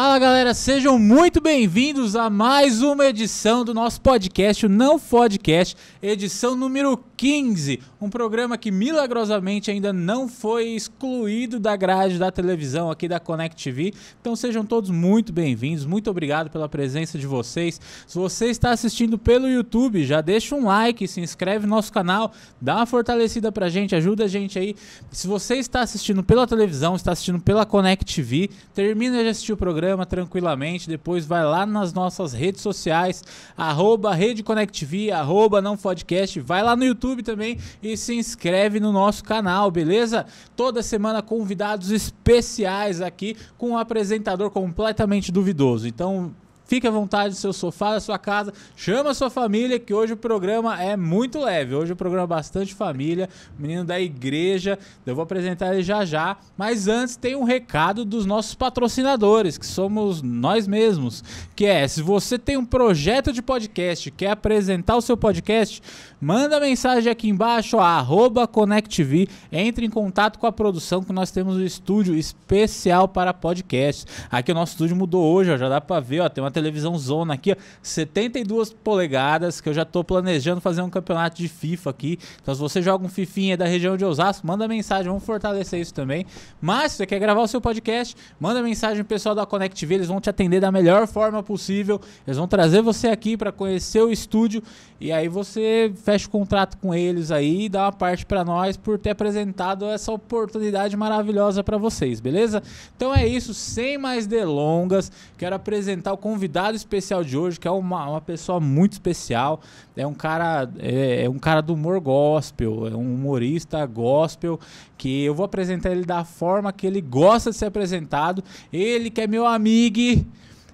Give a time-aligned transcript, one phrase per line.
[0.00, 5.76] Fala galera, sejam muito bem-vindos a mais uma edição do nosso podcast, o Não Podcast,
[6.00, 7.80] edição número 15.
[8.00, 13.60] Um programa que milagrosamente ainda não foi excluído da grade da televisão aqui da Connect
[13.60, 13.92] TV.
[14.20, 17.80] Então sejam todos muito bem-vindos, muito obrigado pela presença de vocês.
[18.06, 22.30] Se você está assistindo pelo YouTube, já deixa um like, se inscreve no nosso canal,
[22.60, 24.76] dá uma fortalecida pra gente, ajuda a gente aí.
[25.10, 29.56] Se você está assistindo pela televisão, está assistindo pela Connect TV, termina de assistir o
[29.56, 30.88] programa programa tranquilamente.
[30.88, 33.24] Depois vai lá nas nossas redes sociais,
[33.56, 36.38] arroba Rede Connect TV, arroba Não Podcast.
[36.40, 40.26] Vai lá no YouTube também e se inscreve no nosso canal, beleza?
[40.54, 45.88] Toda semana convidados especiais aqui com um apresentador completamente duvidoso.
[45.88, 46.34] Então
[46.68, 50.12] Fique à vontade do seu sofá, da sua casa, chama a sua família, que hoje
[50.12, 51.74] o programa é muito leve.
[51.74, 53.26] Hoje o programa é bastante família,
[53.58, 54.78] menino da igreja.
[55.06, 56.36] Eu vou apresentar ele já já.
[56.58, 61.24] Mas antes tem um recado dos nossos patrocinadores, que somos nós mesmos.
[61.56, 65.80] Que é, se você tem um projeto de podcast, quer apresentar o seu podcast,
[66.20, 71.56] manda mensagem aqui embaixo, arroba ConnectV, entre em contato com a produção, que nós temos
[71.56, 74.06] um estúdio especial para podcasts.
[74.30, 76.98] Aqui o nosso estúdio mudou hoje, ó, já dá para ver, ó, tem uma televisão
[76.98, 81.90] zona aqui, ó, 72 polegadas, que eu já tô planejando fazer um campeonato de FIFA
[81.90, 82.18] aqui.
[82.42, 85.94] Então se você joga um fifinha da região de Osasco, manda mensagem, vamos fortalecer isso
[85.94, 86.26] também.
[86.60, 89.94] Mas se você quer gravar o seu podcast, manda mensagem pro pessoal da Connect TV,
[89.94, 92.00] eles vão te atender da melhor forma possível.
[92.26, 94.62] Eles vão trazer você aqui para conhecer o estúdio
[95.00, 98.76] e aí você fecha o contrato com eles aí e dá uma parte para nós
[98.76, 102.62] por ter apresentado essa oportunidade maravilhosa para vocês, beleza?
[102.96, 107.70] Então é isso, sem mais delongas, quero apresentar o convidado especial de hoje, que é
[107.70, 109.60] uma, uma pessoa muito especial.
[109.96, 114.58] É um cara, é, é, um cara do humor gospel, é um humorista gospel
[114.96, 118.42] que eu vou apresentar ele da forma que ele gosta de ser apresentado.
[118.72, 120.26] Ele que é meu amigo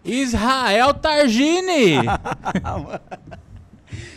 [0.03, 1.97] Israel Targini.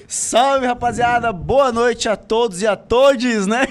[0.07, 1.33] Salve, rapaziada!
[1.33, 3.67] Boa noite a todos e a todes, né?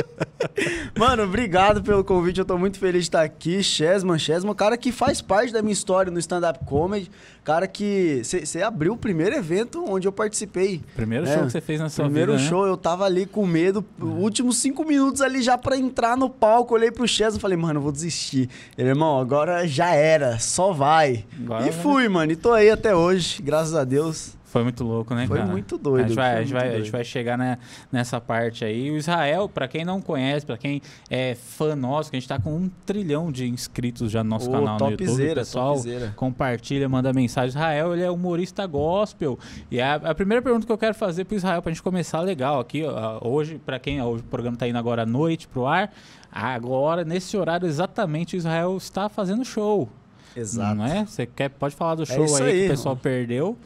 [0.98, 2.40] Mano, obrigado pelo convite.
[2.40, 3.62] Eu tô muito feliz de estar aqui.
[3.62, 7.10] Chesman, Chesman, cara que faz parte da minha história no stand-up comedy.
[7.42, 8.20] Cara que.
[8.22, 10.82] Você abriu o primeiro evento onde eu participei.
[10.94, 11.34] Primeiro né?
[11.34, 12.42] show que você fez na sua primeiro vida.
[12.44, 12.72] Primeiro show, né?
[12.72, 13.82] eu tava ali com medo.
[13.98, 14.04] É.
[14.04, 16.74] Últimos cinco minutos ali já pra entrar no palco.
[16.74, 18.50] Olhei pro Chesman e falei, mano, eu vou desistir.
[18.76, 21.24] Ele, irmão, agora já era, só vai.
[21.42, 22.30] Agora e fui, mano.
[22.30, 24.38] E tô aí até hoje, graças a Deus.
[24.50, 25.48] Foi muito louco, né, Foi cara?
[25.48, 26.06] muito doido.
[26.06, 27.56] A gente vai, a gente vai, a gente vai chegar né,
[27.92, 28.90] nessa parte aí.
[28.90, 32.36] O Israel, para quem não conhece, para quem é fã nosso, que a gente tá
[32.36, 35.06] com um trilhão de inscritos já no nosso canal no YouTube.
[35.06, 36.12] Zera, pessoal, topzera.
[36.16, 37.50] compartilha, manda mensagem.
[37.50, 39.38] Israel, ele é humorista gospel.
[39.70, 42.58] E a, a, primeira pergunta que eu quero fazer pro Israel, pra gente começar legal
[42.58, 45.92] aqui, ó, hoje, para quem, hoje o programa tá indo agora à noite pro ar,
[46.32, 49.88] agora, nesse horário exatamente, o Israel está fazendo show.
[50.34, 50.74] Exato.
[50.74, 51.06] Não é?
[51.06, 53.56] Você quer, pode falar do é show é aí, aí, que o pessoal perdeu.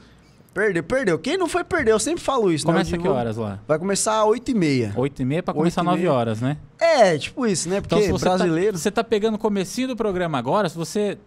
[0.54, 1.18] Perdeu, perdeu.
[1.18, 1.96] Quem não foi, perdeu.
[1.96, 2.64] Eu sempre falo isso.
[2.64, 2.72] Né?
[2.72, 3.02] Começa né?
[3.02, 3.58] que horas lá?
[3.66, 4.94] Vai começar às 8h30.
[4.94, 6.56] 8h30 pra começar 9 horas, né?
[6.80, 7.80] É, tipo isso, né?
[7.80, 8.72] Porque então, se você tá- brasileiro...
[8.74, 11.18] Tá, você tá pegando o comecinho do programa agora, se você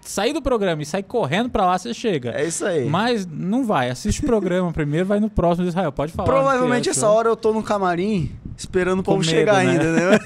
[0.00, 2.30] sair do programa e sair correndo pra lá, você chega.
[2.30, 2.88] É isso aí.
[2.88, 3.90] Mas não vai.
[3.90, 5.90] Assiste o programa primeiro, vai no próximo de Israel.
[5.90, 6.26] Pode falar.
[6.26, 9.70] Provavelmente essa hora eu tô no camarim esperando o povo medo, chegar né?
[9.72, 10.18] ainda, né?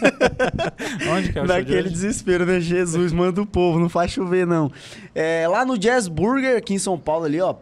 [1.12, 2.60] Onde que é o Naquele de desespero, né?
[2.60, 4.70] Jesus, manda o povo, não faz chover, não.
[5.14, 7.54] É, lá no Jazz Burger, aqui em São Paulo, ali, ó,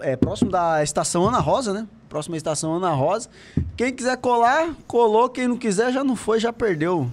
[0.00, 1.86] é, próximo da estação Ana Rosa, né?
[2.08, 3.28] Próxima estação Ana Rosa.
[3.76, 5.28] Quem quiser colar, colou.
[5.28, 7.10] Quem não quiser, já não foi, já perdeu.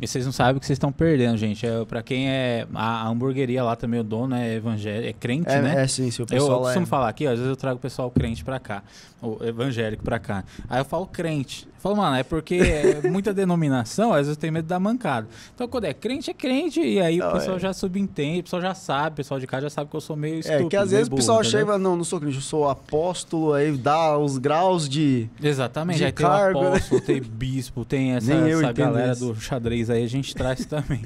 [0.00, 1.66] E vocês não sabem o que vocês estão perdendo, gente.
[1.66, 2.66] É, pra quem é.
[2.74, 5.82] A, a hamburgueria lá também, o dono é evangélico, é crente, é, né?
[5.82, 6.22] É, sim, sim.
[6.22, 6.86] O pessoal eu, eu costumo é...
[6.86, 8.82] falar aqui, ó, às vezes eu trago o pessoal crente pra cá,
[9.22, 10.44] o evangélico pra cá.
[10.68, 11.66] Aí eu falo crente.
[11.76, 15.26] Eu falo, mano, é porque é muita denominação, às vezes tem medo da mancada.
[15.54, 16.80] Então quando é crente, é crente.
[16.80, 17.60] E aí não, o pessoal é...
[17.60, 20.16] já subentende, o pessoal já sabe, o pessoal de casa já sabe que eu sou
[20.16, 20.66] meio estúpido.
[20.66, 22.68] É, que às vezes o pessoal chega e fala, não, não sou crente, eu sou
[22.68, 25.28] apóstolo, aí dá os graus de.
[25.42, 27.06] Exatamente, de aí cargo, tem o apóstolo, né?
[27.06, 29.32] tem bispo, tem essa, essa galera isso.
[29.32, 31.02] do xadrez aí, a gente traz também.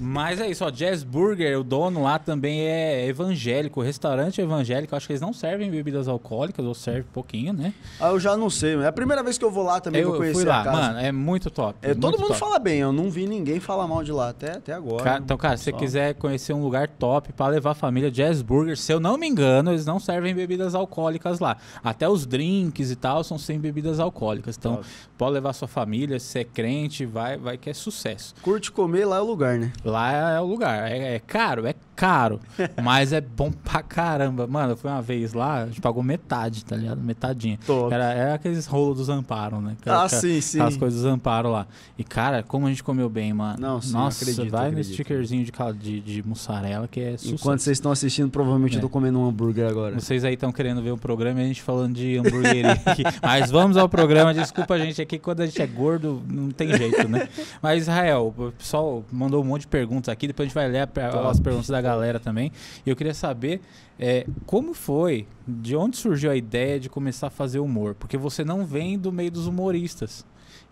[0.00, 5.06] Mas é isso, ó, Jazz Burger, o dono lá também é evangélico, restaurante evangélico, acho
[5.06, 7.72] que eles não servem bebidas alcoólicas, ou servem pouquinho, né?
[8.00, 10.14] Ah, eu já não sei, é a primeira vez que eu vou lá também, eu,
[10.14, 11.78] conhecer fui lá, mano, é muito top.
[11.80, 12.40] É, muito todo mundo top.
[12.40, 15.02] fala bem, eu não vi ninguém falar mal de lá até, até agora.
[15.02, 18.42] Cara, então, cara, se você quiser conhecer um lugar top para levar a família, Jazz
[18.42, 21.56] Burger, se eu não me engano, eles não servem bebidas alcoólicas lá.
[21.82, 24.56] Até os drinks e tal são sem bebidas alcoólicas.
[24.58, 24.88] Então, top.
[25.16, 28.05] pode levar sua família, se é crente, vai, vai que é sucesso.
[28.42, 29.72] Curte comer, lá é o lugar, né?
[29.84, 30.90] Lá é o lugar.
[30.90, 32.38] É, é caro, é caro,
[32.84, 34.46] mas é bom pra caramba.
[34.46, 37.00] Mano, fui uma vez lá, a gente pagou metade, tá ligado?
[37.00, 37.58] Metadinha.
[37.66, 37.92] Top.
[37.92, 39.72] Era, era aqueles rolos dos amparo, né?
[39.86, 40.58] Ah, Aquela- sim, sim.
[40.58, 41.66] Aquelas coisas dos amparo lá.
[41.98, 43.58] E, cara, como a gente comeu bem, mano.
[43.58, 44.92] Não, sim, Nossa, acredito, vai no acredito.
[44.92, 47.34] stickerzinho de, de, de mussarela que é sucesso.
[47.34, 48.76] Enquanto vocês estão assistindo, provavelmente É.
[48.78, 49.98] eu tô comendo um hambúrguer agora.
[49.98, 53.02] Vocês aí estão querendo ver o programa e a gente falando de hamburgueria aqui.
[53.22, 54.34] Mas vamos ao programa.
[54.34, 57.28] Desculpa a gente aqui, quando a gente é gordo, não tem jeito, né?
[57.62, 60.26] Mas, Israel, o pessoal mandou um monte de perguntas aqui.
[60.26, 62.52] Depois a gente vai ler a- as perguntas da galera também.
[62.84, 63.60] E eu queria saber
[63.98, 67.94] é, como foi, de onde surgiu a ideia de começar a fazer humor?
[67.98, 70.24] Porque você não vem do meio dos humoristas.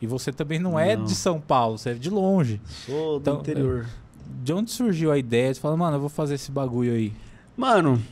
[0.02, 1.05] E você também não, é Não.
[1.05, 2.61] de São Paulo, você é de longe.
[2.84, 3.87] Sou do Então, interior.
[4.43, 7.12] De onde surgiu a ideia de falar, mano, eu vou fazer esse bagulho aí?
[7.56, 8.02] Mano,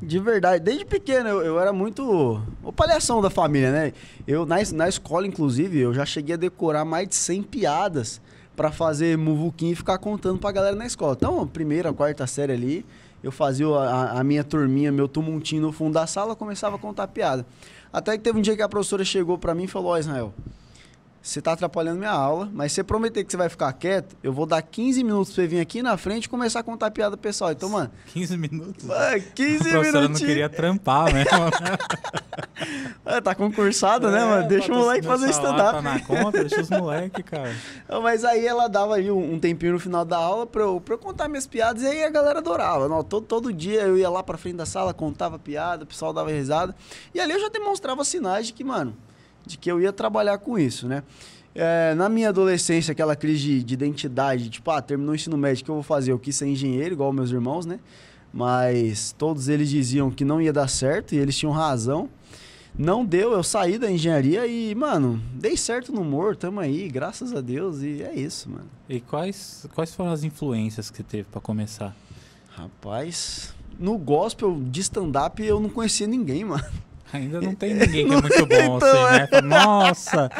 [0.00, 3.92] de verdade, desde pequeno eu, eu era muito o palhação da família, né?
[4.26, 8.20] Eu na, na escola, inclusive, eu já cheguei a decorar mais de 100 piadas
[8.56, 11.14] pra fazer muvuquinho e ficar contando pra galera na escola.
[11.16, 12.86] Então, primeira, quarta série ali,
[13.22, 17.08] eu fazia a, a- minha turminha, meu tumultinho no fundo da sala, começava a contar
[17.08, 17.44] piada.
[17.92, 20.32] Até que teve um dia que a professora chegou pra mim e falou: Ó, Israel,
[21.26, 24.44] você tá atrapalhando minha aula, mas você prometer que você vai ficar quieto, eu vou
[24.44, 27.50] dar 15 minutos pra você vir aqui na frente e começar a contar piada pessoal.
[27.50, 28.90] Então, mano, 15 minutos.
[28.90, 31.30] ah, A 15 professora não queria trampar mesmo.
[33.04, 34.48] É, tá concursado, né, É, mano?
[34.48, 35.72] Deixa o moleque fazer stand-up.
[35.72, 37.52] Tá na conta, deixa os moleques, cara.
[38.02, 40.98] Mas aí ela dava aí um, tempinho no final da aula pra eu, pra eu
[40.98, 42.88] contar minhas piadas e aí a galera adorava.
[42.88, 46.12] Não, todo, todo dia eu ia lá pra frente da sala, contava piada, o pessoal
[46.12, 46.74] dava risada.
[47.14, 48.96] E ali eu já demonstrava sinais de que, mano,
[49.46, 51.02] de que eu ia trabalhar com isso, né?
[51.54, 55.62] É, na minha adolescência, aquela crise de, de identidade, tipo, ah, terminou o ensino médio,
[55.62, 56.10] o que eu vou fazer?
[56.10, 57.78] Eu quis ser engenheiro, igual meus irmãos, né?
[58.32, 62.08] Mas todos eles diziam que não ia dar certo e eles tinham razão.
[62.76, 67.32] Não deu, eu saí da engenharia e, mano, dei certo no humor, tamo aí, graças
[67.32, 68.68] a Deus, e é isso, mano.
[68.88, 71.94] E quais, quais foram as influências que você teve pra começar?
[72.50, 76.64] Rapaz, no gospel de stand-up eu não conhecia ninguém, mano.
[77.12, 79.26] Ainda não tem ninguém que é muito bom Então, assim, né?
[79.28, 80.30] Fala, Nossa,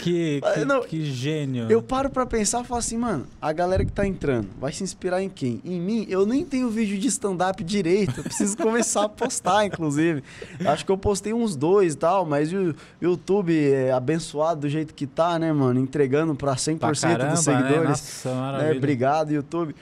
[0.00, 1.70] que, que, Não, que gênio.
[1.70, 4.82] Eu paro pra pensar e falo assim, mano, a galera que tá entrando vai se
[4.82, 5.60] inspirar em quem?
[5.64, 6.06] Em mim?
[6.08, 10.24] Eu nem tenho vídeo de stand-up direito, eu preciso começar a postar, inclusive.
[10.66, 14.92] Acho que eu postei uns dois e tal, mas o YouTube é abençoado do jeito
[14.92, 15.78] que tá, né, mano?
[15.78, 17.56] Entregando pra 100% Pra caramba, dos né?
[17.56, 17.88] seguidores.
[17.88, 18.40] Nossa, né?
[18.40, 18.76] maravilha.
[18.76, 19.74] Obrigado, YouTube.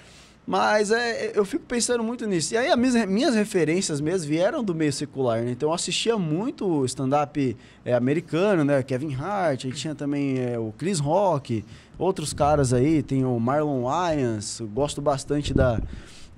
[0.46, 2.54] Mas é, eu fico pensando muito nisso.
[2.54, 5.52] E aí, as minhas, referências mesmo vieram do meio secular, né?
[5.52, 8.82] Então, eu assistia muito stand-up é, americano, né?
[8.82, 11.64] Kevin Hart, aí tinha também é, o Chris Rock,
[11.96, 15.80] outros caras aí, tem o Marlon Wayans, gosto bastante da,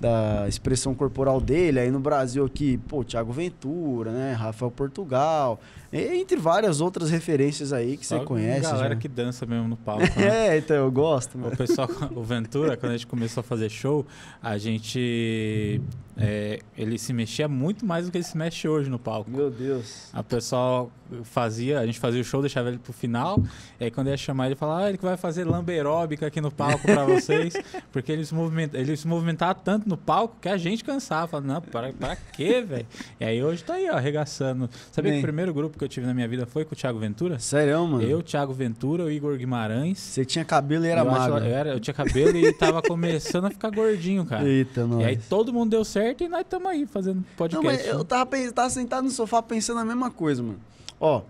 [0.04, 1.80] da expressão corporal dele.
[1.80, 4.32] Aí no Brasil aqui, pô, Thiago Ventura, né?
[4.34, 5.58] Rafael Portugal,
[5.90, 8.60] entre várias outras referências aí que Só você conhece.
[8.60, 9.00] galera já.
[9.00, 10.02] que dança mesmo no palco.
[10.20, 10.48] né?
[10.48, 11.54] É, então eu gosto, mano.
[11.54, 14.04] O pessoal, o Ventura, quando a gente começou a fazer show,
[14.42, 15.80] a gente.
[16.16, 19.31] É, ele se mexia muito mais do que ele se mexe hoje no palco.
[19.31, 20.08] Meu Deus.
[20.12, 20.90] A pessoal
[21.22, 23.40] fazia, a gente fazia o show, deixava ele pro final,
[23.78, 26.50] e aí quando ia chamar ele falava, ah, ele que vai fazer lamberóbica aqui no
[26.50, 27.55] palco pra vocês,
[27.93, 31.46] porque ele se, movimenta, ele se movimentava tanto no palco que a gente cansava, falava,
[31.55, 32.87] não, para, para quê, velho?
[33.20, 34.69] E aí hoje tá aí, ó, arregaçando.
[34.90, 35.19] Sabia que Bem.
[35.20, 37.38] o primeiro grupo que eu tive na minha vida foi com o Thiago Ventura?
[37.38, 38.02] Sério, mano?
[38.02, 39.99] Eu, Thiago Ventura, o Igor Guimarães.
[39.99, 41.46] Você tinha cabelo e era eu, acho- magro.
[41.49, 44.49] eu, era- eu tinha cabelo e tava começando a ficar gordinho, cara.
[44.49, 45.02] Eita, nós.
[45.02, 47.64] E aí todo mundo deu certo e nós estamos aí fazendo Não, podcast.
[47.66, 50.60] mas eu tava, tava sentado no sofá pensando a mesma coisa, mano.
[51.00, 51.22] Ó,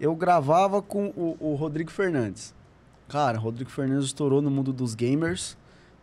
[0.00, 2.54] eu gravava com o, o Rodrigo Fernandes.
[3.08, 5.56] Cara, Rodrigo Fernandes estourou no mundo dos gamers.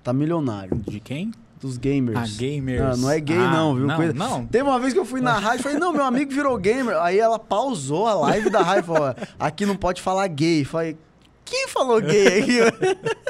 [0.03, 0.77] Tá milionário.
[0.87, 1.31] De quem?
[1.59, 2.17] Dos gamers.
[2.17, 2.81] Ah, gamers.
[2.81, 3.87] Não, não é gay Ah, não, viu?
[3.87, 4.45] Não, Coisa- não.
[4.45, 6.97] Teve uma vez que eu fui na rádio e falei, não, meu amigo virou gamer.
[7.01, 10.65] Aí ela pausou a live da rádio e falou, "Ó, aqui não pode falar gay.
[10.65, 10.97] Falei,
[11.45, 12.59] quem falou gay aqui?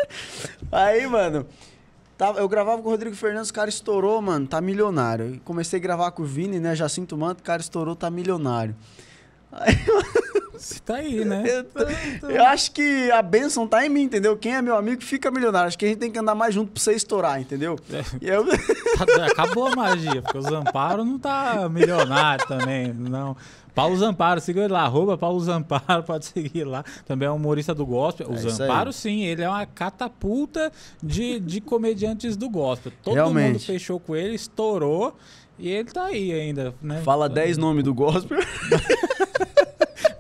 [0.72, 1.46] Aí, mano,
[2.26, 5.42] tava, eu gravava com o Rodrigo Fernandes, o cara estourou, mano, tá milionário.
[5.44, 8.76] Comecei a gravar com o Vini, né, Jacinto Manto, o cara estourou, tá milionário.
[9.52, 9.76] Aí,
[10.54, 11.44] Você tá aí, né?
[11.46, 14.38] eu, tô- eu acho que a benção tá em mim, entendeu?
[14.38, 15.68] Quem é meu amigo fica milionário.
[15.68, 17.78] Acho que a gente tem que andar mais junto pra você estourar, entendeu?
[18.22, 18.46] E eu...
[18.46, 23.36] Tá- Acabou a magia, porque o Zamparo não tá milionário também, não.
[23.74, 26.84] Paulo Zamparo, siga ele lá, arroba Paulo Zamparo, pode seguir lá.
[27.06, 28.30] Também é humorista do gospel.
[28.30, 28.38] O É.
[28.38, 32.92] Zamparo, sim, ele é uma catapulta de, de comediantes do gospel.
[33.02, 33.66] Todo mundo Realmente.
[33.66, 35.16] fechou com ele, estourou,
[35.58, 37.02] e ele tá aí ainda, né?
[37.04, 38.38] Fala 10 nomes do gospel.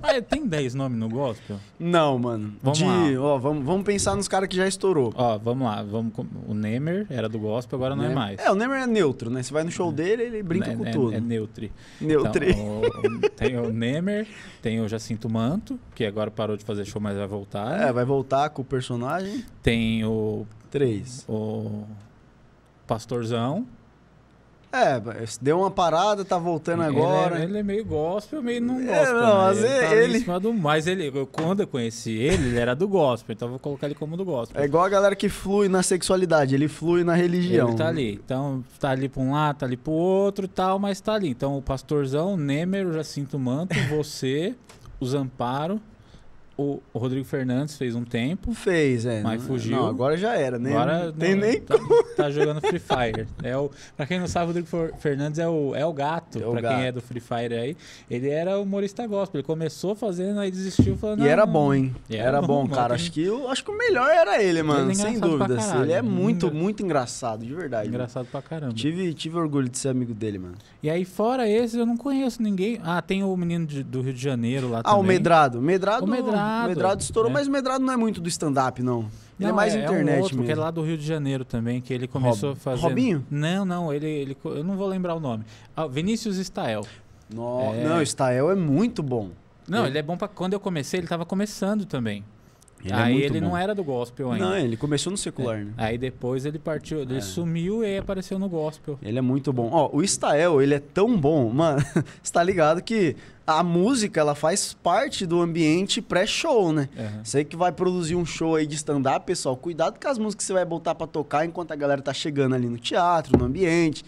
[0.05, 1.57] Ah, tem 10 nomes no gospel?
[1.79, 2.53] Não, mano.
[2.61, 3.05] Vamos de, lá.
[3.21, 5.13] ó, vamos, vamos pensar nos caras que já estourou.
[5.15, 8.13] Ó, vamos lá, vamos com- o Nemer era do gospel, agora não é Né?
[8.15, 8.39] mais.
[8.39, 9.41] É, o Neymar é neutro, né?
[9.41, 11.13] Você vai no show dele, ele brinca é, com é, tudo.
[11.15, 11.71] É neutri.
[12.01, 12.43] Neutro.
[12.43, 14.27] Então, o- o- tem o Nemer,
[14.61, 17.79] tem o Jacinto Manto, que agora parou de fazer show, mas vai voltar.
[17.87, 19.45] É, vai voltar com o personagem.
[19.61, 21.23] Tem o, Três.
[21.29, 21.83] o
[22.85, 23.65] pastorzão.
[24.73, 24.99] É,
[25.39, 27.39] deu uma parada, tá voltando Ele agora.
[27.39, 29.13] é, ele é meio gospel, meio não É, gospel.
[29.21, 29.33] não, né?
[29.43, 32.47] mas ele, tá ali ele- em cima do- mas ele, eu- quando eu conheci ele,
[32.47, 34.59] ele era do gospel, então eu vou colocar ele como do gospel.
[34.59, 37.67] É igual a galera que flui na sexualidade, ele flui na religião.
[37.69, 38.19] Ele tá ali.
[38.25, 41.29] Então, tá ali pra um lado, tá ali pro outro e tal, mas tá ali.
[41.29, 44.55] Então, o pastorzão, o Nemer, o Jacinto Manto, você,
[44.99, 45.79] o Zamparo,
[46.57, 48.53] o Rodrigo Fernandes fez um tempo.
[48.53, 49.21] Fez, é.
[49.21, 49.75] Mas Não- fugiu.
[49.77, 50.71] Não, agora já era, né?
[50.71, 51.75] Agora não tem nem tá,
[52.15, 53.27] tá jogando Free Fire.
[53.41, 56.22] É o, pra quem não sabe, o Rodrigo Fer- Fernandes é o, é o gato.
[56.41, 56.75] É o pra gato.
[56.75, 57.77] quem é do Free Fire aí.
[58.09, 59.39] Ele era humorista gospel.
[59.39, 61.23] Ele começou fazendo, aí desistiu falando.
[61.23, 61.95] E era "Não, bom, hein?
[62.09, 62.87] E Era, bom, cara.
[62.89, 64.83] tem- Acho que, eu, acho que o melhor era ele, mano.
[64.85, 65.83] Ele é sem caralho.
[65.83, 67.85] Ele é muito, Engra- muito engraçado, de verdade.
[67.87, 67.95] mano.
[67.95, 68.73] Engraçado pra caramba.
[68.73, 70.55] Tive, tive orgulho de ser amigo dele, mano.
[70.81, 72.79] E aí, fora esses, eu não conheço ninguém.
[72.83, 74.99] Ah, tem o menino de- do Rio de Janeiro lá Ah, também.
[74.99, 75.61] o Medrado.
[75.61, 77.33] Medrado, O Medrado, Medrado estourou, é.
[77.33, 79.05] mas o Medrado não é muito do stand-up, não.
[79.39, 80.45] Ele é Não, mais um internet outro, mesmo.
[80.45, 82.81] que é lá do Rio de Janeiro também, que ele começou Rob- a fazer.
[82.81, 83.25] Robinho?
[83.31, 84.37] Não, não, ele, ele.
[84.45, 85.43] Eu não vou lembrar o nome.
[85.75, 86.85] Ah, Vinícius Stael.
[87.33, 87.83] No- É.
[87.83, 89.29] Não, Stael é muito bom.
[89.67, 90.27] Não, Ele- ele é bom pra.
[90.27, 92.23] Quando eu comecei, ele tava começando também.
[92.83, 93.47] Ele é aí muito ele bom.
[93.49, 94.45] não era do gospel ainda.
[94.45, 95.71] Não, ele começou no secular, né?
[95.77, 97.21] Aí depois ele partiu, ele É.
[97.21, 98.99] sumiu e apareceu no gospel.
[99.01, 99.69] Ele é muito bom.
[99.71, 101.79] Ó, o Stael, ele é tão bom, mano.
[102.21, 106.87] Você tá ligado que a música, ela faz parte do ambiente pré-show, né?
[106.97, 107.23] Aham.
[107.23, 110.47] Você que vai produzir um show aí de stand-up, pessoal, cuidado com as músicas que
[110.47, 114.03] você vai botar pra tocar enquanto a galera tá chegando ali no teatro, no ambiente,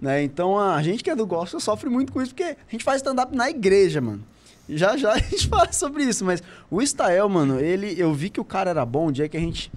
[0.00, 0.22] né?
[0.22, 2.96] Então a gente que é do gospel sofre muito com isso, porque a gente faz
[2.98, 4.22] stand-up na igreja, mano.
[4.68, 8.40] Já já a gente fala sobre isso, mas o Stael, mano, ele, eu vi que
[8.40, 9.70] o cara era bom o dia que a gente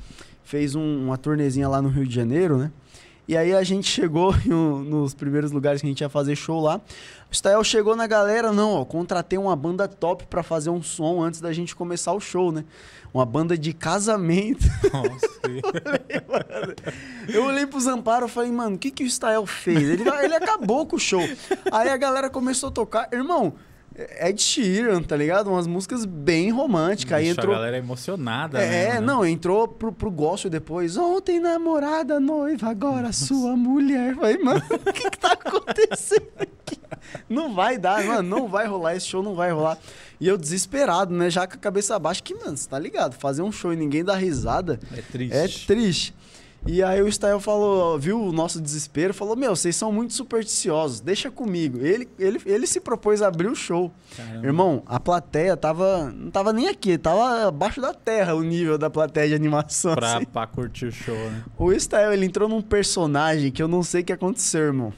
[0.44, 2.72] fez um- uma turnezinha lá no Rio de Janeiro, né?
[3.28, 6.62] E aí a gente chegou um- nos primeiros lugares que a gente ia fazer show
[6.62, 6.80] lá.
[7.30, 11.22] O Stael chegou na galera, não, ó, contratei uma banda top pra fazer um som
[11.22, 12.64] antes da gente começar o show, né?
[13.14, 14.66] Uma banda de casamento.
[14.94, 15.28] Nossa,
[17.28, 19.82] Eu olhei pro Zamparo e falei, mano, o que, que o Stael fez?
[19.90, 21.22] Ele, ele acabou com o show.
[21.72, 23.10] Aí a galera começou a tocar.
[23.12, 23.54] Irmão,
[24.20, 25.50] Ed Sheeran, tá ligado?
[25.50, 27.18] Umas músicas bem românticas.
[27.18, 27.56] Aí Deixa entrou.
[27.56, 28.60] a galera emocionada.
[28.62, 30.98] É, né, não, entrou pro, pro gospel depois.
[30.98, 34.16] Ontem namorada, noiva, agora sua mulher.
[34.16, 36.78] Falei, mano, o que que tá acontecendo aqui?
[37.28, 39.78] Não vai dar, mano, não vai rolar, esse show não vai rolar.
[40.20, 43.14] E eu desesperado, né, já com a cabeça baixa, que, mano, você tá ligado?
[43.14, 45.36] Fazer um show e ninguém dá risada É triste.
[45.36, 46.16] é triste.
[46.68, 51.00] E aí o Stael falou, viu o nosso desespero, falou, meu, vocês são muito supersticiosos,
[51.00, 51.80] deixa comigo.
[51.80, 53.92] Ele, ele, ele se propôs a abrir o show.
[54.16, 54.46] Caramba.
[54.46, 56.12] Irmão, a plateia tava.
[56.12, 59.96] Não tava nem aqui, tava abaixo da terra o nível da plateia de animação.
[59.96, 60.26] Pra, assim.
[60.26, 61.44] pra curtir o show, né?
[61.58, 64.94] O Stael, ele entrou num personagem que eu não sei o que aconteceu, irmão.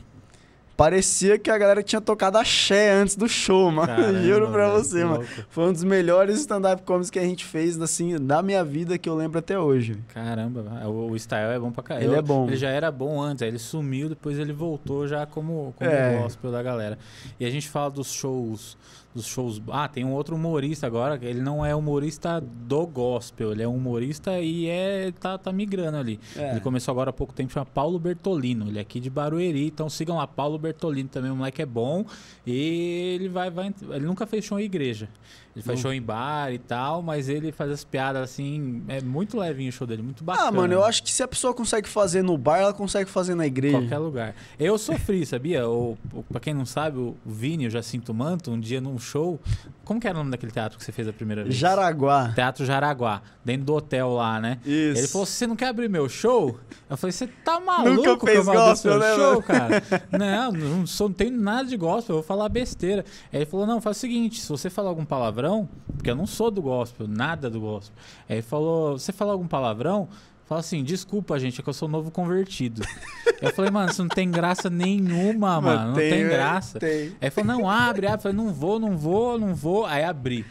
[0.80, 3.86] Parecia que a galera tinha tocado axé antes do show, mano.
[3.94, 5.18] Caramba, Juro pra velho, você, mano.
[5.18, 5.28] louco.
[5.50, 9.10] Foi um dos melhores stand-up comedies que a gente fez, assim, da minha vida que
[9.10, 9.98] eu lembro até hoje.
[10.14, 12.08] Caramba, o, o Style é bom pra caralho.
[12.08, 12.48] Ele é bom.
[12.48, 16.18] Ele já era bom antes, aí ele sumiu, depois ele voltou já como, como É.
[16.22, 16.98] gospel da galera.
[17.38, 18.78] E a gente fala dos shows,
[19.14, 19.62] dos shows.
[19.70, 23.76] Ah, tem um outro humorista agora, ele não é humorista do gospel, ele é um
[23.76, 26.18] humorista e é tá, tá migrando ali.
[26.38, 26.52] É.
[26.52, 28.68] Ele começou agora há pouco tempo, chama Paulo Bertolino.
[28.70, 30.69] Ele é aqui de Barueri, então sigam lá, Paulo Bertolino
[31.10, 32.06] também, o moleque é bom.
[32.46, 33.74] E ele vai, vai.
[33.92, 35.10] Ele nunca fez show em igreja.
[35.56, 38.84] Ele faz show em bar e tal, mas ele faz as piadas assim.
[38.88, 40.48] É muito levinho o show dele, muito bacana.
[40.48, 43.36] Ah, mano, eu acho que se a pessoa consegue fazer no bar, ela consegue fazer
[43.36, 43.80] na igreja.
[43.80, 44.36] Qualquer lugar.
[44.60, 45.68] Eu sofri, sabia?
[45.68, 49.40] O, o, pra quem não sabe, o Vini, o Jacinto Manto, um dia num show.
[49.84, 51.56] Como que era o nome daquele teatro que você fez a primeira vez?
[51.56, 52.32] Jaraguá.
[52.34, 54.60] Teatro Jaraguá, dentro do hotel lá, né?
[54.64, 55.00] Isso.
[55.00, 56.58] Ele falou: você não quer abrir meu show?
[56.90, 59.84] Eu falei: você tá maluco Nunca que fez eu vou abrir gospel, né, show, cara?
[60.18, 63.06] não, não, sou, não tenho nada de gospel, eu vou falar besteira.
[63.32, 66.28] Aí ele falou: não, faz o seguinte: se você falar algum palavrão, porque eu não
[66.28, 67.96] sou do gospel, nada do gospel.
[68.28, 70.08] Aí ele falou: você falar algum palavrão?
[70.50, 72.82] Fala assim, desculpa, gente, é que eu sou novo convertido.
[73.40, 75.90] eu falei, mano, isso não tem graça nenhuma, mano.
[75.90, 76.80] Não tem, velho, graça.
[76.80, 76.90] Tem.
[76.90, 78.18] Aí ele falou, não, abre, abre.
[78.18, 79.86] Eu falei, não vou, não vou, não vou.
[79.86, 80.44] Aí abri.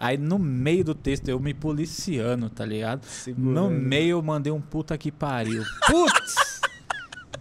[0.00, 3.02] Aí no meio do texto, eu me policiando, tá ligado?
[3.36, 5.62] No meio eu mandei um puta que pariu.
[5.86, 6.57] Putz!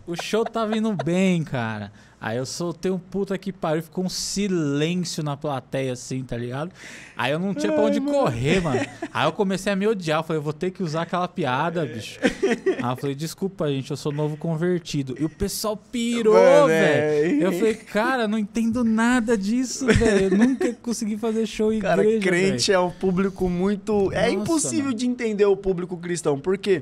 [0.08, 1.92] O show tava indo bem, cara.
[2.20, 6.72] Aí eu soltei um puta que pariu, ficou um silêncio na plateia, assim, tá ligado?
[7.16, 8.80] Aí eu não tinha pra onde correr, mano.
[9.14, 10.20] Aí eu comecei a me odiar.
[10.20, 12.20] Eu falei, eu vou ter que usar aquela piada, bicho.
[12.24, 15.16] Aí eu falei, desculpa, gente, eu sou novo convertido.
[15.20, 17.44] E o pessoal pirou, Mano, velho.
[17.44, 17.46] é.
[17.46, 20.34] Eu falei, cara, não entendo nada disso, velho.
[20.34, 24.12] Eu nunca consegui fazer show em Cara, igreja, crente é um público muito.
[24.12, 24.98] É Nossa, impossível mano.
[24.98, 26.82] de entender o público cristão, porque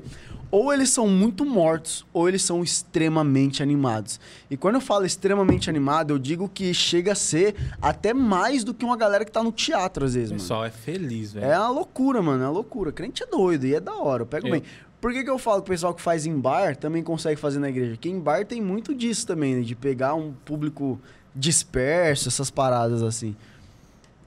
[0.57, 4.19] ou eles são muito mortos, ou eles são extremamente animados.
[4.49, 8.73] E quando eu falo extremamente animado, eu digo que chega a ser até mais do
[8.73, 10.41] que uma galera que tá no teatro, às vezes, O mano.
[10.41, 11.45] pessoal é feliz, velho.
[11.45, 12.41] É uma loucura, mano.
[12.41, 12.91] É uma loucura.
[12.93, 14.23] Crente é doido e é da hora.
[14.23, 14.63] Eu pego Eu- bem.
[15.01, 17.59] Por que, que eu falo que o pessoal que faz em bar também consegue fazer
[17.59, 17.91] na igreja?
[17.91, 19.61] Porque em bar tem muito disso também, né?
[19.61, 20.97] De pegar um público
[21.35, 23.35] disperso, essas paradas assim.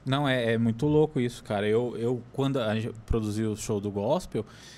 [0.04, 1.66] Não, é, é muito louco isso, cara.
[1.66, 4.77] Eu, eu quando a gente produziu o show do gospel, o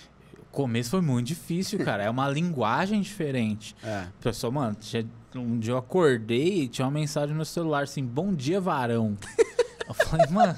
[0.51, 2.03] começo foi muito difícil, cara.
[2.05, 3.75] É uma linguagem diferente.
[3.85, 4.07] É.
[4.21, 8.35] Pessoal, mano, tinha- um dia eu acordei e tinha uma mensagem no celular assim: Bom
[8.35, 9.17] dia, varão.
[9.89, 10.57] eu falei, mano,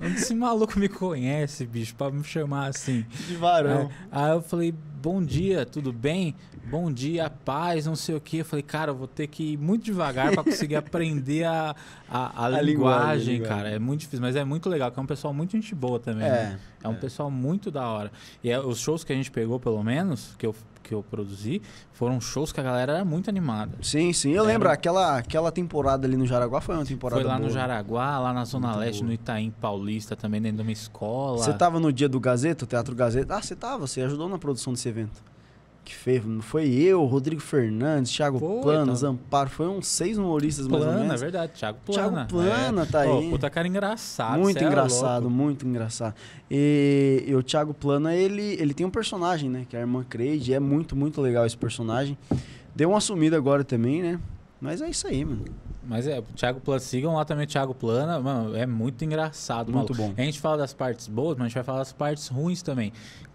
[0.00, 3.04] onde esse maluco me conhece, bicho, pra me chamar assim?
[3.28, 3.90] De varão.
[4.10, 6.34] Aí, aí eu falei, bom dia, tudo bem?
[6.70, 8.38] Bom dia, paz, não sei o que.
[8.38, 11.76] Eu falei, cara, eu vou ter que ir muito devagar pra conseguir aprender a,
[12.08, 13.68] a, a, A linguagem, linguagem, cara.
[13.68, 16.26] É muito difícil, mas é muito legal, que é um pessoal muito gente boa também.
[16.26, 16.60] É, né?
[16.82, 18.10] É um pessoal muito da hora.
[18.42, 21.62] E é, os shows que a gente pegou, pelo menos, que eu, que eu produzi,
[21.94, 23.78] foram shows que a galera era muito animada.
[23.80, 24.32] Sim, sim.
[24.32, 27.46] Eu Era- lembro, aquela, aquela temporada ali no Jaraguá foi uma temporada Foi lá no
[27.46, 27.52] boa.
[27.52, 29.06] Jaraguá, lá na Zona Muito Leste, boa.
[29.08, 31.38] no Itaim Paulista, também dentro de uma escola.
[31.38, 33.34] Você tava no dia do Gazeta, o Teatro Gazeta?
[33.36, 35.22] Ah, você tava, você ajudou na produção desse evento.
[35.84, 38.96] Que fez, foi eu, Rodrigo Fernandes, Thiago Foi, Plana, então.
[38.96, 41.20] Zamparo, foi uns seis humoristas mais ou Plana, é menos.
[41.20, 41.52] verdade.
[41.52, 42.00] Thiago Plana.
[42.00, 42.86] Thiago Plana é.
[42.86, 43.08] tá aí.
[43.08, 44.40] Pô, puta cara engraçado.
[44.40, 46.14] muito é engraçado, muito engraçado.
[46.50, 49.66] E, e o Thiago Plana, ele, ele tem um personagem, né?
[49.68, 50.54] Que é a irmã Creide.
[50.54, 52.16] É muito, muito legal esse personagem.
[52.74, 54.18] Deu uma sumida agora também, né?
[54.58, 55.44] Mas é isso aí, mano.
[55.86, 59.70] Mas é, o Thiago Plana, sigam lá também o Thiago Plana, mano, é muito engraçado.
[59.70, 60.14] Muito maluco.
[60.16, 60.22] bom.
[60.22, 62.90] A gente fala das partes boas, mas a gente vai falar das partes ruins também.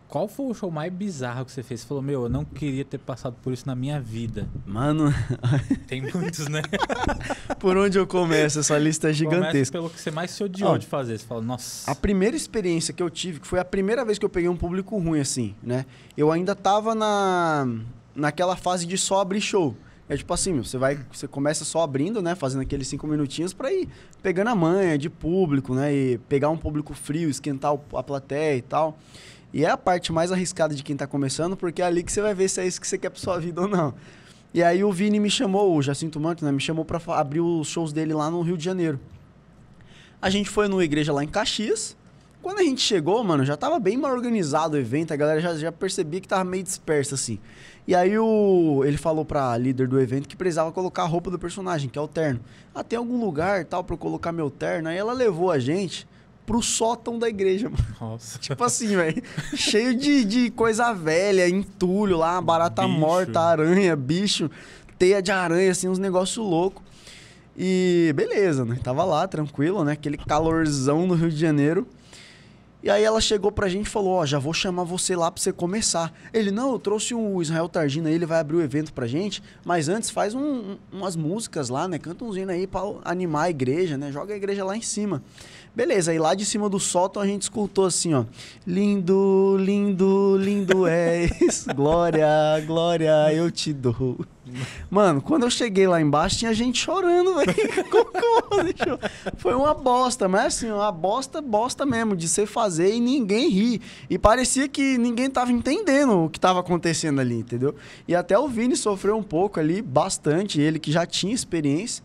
[0.10, 1.82] Qual foi o show mais bizarro que você fez?
[1.82, 4.50] Você falou, meu, eu não queria ter passado por isso na minha vida.
[4.66, 5.14] Mano,
[5.88, 6.64] Tem muitos, né?
[7.60, 8.60] por onde eu começo?
[8.60, 9.78] Essa lista é Começa gigantesca.
[9.78, 11.20] pelo que você mais se odiou Ó, de fazer.
[11.20, 11.90] Você fala, nossa.
[11.92, 14.58] A primeira experiência que eu tive, que foi a primeira vez que eu peguei um
[14.58, 15.86] público ruim, assim, né?
[16.18, 17.68] Eu ainda tava na,
[18.16, 19.78] naquela fase de só abrir show.
[20.10, 22.34] É tipo assim, meu, você vai, você começa só abrindo, né?
[22.34, 23.88] Fazendo aqueles cinco minutinhos pra ir
[24.24, 25.94] pegando a manha de público, né?
[25.94, 28.98] E pegar um público frio, esquentar a plateia e tal.
[29.54, 32.22] E é a parte mais arriscada de quem tá começando, porque é ali que você
[32.22, 33.94] vai ver se é isso que você quer pra sua vida ou não.
[34.54, 36.52] E aí o Vini me chamou, o Jacinto Manto, né?
[36.52, 39.00] Me chamou pra fa- abrir os shows dele lá no Rio de Janeiro.
[40.22, 41.96] A gente foi numa igreja lá em Caxias.
[42.42, 45.56] Quando a gente chegou, mano, já tava bem mal organizado o evento, a galera já,
[45.56, 47.38] já percebia que tava meio dispersa, assim.
[47.88, 51.38] E aí o, ele falou pra líder do evento que precisava colocar a roupa do
[51.38, 52.40] personagem, que é o terno.
[52.74, 54.90] Ah, tem algum lugar tal eu colocar meu terno?
[54.90, 56.08] Aí ela levou a gente
[56.50, 57.86] pro sótão da igreja, mano.
[58.02, 58.40] Nossa.
[58.42, 59.22] Tipo assim, velho.
[59.56, 62.98] cheio de, de coisa velha, entulho lá, barata Bicho.
[63.00, 64.50] morta, aranha, bicho,
[64.98, 66.82] teia de aranha, assim, uns negócios loucos.
[67.56, 68.80] E beleza, né?
[68.84, 69.92] Tava lá, tranquilo, né?
[69.92, 71.86] Aquele calorzão no Rio de Janeiro.
[72.82, 75.42] E aí ela chegou pra gente e falou, ó, já vou chamar você lá pra
[75.44, 76.14] você começar.
[76.34, 79.44] Ele, não, eu trouxe o Israel Targina aí, ele vai abrir o evento pra gente,
[79.66, 82.00] mas antes faz um- um- umas músicas lá, né?
[82.00, 84.14] Canta uns hinos aí pra animar a igreja, né?
[84.14, 85.22] Joga a igreja lá em cima.
[85.80, 88.26] Beleza, aí lá de cima do sótão a gente escutou assim, ó.
[88.68, 92.28] Lindo, lindo, lindo és, glória,
[92.68, 94.18] glória eu te dou.
[94.92, 99.00] Mano, quando eu cheguei lá embaixo, tinha gente chorando, velho.
[99.38, 103.82] Foi uma bosta, mas assim, uma bosta, bosta mesmo, de você fazer e ninguém rir.
[104.10, 107.74] E parecia que ninguém tava entendendo o que tava acontecendo ali, entendeu?
[108.06, 112.04] E até o Vini sofreu um pouco ali, bastante, ele que já tinha experiência.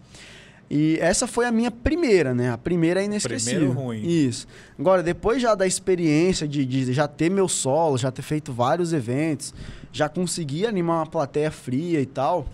[0.76, 2.50] E essa foi a minha primeira, né?
[2.50, 3.60] A primeira é inesquecível.
[3.60, 4.02] Primeiro ruim.
[4.04, 4.44] Isso.
[4.76, 8.92] Agora, depois já da experiência de, de já ter meu solo, já ter feito vários
[8.92, 9.54] eventos,
[9.92, 12.48] já consegui animar uma plateia fria e tal,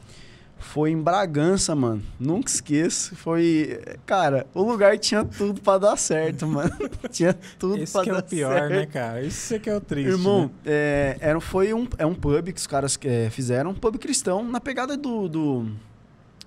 [0.59, 2.03] foi em Bragança, mano.
[2.19, 3.17] Nunca esqueço.
[3.17, 3.81] Foi.
[4.05, 6.71] Cara, o lugar tinha tudo pra dar certo, mano.
[7.11, 8.71] tinha tudo Esse pra que é dar o pior, certo.
[8.71, 9.23] né, cara?
[9.23, 10.11] Isso é que é o triste.
[10.11, 10.51] Irmão, né?
[10.67, 14.45] é, era, foi um, é um pub que os caras é, fizeram, um pub cristão,
[14.45, 15.27] na pegada do.
[15.27, 15.90] do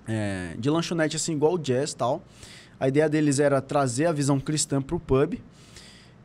[0.07, 2.21] é, de lanchonete, assim, igual o jazz tal.
[2.79, 5.39] A ideia deles era trazer a visão cristã pro pub.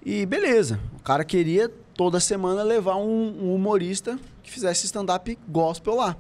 [0.05, 5.97] E beleza, o cara queria toda semana levar um, um humorista que fizesse stand-up gospel
[5.97, 6.17] lá.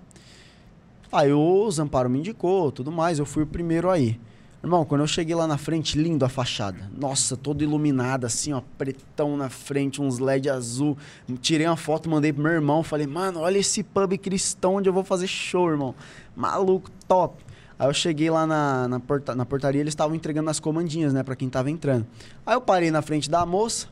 [1.10, 4.20] Aí o Zamparo me indicou, tudo mais, eu fui o primeiro aí.
[4.62, 6.90] Irmão, quando eu cheguei lá na frente, lindo a fachada.
[6.92, 10.98] Nossa, toda iluminada, assim, ó, pretão na frente, uns LED azul.
[11.40, 14.92] Tirei uma foto, mandei pro meu irmão, falei, mano, olha esse pub cristão onde eu
[14.92, 15.94] vou fazer show, irmão.
[16.34, 17.42] Maluco, top.
[17.78, 21.22] Aí eu cheguei lá na, na, porta- na portaria, eles estavam entregando as comandinhas, né,
[21.22, 22.06] pra quem tava entrando.
[22.44, 23.86] Aí eu parei na frente da moça,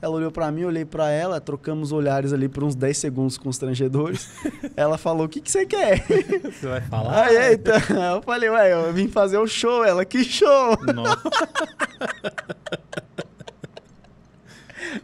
[0.00, 4.28] ela olhou pra mim, olhei pra ela, trocamos olhares ali por uns 10 segundos constrangedores.
[4.76, 6.04] ela falou, o que, que você quer?
[6.44, 7.24] Você vai falar?
[7.24, 7.72] Aí, eita,
[8.14, 10.76] eu falei, ué, eu vim fazer o show, ela, que show?
[10.94, 11.22] Nossa.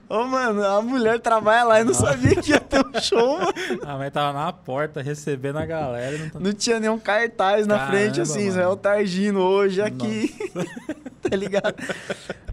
[0.08, 3.52] Ô, mano, a mulher trabalha lá e não sabia que ia ter um show, mano.
[3.84, 6.18] A mãe tava na porta recebendo a galera.
[6.18, 6.40] Não tá...
[6.40, 8.46] Não tinha nenhum cartaz na Caramba, frente, assim.
[8.46, 10.34] Israel Targino hoje aqui.
[11.28, 11.74] tá ligado?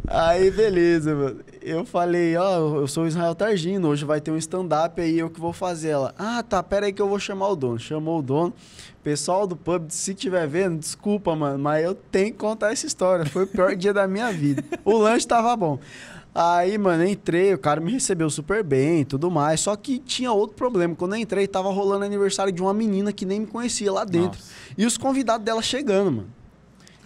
[0.07, 1.39] Aí, beleza, mano.
[1.61, 5.29] eu falei, ó, eu sou o Israel Targino, hoje vai ter um stand-up aí, eu
[5.29, 5.89] que vou fazer.
[5.89, 7.77] Ela, ah, tá, pera aí que eu vou chamar o dono.
[7.77, 8.53] Chamou o dono.
[9.03, 13.25] Pessoal do pub, se tiver vendo, desculpa, mano, mas eu tenho que contar essa história.
[13.25, 14.63] Foi o pior dia da minha vida.
[14.83, 15.79] O lanche tava bom.
[16.33, 19.59] Aí, mano, entrei, o cara me recebeu super bem e tudo mais.
[19.59, 20.95] Só que tinha outro problema.
[20.95, 24.39] Quando eu entrei, tava rolando aniversário de uma menina que nem me conhecia lá dentro.
[24.39, 24.53] Nossa.
[24.77, 26.27] E os convidados dela chegando, mano.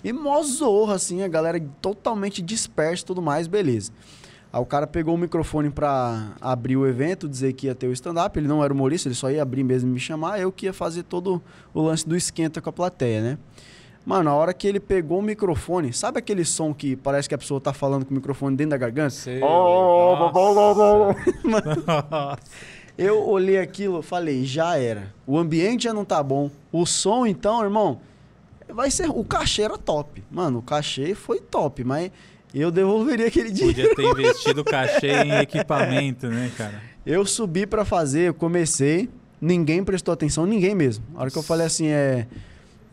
[0.04, 3.92] E mó zorra, assim, a galera totalmente dispersa e tudo mais, beleza.
[4.52, 7.94] Aí o cara pegou o microfone pra abrir o evento, dizer que ia ter o
[7.94, 8.38] stand-up.
[8.38, 10.40] Ele não era humorista, ele só ia abrir mesmo e me chamar.
[10.40, 11.42] Eu que ia fazer todo
[11.74, 13.38] o lance do esquenta com a plateia, né?
[14.06, 17.38] Mano, a hora que ele pegou o microfone, sabe aquele som que parece que a
[17.38, 19.12] pessoa tá falando com o microfone dentro da garganta?
[19.12, 19.42] Sei.
[19.42, 20.30] Oh,
[21.44, 22.38] Nossa.
[22.98, 25.14] Eu olhei aquilo e falei, já era.
[25.26, 26.52] O ambiente já não tá bom.
[26.72, 28.02] O som, então, irmão,
[28.70, 29.10] vai ser.
[29.10, 30.24] O cachê era top.
[30.30, 32.12] Mano, o cachê foi top, mas
[32.54, 33.90] eu devolveria aquele dinheiro.
[33.90, 36.82] Podia ter investido o cachê em equipamento, né, cara?
[37.06, 39.10] Eu subi pra fazer, eu comecei,
[39.42, 41.04] ninguém prestou atenção, ninguém mesmo.
[41.16, 42.28] A hora que eu falei assim, é.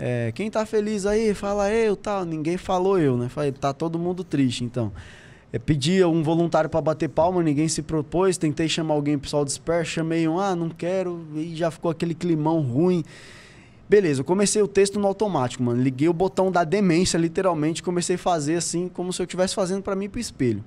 [0.03, 2.25] É, quem tá feliz aí, fala eu, tal.
[2.25, 3.29] Ninguém falou eu, né?
[3.29, 4.91] Falei, tá todo mundo triste, então.
[5.53, 8.39] É, pedi um voluntário pra bater palma, ninguém se propôs.
[8.39, 12.63] Tentei chamar alguém, pessoal disperso, chamei um, ah, não quero, e já ficou aquele climão
[12.63, 13.05] ruim.
[13.91, 15.83] Beleza, eu comecei o texto no automático, mano.
[15.83, 19.83] Liguei o botão da demência, literalmente, comecei a fazer assim, como se eu estivesse fazendo
[19.83, 20.65] pra mim pro espelho.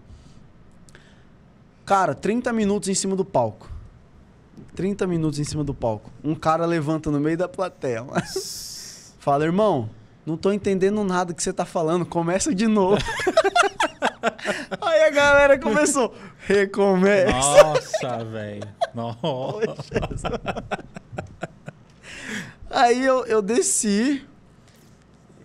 [1.88, 3.67] Cara, 30 minutos em cima do palco.
[4.76, 6.12] 30 minutos em cima do palco.
[6.24, 8.06] Um cara levanta no meio da plateia.
[9.24, 9.90] Fala, irmão,
[10.26, 13.02] não tô entendendo nada que você tá falando, começa de novo.
[14.82, 17.32] Aí a galera começou, recomeça.
[17.32, 18.68] Nossa, velho.
[18.94, 20.42] Nossa.
[22.70, 24.28] Aí eu, eu desci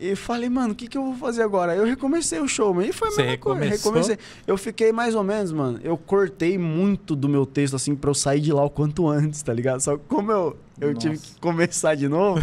[0.00, 1.72] e falei, mano, o que, que eu vou fazer agora?
[1.72, 2.86] Aí eu recomecei o show, mano.
[2.88, 4.18] E foi a Você mesma coisa, recomecei.
[4.46, 8.14] Eu fiquei mais ou menos, mano, eu cortei muito do meu texto, assim, pra eu
[8.14, 9.80] sair de lá o quanto antes, tá ligado?
[9.80, 12.42] Só que como eu, eu tive que começar de novo,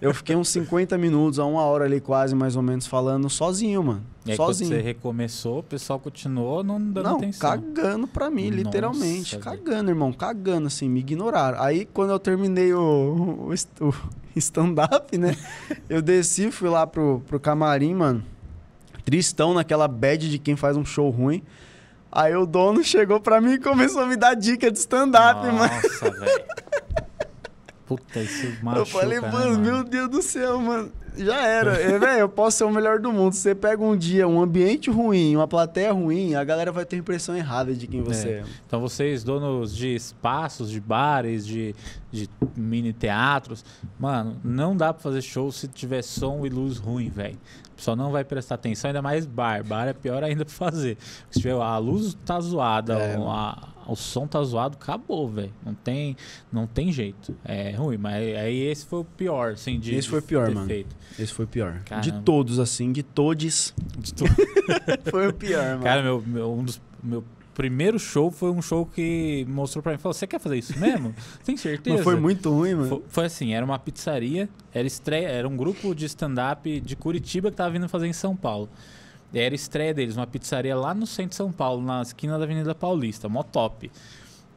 [0.00, 3.82] eu fiquei uns 50 minutos, a uma hora ali quase, mais ou menos, falando sozinho,
[3.82, 4.02] mano.
[4.26, 4.68] E aí, sozinho.
[4.70, 7.50] você recomeçou, o pessoal continuou não dando Não, atenção.
[7.50, 9.38] cagando pra mim, Nossa, literalmente.
[9.38, 11.60] Cagando, irmão, cagando, assim, me ignoraram.
[11.62, 13.48] Aí, quando eu terminei o,
[13.80, 13.94] o
[14.40, 15.36] stand-up, né?
[15.88, 18.24] eu desci, fui lá pro, pro camarim, mano.
[19.04, 21.42] Tristão naquela bad de quem faz um show ruim.
[22.10, 25.58] Aí o dono chegou pra mim e começou a me dar dica de stand-up, mano.
[25.58, 26.44] Nossa, velho.
[27.86, 30.90] Puta, isso machuca, Eu falei, né, mano, meu Deus do céu, mano.
[31.16, 31.80] Já era.
[31.80, 33.32] É, velho, eu posso ser o melhor do mundo.
[33.34, 36.98] Você pega um dia um ambiente ruim, uma plateia ruim, a galera vai ter a
[36.98, 38.44] impressão errada de quem você é.
[38.66, 41.74] Então vocês, donos de espaços, de bares, de,
[42.10, 43.64] de mini teatros,
[43.98, 47.38] mano, não dá pra fazer show se tiver som e luz ruim, velho.
[47.72, 49.64] O pessoal não vai prestar atenção, ainda mais bar.
[49.64, 50.96] Bar é pior ainda pra fazer.
[51.28, 55.52] Se tiver a luz tá zoada, É, a- o som tá zoado, acabou, velho.
[55.64, 56.16] Não tem,
[56.52, 57.34] não tem jeito.
[57.44, 60.50] É ruim, mas aí esse foi o pior, assim, de Esse foi o de pior,
[60.50, 60.66] mano.
[60.66, 60.94] feito.
[61.18, 61.74] Esse foi o pior.
[61.78, 62.22] De Caramba.
[62.24, 64.24] todos, assim, de todos, De tu-
[65.10, 65.82] foi o pior, mano.
[65.82, 69.98] Cara, meu, meu, um dos, meu primeiro show foi um show que mostrou pra mim,
[69.98, 71.14] falou, você quer fazer isso mesmo?
[71.44, 71.96] Tem certeza?
[71.96, 72.88] Mas foi muito ruim, mano.
[72.88, 77.50] Foi, foi assim, era uma pizzaria, era estreia, era um grupo de stand-up de Curitiba
[77.50, 78.68] que tava vindo fazer em São Paulo.
[79.34, 82.74] Era estreia deles, uma pizzaria lá no centro de São Paulo, na esquina da Avenida
[82.74, 83.90] Paulista, mó top.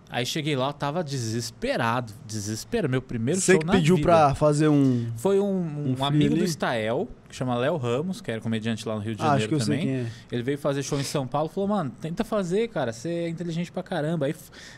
[0.09, 4.07] Aí cheguei lá, eu tava desesperado, desesperado, meu primeiro Você show que pediu vida.
[4.07, 5.07] pra fazer um.
[5.17, 6.45] Foi um, um um amigo do?
[6.47, 9.49] Stael, que chama Léo Ramos, que era comediante lá no Rio de Ah, acho Janeiro
[9.49, 9.89] que eu também.
[9.95, 10.05] é.
[10.31, 13.69] Ele veio fazer show em São Paulo falou, mano, tenta fazer, cara, você é inteligente
[13.69, 14.27] pra caramba.
[14.27, 14.35] Aí,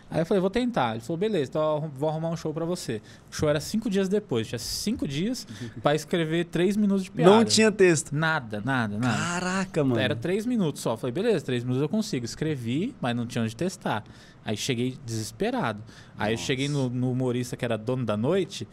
[0.09, 0.93] aí eu falei, vou tentar.
[0.93, 2.99] Ele falou, beleza, então eu vou arrumar um show pra você.
[3.31, 5.45] O show era cinco dias depois, tinha cinco dias
[5.83, 7.31] pra escrever três minutos de piada.
[7.35, 8.15] Não tinha texto.
[8.15, 9.15] Nada, nada, nada.
[9.15, 10.01] Caraca, mano.
[10.01, 10.97] Era três minutos só.
[10.97, 12.25] Falei, beleza, três minutos eu consigo.
[12.25, 14.03] Escrevi, mas não tinha onde testar.
[14.49, 15.79] Aí cheguei desesperado.
[16.17, 18.67] Aí eu cheguei no, no humorista que era dono da noite.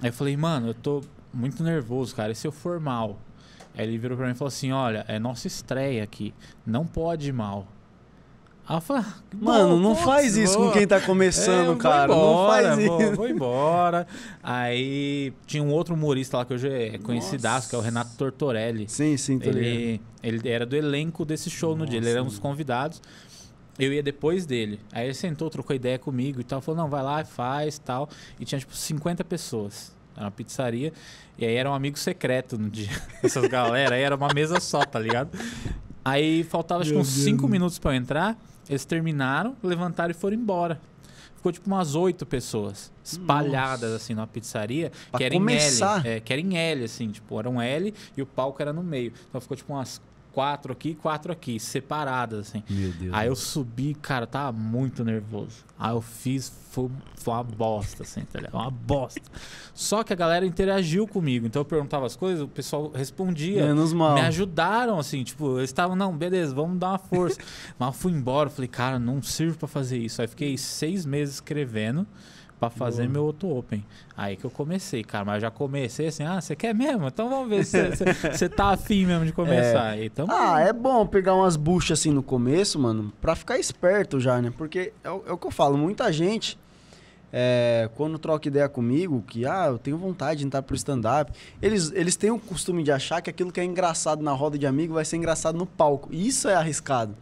[0.00, 1.02] Aí eu falei, mano, eu tô
[1.34, 2.32] muito nervoso, cara.
[2.32, 3.18] E se eu for mal?
[3.76, 6.32] Aí ele virou pra mim e falou assim: olha, é nossa estreia aqui.
[6.64, 7.66] Não pode ir mal.
[8.66, 10.68] Aí eu falei, ah, Mano, não putz, faz isso vou.
[10.68, 12.08] com quem tá É, começando, vou cara.
[12.08, 13.12] não embora, faz vou, isso.
[13.16, 14.06] Vou embora.
[14.42, 18.88] Aí tinha um outro humorista lá que hoje é conhecidaço, que é o Renato Tortorelli.
[18.88, 19.38] Sim, sim.
[19.42, 23.00] Ele, ele era do elenco desse show no dia, ele era um dos convidados.
[23.78, 24.80] Eu ia depois dele.
[24.92, 26.60] Aí ele sentou, trocou ideia comigo e tal.
[26.60, 28.08] Falou, não, vai lá, faz tal.
[28.40, 29.94] E tinha, tipo, 50 pessoas.
[30.16, 30.92] Era uma pizzaria.
[31.36, 32.88] E aí era um amigo secreto no dia.
[33.22, 33.94] Essas galera.
[33.94, 35.30] Aí era uma mesa só, tá ligado?
[36.04, 37.24] Aí faltava, acho que uns Deus.
[37.24, 38.38] 5 minutos pra eu entrar.
[38.68, 40.80] Eles terminaram, levantaram e foram embora.
[41.36, 42.90] Ficou, tipo, umas oito pessoas.
[43.04, 44.90] Espalhadas, assim, numa pizzaria.
[45.10, 46.00] Pra que era começar.
[46.04, 46.16] em L.
[46.16, 47.10] É, que era em L, assim.
[47.10, 49.12] Tipo, era um L e o palco era no meio.
[49.28, 50.00] Então ficou, tipo, umas
[50.36, 52.62] quatro aqui, quatro aqui, separadas, assim.
[52.68, 53.14] Meu Deus.
[53.14, 55.64] Aí eu subi, cara, tava muito nervoso.
[55.78, 58.52] Aí eu fiz, foi, foi uma bosta, assim, tá ligado?
[58.52, 59.22] Uma bosta.
[59.72, 63.64] Só que a galera interagiu comigo, então eu perguntava as coisas, o pessoal respondia.
[63.64, 64.12] Menos mal.
[64.12, 67.40] Me ajudaram, assim, tipo, eles estavam, não, beleza, vamos dar uma força.
[67.78, 70.20] Mas eu fui embora, falei, cara, não sirvo pra fazer isso.
[70.20, 72.06] Aí fiquei seis meses escrevendo
[72.58, 73.12] pra fazer Boa.
[73.12, 73.84] meu outro Open.
[74.16, 77.06] Aí que eu comecei, cara, mas eu já comecei assim, ah, você quer mesmo?
[77.06, 77.78] Então vamos ver se
[78.32, 79.90] você tá afim mesmo de começar.
[79.90, 84.18] Aí, Então, Ah, é bom pegar umas buchas assim no começo, mano, pra ficar esperto
[84.18, 84.52] já, né?
[84.56, 86.58] Porque é o, é o que eu falo, muita gente,
[87.32, 91.92] é, quando troca ideia comigo, que, ah, eu tenho vontade de entrar pro stand-up, eles,
[91.94, 94.94] eles têm o costume de achar que aquilo que é engraçado na roda de amigo
[94.94, 96.08] vai ser engraçado no palco.
[96.10, 97.14] E isso é arriscado.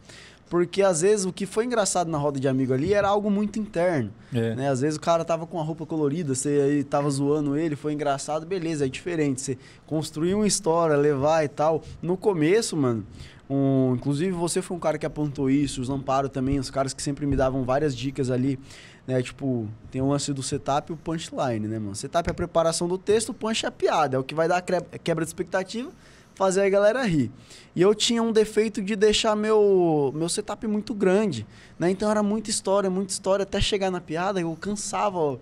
[0.55, 3.59] Porque às vezes o que foi engraçado na roda de amigo ali era algo muito
[3.59, 4.09] interno.
[4.33, 4.55] é.
[4.55, 4.69] Né?
[4.69, 7.91] Às vezes o cara tava com uma roupa colorida, você aí tava zoando ele, foi
[7.91, 9.41] engraçado, beleza, é diferente.
[9.41, 11.83] Você construir uma história, levar e tal.
[12.01, 13.05] No começo, mano,
[13.49, 17.03] um, inclusive você foi um cara que apontou isso, os Amparo também, os caras que
[17.03, 18.57] sempre me davam várias dicas ali,
[19.05, 19.21] né?
[19.21, 21.95] Tipo, tem o lance do setup e o punchline, né, mano?
[21.95, 24.47] Setup é a preparação do texto, o punch é a piada, é o que vai
[24.47, 24.63] dar
[25.03, 25.91] quebra de expectativa,
[26.35, 27.31] fazer a galera rir.
[27.75, 31.45] E eu tinha um defeito de deixar meu, meu setup muito grande,
[31.77, 31.89] né?
[31.89, 35.39] Então era muita história, muita história, até chegar na piada eu cansava o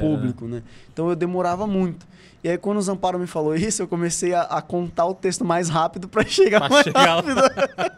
[0.00, 0.62] público, né?
[0.92, 2.06] Então eu demorava muito.
[2.42, 5.44] E aí quando o Zamparo me falou isso, eu comecei a, a contar o texto
[5.44, 7.40] mais rápido pra chegar Pra mais chegar rápido.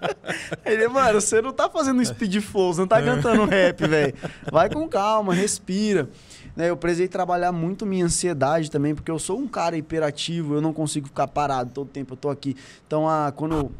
[0.64, 2.88] Ele, mano, você não tá fazendo speed flow, você não É.
[2.88, 4.14] tá cantando rap, velho.
[4.50, 6.08] Vai com calma, respira.
[6.60, 10.60] Né, eu precisei trabalhar muito minha ansiedade também, porque eu sou um cara hiperativo, eu
[10.60, 12.54] não consigo ficar parado todo tempo, eu tô aqui.
[12.86, 13.72] Então, a, quando eu,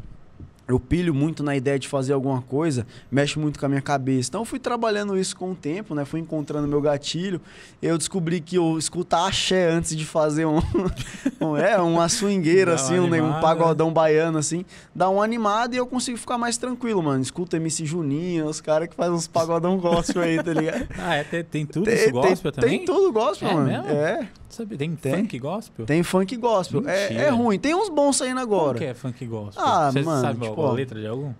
[0.73, 4.29] eu pilho muito na ideia de fazer alguma coisa, mexe muito com a minha cabeça.
[4.29, 6.05] Então, eu fui trabalhando isso com o tempo, né?
[6.05, 7.41] Fui encontrando meu gatilho.
[7.81, 10.59] Eu descobri que eu escutar axé antes de fazer um,
[11.41, 15.77] um é, uma swingueira, uma assim, um, um pagodão baiano, assim, dá uma animada e
[15.77, 17.21] eu consigo ficar mais tranquilo, mano.
[17.21, 20.87] Escuta MC Juninho, os caras que fazem uns pagodão gospel aí, tá ligado?
[21.03, 22.77] Ah, é, tem, tem tudo Tem- isso gospel tem, também?
[22.77, 23.67] Tem tudo gospel, É mano.
[23.67, 23.87] mesmo?
[23.89, 25.13] É, Sabe, tem, Tem.
[25.15, 25.85] funk gospel?
[25.85, 26.83] tem funk gospel.
[26.87, 27.57] É, é ruim.
[27.57, 28.77] Tem uns bons saindo agora.
[28.77, 29.63] que é funk gospel?
[29.65, 31.33] Ah, Você mano, sabe tipo, a letra de algum?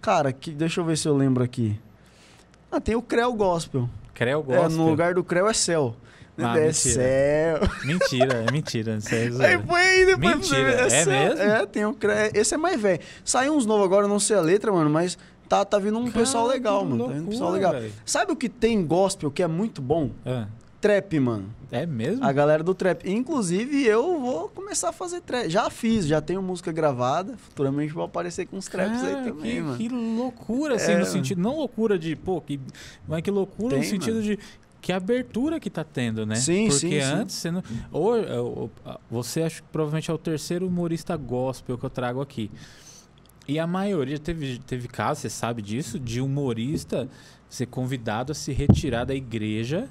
[0.00, 1.78] Cara, que, deixa eu ver se eu lembro aqui.
[2.70, 3.88] Ah, tem o Creu Gospel.
[4.12, 4.64] Creu gospel?
[4.64, 5.94] É, no lugar do Creu é céu.
[6.36, 6.72] Ah, é mentira.
[6.72, 7.60] céu.
[7.84, 8.98] Mentira, é mentira.
[9.10, 11.12] É Aí põe aí depois você Mentira, é céu.
[11.12, 11.40] mesmo?
[11.42, 12.14] É, tem o Creu.
[12.34, 13.00] Esse é mais velho.
[13.24, 15.18] Saiu uns novos agora, eu não sei a letra, mano, mas
[15.48, 17.06] tá, tá vindo um Cara, pessoal legal, mano.
[17.08, 17.82] Tá vindo um pessoal loucura, legal.
[17.82, 17.94] velho.
[18.04, 20.10] Sabe o que tem gospel que é muito bom?
[20.24, 20.46] Ah,
[20.80, 21.46] Trap, mano.
[21.72, 22.24] é mesmo?
[22.24, 23.02] A galera do trap.
[23.10, 25.50] Inclusive, eu vou começar a fazer trap.
[25.50, 27.36] Já fiz, já tenho música gravada.
[27.36, 29.76] Futuramente vou aparecer com uns traps Cara, aí também, que, mano.
[29.76, 31.40] que loucura, assim, É, no sentido.
[31.40, 32.60] Não loucura de, pô, que,
[33.08, 34.22] mas que loucura no Tem, sentido mano.
[34.26, 34.38] de.
[34.80, 36.36] Que abertura que tá tendo, né?
[36.36, 37.00] Sim, Porque sim, sim.
[37.00, 37.62] antes você não.
[37.90, 38.70] Ou-
[39.10, 42.48] você acho que provavelmente é o terceiro humorista gospel que eu trago aqui.
[43.48, 47.08] E a maioria, teve, teve casos, você sabe disso, de humorista
[47.48, 49.88] ser convidado a se retirar da igreja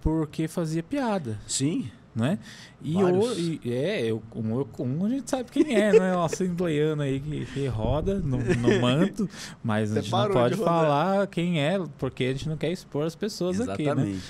[0.00, 1.90] porque fazia piada, Sim.
[2.14, 2.38] não é?
[2.82, 6.16] E, o, e é, eu, o comum a gente sabe quem é, né?
[6.16, 9.28] Um assembleiano aí que, que roda no, no manto,
[9.62, 13.04] mas a Você gente não pode falar quem é, porque a gente não quer expor
[13.04, 13.90] as pessoas aqui, né?
[13.90, 14.22] Exatamente.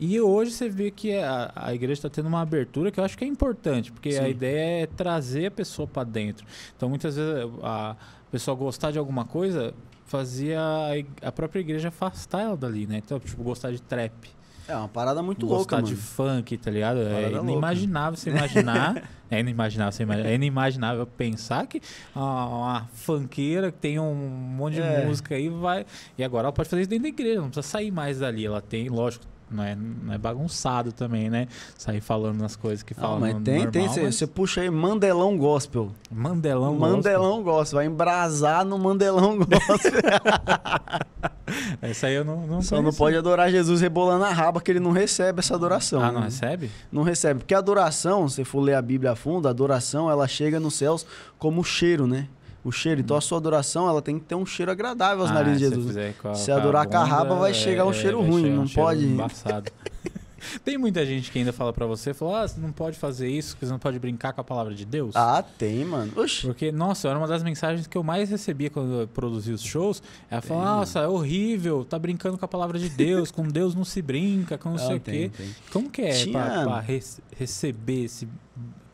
[0.00, 3.18] E hoje você vê que a, a igreja está tendo uma abertura que eu acho
[3.18, 4.30] que é importante, porque a Sim.
[4.30, 6.46] ideia é trazer a pessoa para dentro.
[6.76, 7.96] Então, muitas vezes, a
[8.30, 9.74] pessoa gostar de alguma coisa
[10.06, 12.98] fazia a, a própria igreja afastar ela dali, né?
[13.04, 14.30] Então, tipo, gostar de trap,
[14.68, 15.96] É uma parada muito gostar louca, de mano.
[16.06, 17.00] funk, tá ligado?
[17.00, 17.38] É louca.
[17.50, 19.02] inimaginável você imaginar.
[19.30, 20.28] é inimaginável você imaginar.
[20.28, 21.80] É inimaginável pensar que
[22.14, 25.06] uma, uma funkeira que tem um monte de É.
[25.06, 25.86] música aí vai.
[26.18, 28.44] E agora ela pode fazer isso dentro da igreja, não precisa sair mais dali.
[28.44, 29.24] Ela tem, lógico.
[29.50, 31.48] Não é, não é bagunçado também, né?
[31.76, 34.04] Sair falando nas coisas que Não, falam mas no tem, normal, tem.
[34.04, 35.90] mas Você puxa aí Mandelão Gospel.
[36.10, 36.90] Mandelão gospel.
[36.96, 37.76] Mandelão Gospel.
[37.78, 40.00] Vai embrasar no Mandelão Gospel.
[41.80, 44.80] Essa aí eu não, não Só não pode adorar Jesus rebolando a raba, que ele
[44.80, 46.02] não recebe essa adoração.
[46.02, 46.26] Ah, não né?
[46.26, 46.70] recebe?
[46.92, 47.40] Não recebe.
[47.40, 50.74] Porque a adoração, se for ler a Bíblia a fundo, a adoração, ela chega nos
[50.74, 51.06] céus
[51.38, 52.28] como cheiro, né?
[52.68, 53.00] O cheiro.
[53.00, 55.64] Então a sua adoração, ela tem que ter um cheiro agradável aos Ah, narizes de
[55.64, 55.86] se Jesus.
[55.88, 58.30] fizer com a- Se a adorar com a raba, bunda, vai chegar um cheiro vai
[58.30, 59.70] ruim, um não cheiro pode- Embaçado.
[60.64, 63.56] Tem muita gente que ainda fala pra você, fala, ah, você não pode fazer isso,
[63.56, 65.16] que você não pode brincar com a palavra de Deus.
[65.16, 66.12] Ah, tem, mano.
[66.16, 66.46] Oxi.
[66.46, 70.00] Porque, nossa, era uma das mensagens que eu mais recebia quando eu produzia os shows.
[70.30, 73.84] Ela falou, nossa, é horrível, tá brincando com a palavra de Deus, com Deus não
[73.84, 75.30] se brinca, com não sei o quê.
[75.36, 75.54] tem.
[75.72, 78.28] Como que é Tinha- pra, pra rece- receber esse...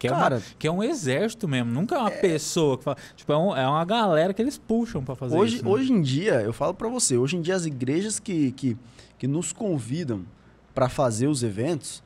[0.04, 2.96] Que é, Cara, uma, que é um exército mesmo, nunca é uma pessoa que fala.
[3.16, 5.64] Tipo, é, um- é uma galera que eles puxam pra fazer hoje, isso.
[5.64, 5.70] né?
[5.70, 8.76] hoje em dia, eu falo pra você, hoje em dia as igrejas que, que,
[9.18, 10.24] que nos convidam
[10.74, 12.02] pra fazer os eventos,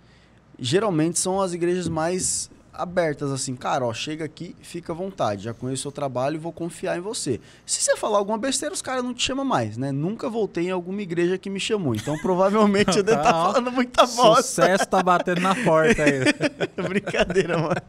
[0.59, 5.53] geralmente são as igrejas mais abertas assim, cara, ó, chega aqui, fica à vontade, já
[5.53, 7.41] conheço o seu trabalho e vou confiar em você.
[7.67, 9.91] Se você falar alguma besteira, os caras não te chamam mais, né?
[9.91, 13.73] Nunca voltei em alguma igreja que me chamou, então provavelmente eu devo estar tá falando
[13.73, 14.43] muita bosta.
[14.43, 16.21] Sucesso tá batendo na porta aí.
[16.89, 17.83] Brincadeira, mano.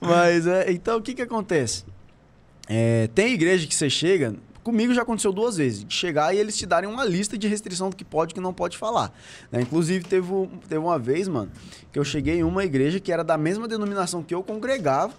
[0.00, 1.84] Mas, é, então, o que que acontece?
[2.68, 6.56] É, tem igreja que você chega, Comigo já aconteceu duas vezes, de chegar e eles
[6.56, 9.12] te darem uma lista de restrição do que pode e que não pode falar.
[9.50, 9.60] Né?
[9.60, 10.28] Inclusive, teve,
[10.68, 11.50] teve uma vez, mano,
[11.92, 15.12] que eu cheguei em uma igreja que era da mesma denominação que eu congregava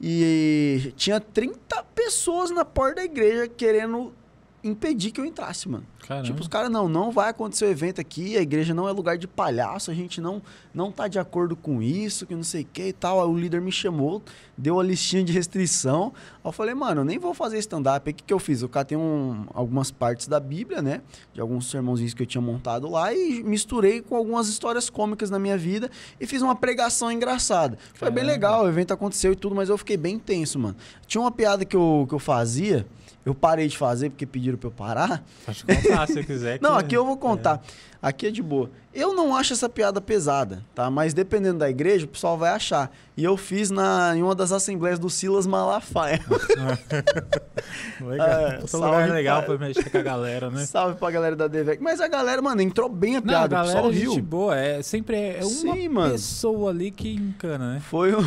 [0.00, 4.12] e tinha 30 pessoas na porta da igreja querendo
[4.62, 5.84] impedir que eu entrasse, mano.
[6.06, 6.26] Caramba.
[6.26, 9.18] Tipo, os caras, não, não vai acontecer o evento aqui, a igreja não é lugar
[9.18, 10.42] de palhaço, a gente não,
[10.72, 13.20] não tá de acordo com isso, que não sei o que e tal.
[13.20, 14.22] Aí o líder me chamou,
[14.56, 16.12] deu a listinha de restrição.
[16.42, 18.08] Aí eu falei, mano, eu nem vou fazer stand-up.
[18.08, 18.62] Aí o que, que eu fiz?
[18.62, 21.02] Eu catei um, algumas partes da Bíblia, né?
[21.32, 25.38] De alguns sermãozinhos que eu tinha montado lá e misturei com algumas histórias cômicas na
[25.38, 25.90] minha vida
[26.20, 27.78] e fiz uma pregação engraçada.
[27.94, 30.76] Foi bem legal, o evento aconteceu e tudo, mas eu fiquei bem tenso, mano.
[31.06, 32.86] Tinha uma piada que eu, que eu fazia
[33.24, 35.22] eu parei de fazer porque pediram para eu parar.
[35.44, 36.58] Pode contar se quiser.
[36.62, 37.62] não, aqui eu vou contar.
[37.84, 37.88] É.
[38.00, 38.70] Aqui é de boa.
[38.94, 40.88] Eu não acho essa piada pesada, tá?
[40.88, 42.90] Mas dependendo da igreja, o pessoal vai achar.
[43.16, 46.20] E eu fiz na, em uma das assembleias do Silas Malafaia.
[48.00, 48.28] legal.
[48.28, 49.58] É, Outro lugar legal pra...
[49.58, 50.64] pra mexer com a galera, né?
[50.64, 51.82] Salve pra galera da DVEC.
[51.82, 53.38] Mas a galera, mano, entrou bem a piada.
[53.38, 54.22] Não, a galera, o pessoal riu.
[54.22, 54.56] boa.
[54.56, 57.80] É, sempre é uma Sim, pessoa ali que encana, né?
[57.80, 58.18] Foi o...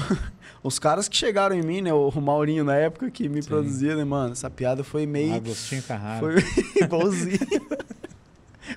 [0.63, 1.93] os caras que chegaram em mim, né?
[1.93, 3.49] O Maurinho na época que me Sim.
[3.49, 4.33] produzia, né, mano?
[4.33, 5.33] Essa piada foi meio.
[5.33, 6.19] Agostinho Carrara.
[6.19, 6.35] Foi
[6.83, 7.39] igualzinho.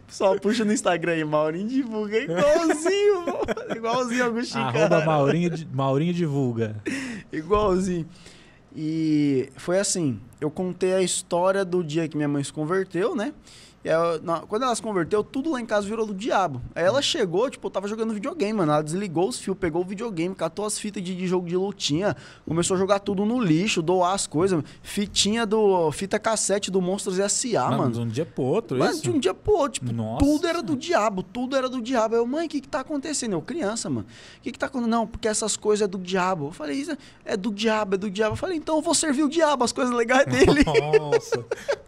[0.07, 3.25] Pessoal puxa no Instagram aí, Maurinho divulga igualzinho,
[3.77, 5.05] igualzinho Agostinho Arroba Carrara.
[5.07, 6.77] Maurinho, Maurinho divulga.
[7.33, 8.07] igualzinho.
[8.75, 13.33] E foi assim, eu contei a história do dia que minha mãe se converteu, né?
[13.85, 16.63] Ela, na, quando ela se converteu, tudo lá em casa virou do diabo.
[16.75, 18.73] Aí ela chegou, tipo, eu tava jogando videogame, mano.
[18.73, 22.17] Ela desligou os fios, pegou o videogame, catou as fitas de, de, jogo de lutinha,
[22.47, 24.65] começou a jogar tudo no lixo, doar as coisas.
[24.83, 25.93] Fitinha do.
[25.93, 27.93] Fita cassete do Monstros S.A., mano.
[27.93, 29.03] De um dia pro outro, mano, isso?
[29.03, 29.81] de um dia pro outro.
[29.81, 30.25] Tipo, Nossa.
[30.25, 32.15] tudo era do diabo, tudo era do diabo.
[32.15, 33.33] Aí eu, mãe, o que que tá acontecendo?
[33.33, 34.07] Eu, criança, mano.
[34.39, 34.91] O que que tá acontecendo?
[34.91, 36.47] Não, porque essas coisas é do diabo.
[36.47, 38.33] Eu falei, isso é do diabo, é do diabo.
[38.33, 40.65] Eu falei, então eu vou servir o diabo, as coisas legais dele.
[40.99, 41.45] Nossa.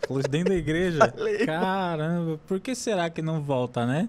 [0.07, 1.13] Falou isso dentro da igreja.
[1.17, 1.47] Falei,
[1.87, 4.09] Caramba, por que será que não volta, né?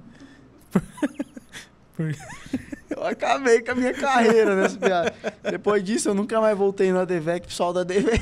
[1.96, 2.08] Por...
[2.90, 5.14] Eu acabei com a minha carreira nessa piada.
[5.44, 8.20] Depois disso, eu nunca mais voltei na DVEC, pessoal da DVEC.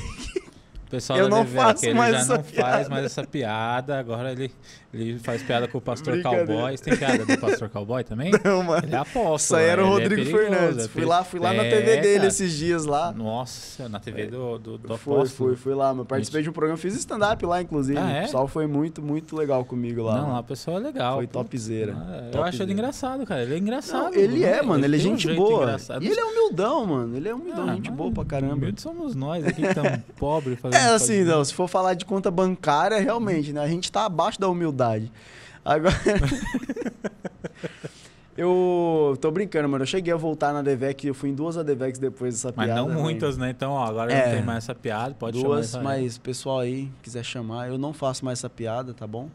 [0.90, 2.72] pessoal eu da não DVEC, faço ele mais já não piada.
[2.72, 4.52] faz mais essa piada, agora ele
[4.96, 6.76] ele faz piada com o pastor cowboy.
[6.76, 8.32] Você tem piada do pastor cowboy também?
[8.44, 8.86] Não, mano.
[8.86, 9.36] Ele é apóstolo.
[9.36, 10.86] Isso aí era o é Rodrigo é Fernandes.
[10.86, 12.28] É fui lá, fui lá é, na TV dele cara.
[12.28, 13.12] esses dias lá.
[13.12, 15.50] Nossa, na TV do, do, do foi, apóstolo.
[15.50, 15.94] Fui, fui lá.
[15.94, 18.00] Eu participei de um programa, fiz stand-up lá, inclusive.
[18.00, 18.20] Ah, é?
[18.20, 20.22] O pessoal foi muito, muito legal comigo lá.
[20.22, 21.18] Não, a pessoa é legal.
[21.18, 21.96] Foi topzera.
[21.98, 23.44] Ah, eu acho ele engraçado, cara.
[23.44, 24.14] Ele é engraçado.
[24.14, 24.86] Não, ele é, mano.
[24.86, 25.64] Ele, ele é gente um boa.
[25.64, 26.04] Engraçado.
[26.04, 27.18] E ele é humildão, mano.
[27.18, 28.56] Ele é humildão, ah, gente boa pra caramba.
[28.56, 30.58] Humilde somos nós aqui que estamos pobres.
[30.72, 31.44] É assim, não.
[31.44, 33.62] Se for falar de conta bancária, realmente, né?
[33.62, 34.85] A gente tá abaixo da humildade.
[35.64, 35.96] Agora.
[38.38, 39.84] eu tô brincando, mano.
[39.84, 42.84] Eu cheguei a voltar na DVEC, eu fui em duas ADVECs depois dessa mas piada.
[42.84, 43.50] Mas não muitas, né?
[43.50, 45.84] Então, ó, agora é, não tem mais essa piada, pode duas, chamar.
[45.84, 49.30] Duas, mas pessoal aí quiser chamar, eu não faço mais essa piada, tá bom?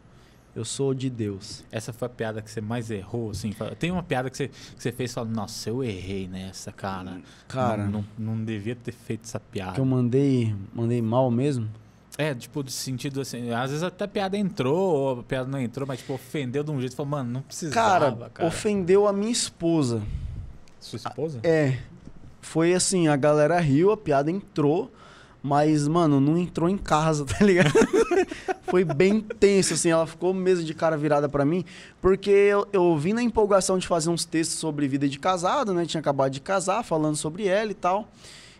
[0.53, 1.63] Eu sou de Deus.
[1.71, 3.53] Essa foi a piada que você mais errou, assim?
[3.79, 7.21] Tem uma piada que você, que você fez e falou, nossa, eu errei nessa, cara.
[7.47, 7.85] Cara.
[7.85, 9.73] Não, não, não devia ter feito essa piada.
[9.73, 11.69] Que eu mandei, mandei mal mesmo?
[12.21, 15.59] É, tipo, do sentido assim, às vezes até a piada entrou, ou a piada não
[15.59, 18.29] entrou, mas tipo, ofendeu de um jeito, falou, mano, não precisava, cara.
[18.31, 18.47] cara.
[18.47, 20.03] ofendeu a minha esposa.
[20.79, 21.39] Sua esposa?
[21.41, 21.79] É.
[22.39, 24.91] Foi assim, a galera riu, a piada entrou,
[25.41, 27.73] mas, mano, não entrou em casa, tá ligado?
[28.61, 31.65] Foi bem tenso, assim, ela ficou mesmo de cara virada para mim,
[31.99, 35.87] porque eu, eu vim na empolgação de fazer uns textos sobre vida de casado, né?
[35.87, 38.07] Tinha acabado de casar, falando sobre ela e tal.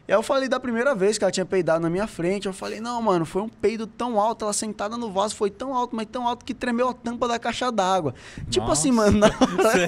[0.08, 2.48] E aí eu falei da primeira vez que ela tinha peidado na minha frente.
[2.48, 5.76] Eu falei, não, mano, foi um peido tão alto, ela sentada no vaso foi tão
[5.76, 8.14] alto, mas tão alto que tremeu a tampa da caixa d'água.
[8.50, 9.20] Tipo assim, mano,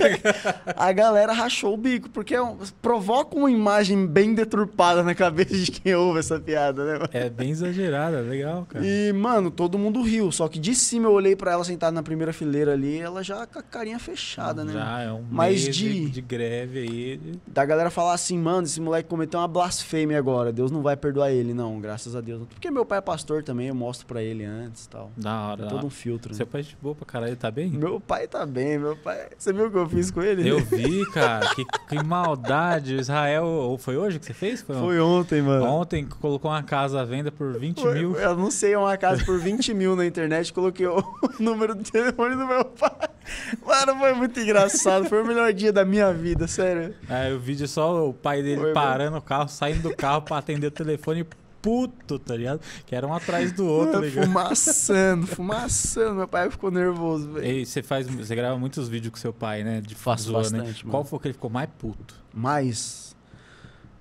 [0.76, 2.44] a galera rachou o bico, porque é
[2.82, 6.94] provoca uma imagem bem deturpada na cabeça de quem ouve essa piada, né?
[6.94, 7.10] Mano?
[7.12, 8.86] É bem exagerada, legal, cara.
[8.86, 10.32] E, mano, todo mundo riu.
[10.32, 13.46] Só que de cima eu olhei para ela sentada na primeira fileira ali, ela já
[13.46, 14.74] com a carinha fechada, né?
[14.74, 17.20] Já, é um mas de, de greve aí.
[17.48, 21.32] Da galera falar assim, mano, esse moleque cometeu uma blasfêmia agora, Deus não vai perdoar
[21.32, 22.48] ele, não, graças a Deus.
[22.48, 25.12] Porque meu pai é pastor também, eu mostro para ele antes e tal.
[25.16, 25.66] Da hora.
[25.66, 26.34] É todo um filtro.
[26.34, 26.52] Seu né?
[26.52, 27.70] pai é de boa pra caralho, tá bem?
[27.70, 29.28] Meu pai tá bem, meu pai.
[29.38, 30.48] Você viu o que eu fiz com ele?
[30.48, 31.54] Eu vi, cara.
[31.54, 32.96] que, que maldade.
[32.96, 33.78] Israel.
[33.80, 34.62] Foi hoje que você fez?
[34.62, 35.66] Foi, Foi ontem, mano.
[35.66, 38.16] Ontem colocou uma casa à venda por 20 Foi, mil.
[38.16, 41.04] Eu anunciei uma casa por 20 mil na internet, coloquei o
[41.40, 43.10] número de telefone do meu pai.
[43.66, 45.06] Mano, foi muito engraçado.
[45.06, 46.94] Foi o melhor dia da minha vida, sério.
[47.08, 50.22] Aí o vídeo é só o pai dele Foi, parando o carro, saindo do carro
[50.22, 51.26] pra atender o telefone
[51.62, 52.60] puto, tá ligado?
[52.86, 54.26] Que era um atrás do outro, tá Mano, ligado?
[54.26, 56.16] fumaçando, fumaçando.
[56.16, 57.60] Meu pai ficou nervoso, velho.
[57.60, 59.80] E você faz, você grava muitos vídeos com seu pai, né?
[59.80, 60.58] De Faço zoa, né?
[60.58, 60.76] mano.
[60.90, 62.16] Qual foi que ele ficou mais puto?
[62.34, 63.16] Mas,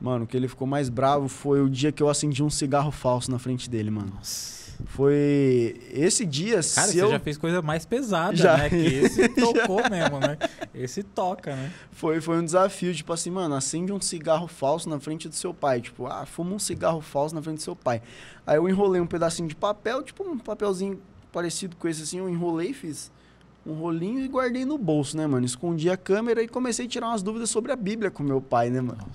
[0.00, 2.90] mano, o que ele ficou mais bravo foi o dia que eu acendi um cigarro
[2.90, 4.12] falso na frente dele, mano.
[4.16, 4.61] Nossa.
[4.86, 7.10] Foi esse dia, Cara, se você eu...
[7.10, 8.56] já fez coisa mais pesada, Já.
[8.56, 8.68] né?
[8.68, 10.36] Que esse tocou mesmo, né?
[10.74, 11.72] Esse toca, né?
[11.92, 15.54] Foi, foi um desafio, tipo assim, mano, acende um cigarro falso na frente do seu
[15.54, 15.80] pai.
[15.80, 18.02] Tipo, ah, fuma um cigarro falso na frente do seu pai.
[18.46, 21.00] Aí eu enrolei um pedacinho de papel, tipo um papelzinho
[21.32, 23.10] parecido com esse assim, eu enrolei, fiz
[23.64, 25.46] um rolinho e guardei no bolso, né, mano?
[25.46, 28.70] Escondi a câmera e comecei a tirar umas dúvidas sobre a Bíblia com meu pai,
[28.70, 29.06] né, mano?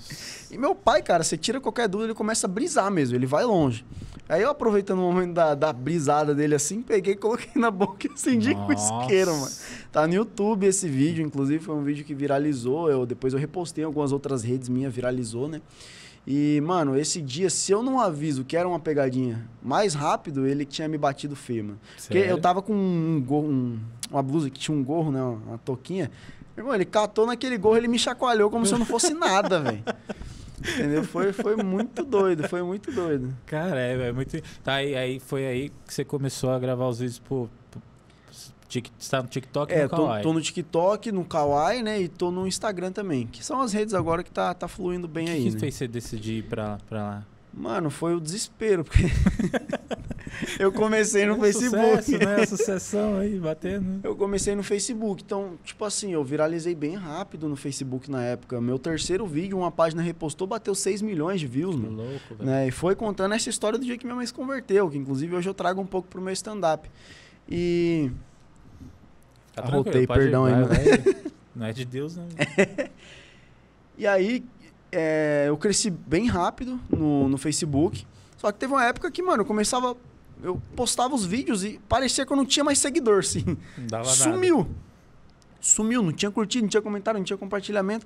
[0.50, 3.44] E meu pai, cara, você tira qualquer dúvida, ele começa a brisar mesmo, ele vai
[3.44, 3.86] longe.
[4.30, 8.12] Aí eu, aproveitando o momento da, da brisada dele assim, peguei, coloquei na boca e
[8.12, 9.02] acendi com Nossa.
[9.02, 9.52] isqueiro, mano.
[9.92, 12.90] Tá no YouTube esse vídeo, inclusive foi um vídeo que viralizou.
[12.90, 15.62] Eu, depois eu repostei em algumas outras redes minhas, viralizou, né?
[16.30, 20.66] E, mano, esse dia, se eu não aviso que era uma pegadinha mais rápido, ele
[20.66, 21.80] tinha me batido feio, mano.
[21.96, 22.30] Porque Sério?
[22.32, 23.80] eu tava com um gorro, um-
[24.12, 25.22] uma blusa que tinha um gorro, né?
[25.22, 26.12] Uma touquinha.
[26.58, 29.84] Irmão, ele catou naquele gorro, ele me chacoalhou como se eu não fosse nada, velho.
[30.60, 31.04] Entendeu?
[31.04, 33.34] Foi, foi muito doido, foi muito doido.
[33.46, 34.42] Cara, é, é muito.
[34.64, 37.50] Tá, aí, aí foi aí que você começou a gravar os vídeos pro.
[38.68, 40.24] Pro Tik- você tá no TikTok e É, no tô, Kawaii.
[40.24, 42.02] tô no TikTok, no Kawaii, né?
[42.02, 43.26] E tô no Instagram também.
[43.28, 45.60] Que são as redes agora que tá, tá fluindo bem O que, aí, que né?
[45.60, 47.26] fez você decidir ir pra, pra lá?
[47.54, 49.02] Mano, foi o desespero, porque
[50.60, 52.04] eu comecei no É um Facebook.
[52.04, 52.46] Sucesso, né?
[52.46, 54.00] Sucessão aí, batendo.
[54.04, 58.62] Eu comecei no Facebook, então, tipo assim, eu viralizei bem rápido no Facebook na época.
[58.62, 61.96] Meu terceiro vídeo, uma página repostou, bateu 6 milhões de views, Que mano.
[61.98, 62.46] louco, velho.
[62.50, 62.68] Né?
[62.68, 65.50] E foi contando essa história do dia que minha mãe se converteu, que inclusive hoje
[65.50, 66.88] eu trago um pouco pro meu stand-up.
[67.50, 68.12] E
[69.58, 71.26] Tá Arrotei, perdão aí, vai.
[71.56, 72.28] Não é de Deus, não.
[74.00, 74.46] E aí,
[74.92, 78.06] é, eu cresci bem rápido no, no Facebook.
[78.38, 79.98] Só que teve uma época que, mano, eu começava.
[80.44, 83.58] Eu postava os vídeos e parecia que eu não tinha mais seguidor, sim.
[83.76, 84.16] Dava nada.
[84.16, 84.70] Sumiu.
[85.60, 88.06] Sumiu, não tinha curtido, não tinha comentário, não tinha compartilhamento.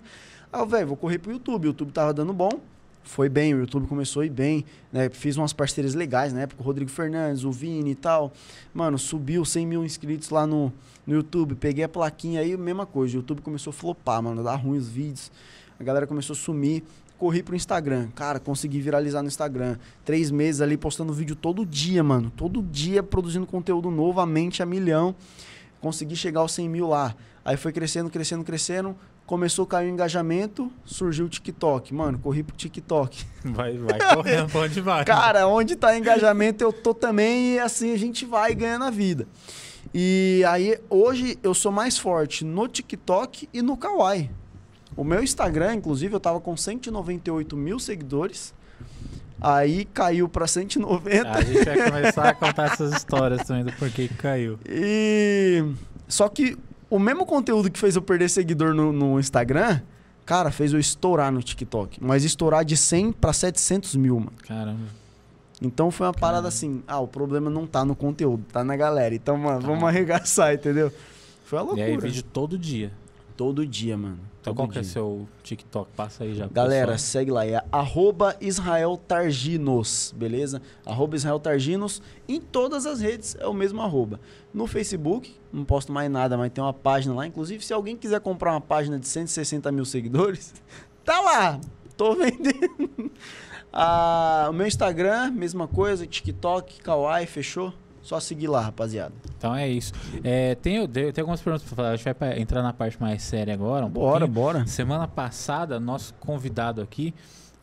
[0.54, 1.66] Aí eu, velho, vou correr pro YouTube.
[1.66, 2.62] O YouTube tava dando bom.
[3.04, 5.10] Foi bem, o YouTube começou a ir bem, né?
[5.10, 8.32] Fiz umas parcerias legais na época, o Rodrigo Fernandes, o Vini e tal.
[8.74, 10.72] Mano, subiu 100 mil inscritos lá no,
[11.06, 11.56] no YouTube.
[11.56, 13.16] Peguei a plaquinha aí, mesma coisa.
[13.16, 15.32] O YouTube começou a flopar, mano, dar ruim os vídeos.
[15.80, 16.84] A galera começou a sumir.
[17.18, 18.08] Corri pro Instagram.
[18.16, 19.78] Cara, consegui viralizar no Instagram.
[20.04, 22.32] Três meses ali postando vídeo todo dia, mano.
[22.36, 25.16] Todo dia produzindo conteúdo novo, a mente a milhão.
[25.80, 27.16] Consegui chegar aos 100 mil lá.
[27.44, 28.96] Aí foi crescendo, crescendo, crescendo.
[29.32, 31.94] Começou a cair o engajamento, surgiu o TikTok.
[31.94, 33.24] Mano, corri pro TikTok.
[33.46, 35.06] Vai, vai correndo onde vai.
[35.06, 39.26] Cara, onde tá engajamento eu tô também e assim a gente vai ganhando a vida.
[39.94, 44.30] E aí hoje eu sou mais forte no TikTok e no Kawaii.
[44.98, 48.54] O meu Instagram, inclusive, eu tava com 198 mil seguidores.
[49.40, 51.32] Aí caiu pra 190.
[51.32, 54.60] A gente vai começar a contar essas histórias também do porquê que caiu.
[54.68, 55.64] E.
[56.10, 56.58] Só que
[56.92, 59.82] o mesmo conteúdo que fez eu perder seguidor no, no Instagram,
[60.26, 61.98] cara, fez eu estourar no TikTok.
[62.04, 64.34] Mas estourar de 100 pra 700 mil, mano.
[64.48, 65.02] Caramba.
[65.62, 66.48] Então foi uma parada Caramba.
[66.50, 69.14] assim: ah, o problema não tá no conteúdo, tá na galera.
[69.16, 69.68] Então, mano, Tá.
[69.68, 70.92] vamos arregaçar, entendeu?
[71.46, 71.86] Foi uma E loucura.
[71.88, 72.92] aí, vídeo todo dia.
[73.38, 74.20] Todo dia, mano.
[74.42, 75.92] Então, todo qual que é seu TikTok?
[75.96, 76.48] Passa aí já.
[76.48, 76.98] Galera, pessoal.
[76.98, 80.62] segue lá, é arroba Israel Targinos, beleza?
[80.84, 82.02] Arroba Israel Targinos.
[82.28, 84.20] Em todas as redes é o mesmo arroba.
[84.52, 87.28] No Facebook, não posto mais nada, mas tem uma página lá.
[87.28, 90.56] Inclusive, se alguém quiser comprar uma página de 160 mil seguidores,
[91.06, 91.62] tá lá.
[91.96, 93.12] Tô vendendo.
[93.74, 96.06] Ah, o meu Instagram, mesma coisa.
[96.06, 97.74] TikTok, Kawaii, fechou?
[98.02, 99.14] Só seguir lá, rapaziada.
[99.38, 99.94] Então é isso.
[100.24, 101.90] É, tem, tem algumas perguntas pra falar.
[101.92, 103.86] A gente vai entrar na parte mais séria agora.
[103.86, 104.34] Um Bora, pouquinho.
[104.34, 104.68] bora.
[104.68, 107.14] Semana passada, nosso convidado aqui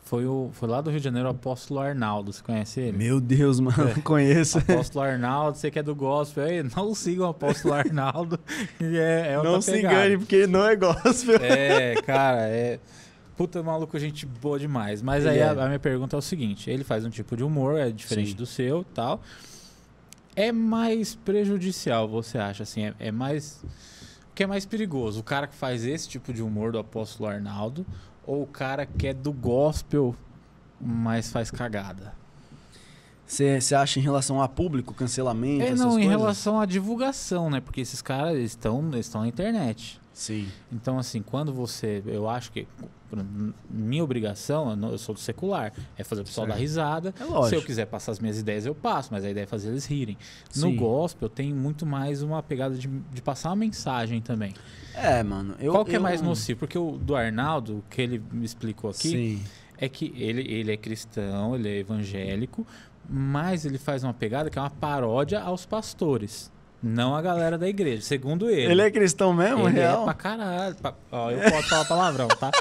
[0.09, 2.33] foi, o, foi lá do Rio de Janeiro, o apóstolo Arnaldo.
[2.33, 2.97] Você conhece ele?
[2.97, 4.57] Meu Deus, mano, conheço.
[4.57, 8.39] Apóstolo Arnaldo, você que é do gospel aí, não sigam o apóstolo Arnaldo.
[8.81, 9.95] É, é não se pegada.
[9.95, 11.35] engane, porque não é gospel.
[11.43, 12.79] É, cara, é.
[13.37, 15.01] Puta maluco, gente boa demais.
[15.01, 15.49] Mas aí a, é.
[15.49, 18.35] a minha pergunta é o seguinte: ele faz um tipo de humor, é diferente Sim.
[18.35, 19.21] do seu tal.
[20.41, 22.63] É mais prejudicial, você acha?
[22.63, 23.61] Assim, é, é mais.
[24.31, 25.19] O que é mais perigoso?
[25.19, 27.85] O cara que faz esse tipo de humor do apóstolo Arnaldo
[28.25, 30.15] ou o cara que é do gospel,
[30.79, 32.13] mas faz cagada?
[33.27, 36.09] Você acha em relação a público, cancelamento, É, não, em coisas?
[36.09, 37.59] relação à divulgação, né?
[37.59, 39.99] Porque esses caras estão estão na internet.
[40.13, 40.47] Sim.
[40.71, 42.01] Então, assim, quando você.
[42.07, 42.65] Eu acho que.
[43.69, 46.55] Minha obrigação, eu eu sou do secular, é fazer o pessoal Certo.
[46.57, 47.13] dar risada.
[47.19, 47.47] É lógico.
[47.49, 49.85] Se eu quiser passar as minhas ideias, eu passo, mas a ideia é fazer eles
[49.85, 50.17] rirem.
[50.55, 50.75] No Sim.
[50.75, 54.53] gospel, tem muito mais uma pegada de, de passar uma mensagem também.
[54.93, 55.55] É, mano.
[55.59, 56.59] Eu, Qual que é eu- mais nocivo?
[56.59, 59.43] Porque o do Arnaldo, o que ele me explicou aqui, Sim.
[59.77, 62.65] é que ele, ele é cristão, ele é evangélico,
[63.09, 66.51] mas ele faz uma pegada que é uma paródia aos pastores,
[66.81, 68.71] não a galera da igreja, segundo ele.
[68.71, 70.01] Ele é cristão mesmo, Ele real?
[70.01, 70.75] é pra caralho.
[70.75, 72.51] pra- Ó, eu posso falar palavrão, tá?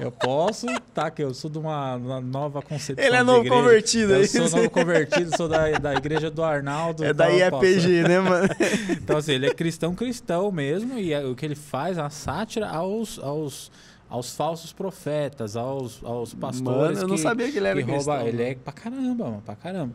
[0.00, 1.10] Eu posso, tá?
[1.10, 3.04] Que eu sou de uma, uma nova concepção.
[3.04, 7.04] Ele é novo convertido, é Eu sou novo convertido, sou da, da igreja do Arnaldo.
[7.04, 7.64] É da eu posso.
[7.66, 8.48] IEPG, né, mano?
[8.90, 12.10] Então, assim, ele é cristão, cristão mesmo, e é- o que ele faz é uma
[12.10, 13.70] sátira aos, aos,
[14.08, 16.98] aos falsos profetas, aos, aos pastores.
[16.98, 18.28] Mano, eu não que- sabia que ele era que rouba- cristão.
[18.28, 19.92] Ele é pra caramba, mano, pra caramba.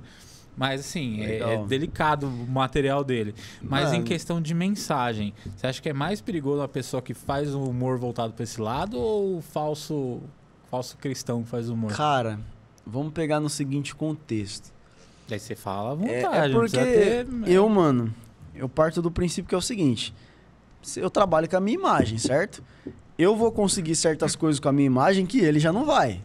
[0.57, 3.35] Mas assim, é, é delicado o material dele.
[3.61, 4.03] Mas em Mano.
[4.05, 7.99] questão de mensagem, você acha que é mais perigoso uma pessoa que faz o humor
[7.99, 10.19] voltado pra esse lado ou o falso,
[10.71, 11.91] falso cristão que faz humor?
[11.95, 12.39] Cara,
[12.85, 14.73] vamos pegar no seguinte contexto.
[15.29, 17.27] Daí você fala à É, vontade, é não porque ter...
[17.45, 18.11] eu, mano,
[18.55, 20.11] eu parto do princípio que é o seguinte:
[20.81, 22.63] se eu trabalho com a minha imagem, certo?
[23.15, 26.21] Eu vou conseguir certas coisas com a minha imagem que ele já não vai.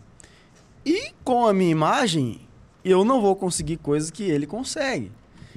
[0.87, 2.41] E com a minha imagem,
[2.85, 5.11] eu não vou conseguir coisas que ele consegue.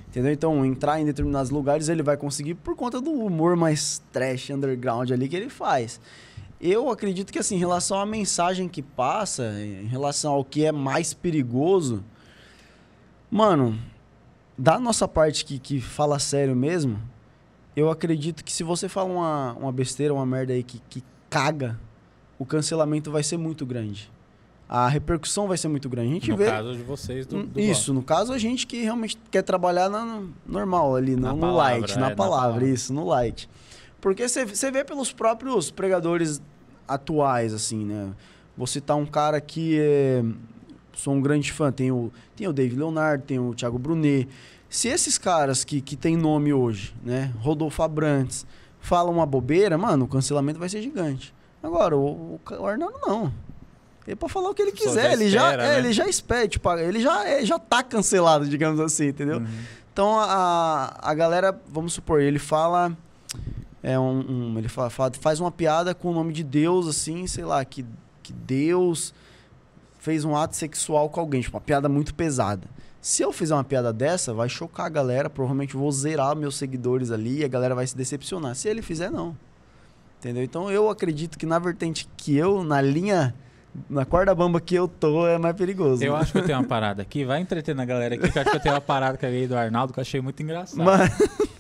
[0.08, 0.32] Entendeu?
[0.32, 5.12] Então, entrar em determinados lugares ele vai conseguir por conta do humor mais trash, underground
[5.12, 6.00] ali que ele faz.
[6.62, 10.72] Eu acredito que, assim, em relação à mensagem que passa, em relação ao que é
[10.72, 12.02] mais perigoso,
[13.30, 13.78] mano,
[14.58, 16.98] da nossa parte que, que fala sério mesmo,
[17.76, 21.78] eu acredito que se você fala uma, uma besteira, uma merda aí que, que caga,
[22.40, 24.10] o cancelamento vai ser muito grande.
[24.68, 26.10] A repercussão vai ser muito grande.
[26.10, 26.46] A gente No vê.
[26.48, 30.04] caso de vocês, do, do isso, no caso a gente que realmente quer trabalhar na,
[30.06, 32.68] no normal ali, Na no, palavra, light, é, na na palavra, palavra.
[32.68, 33.48] isso, no light.
[34.02, 36.42] Porque você vê pelos próprios pregadores
[36.88, 38.12] atuais, assim, né?
[38.58, 40.24] Vou citar um cara que é,
[40.94, 44.28] sou um grande fã, tem o, tem o David Leonardo, tem o Thiago Brunet.
[44.70, 47.32] Se esses caras que, que tem nome hoje, né?
[47.40, 48.46] Rodolfo Abrantes,
[48.80, 51.34] falam uma bobeira, mano, o cancelamento vai ser gigante.
[51.62, 53.32] Agora, o, o, o Arnaldo não.
[54.08, 55.78] Ele pode falar o que ele quiser, já ele já, espera, é, né?
[55.80, 59.38] ele já espera, tipo, ele já, é, já tá cancelado, digamos assim, entendeu?
[59.40, 59.48] Uhum.
[59.92, 62.96] Então a, a galera, vamos supor, ele fala.
[63.82, 67.26] É um, um- ele fala, fala- faz uma piada com o nome de Deus, assim,
[67.28, 67.86] sei lá, que,
[68.24, 69.14] que Deus
[70.00, 72.68] fez um ato sexual com alguém, tipo, uma piada muito pesada.
[73.02, 77.12] Se eu fizer uma piada dessa, vai chocar a galera, provavelmente vou zerar meus seguidores
[77.12, 78.56] ali e a galera vai se decepcionar.
[78.56, 79.38] Se ele fizer, não.
[80.20, 80.44] Entendeu?
[80.44, 83.36] Então eu acredito que na vertente que eu, na linha,
[83.90, 86.04] na corda bamba que eu tô, é mais perigoso.
[86.04, 86.20] Eu né?
[86.20, 87.24] acho que eu tenho uma parada aqui.
[87.26, 89.30] Vai entreter na galera aqui, que eu acho que eu tenho uma parada que eu
[89.30, 90.84] ganhei do Arnaldo que eu achei muito engraçado.
[90.84, 91.10] Mas-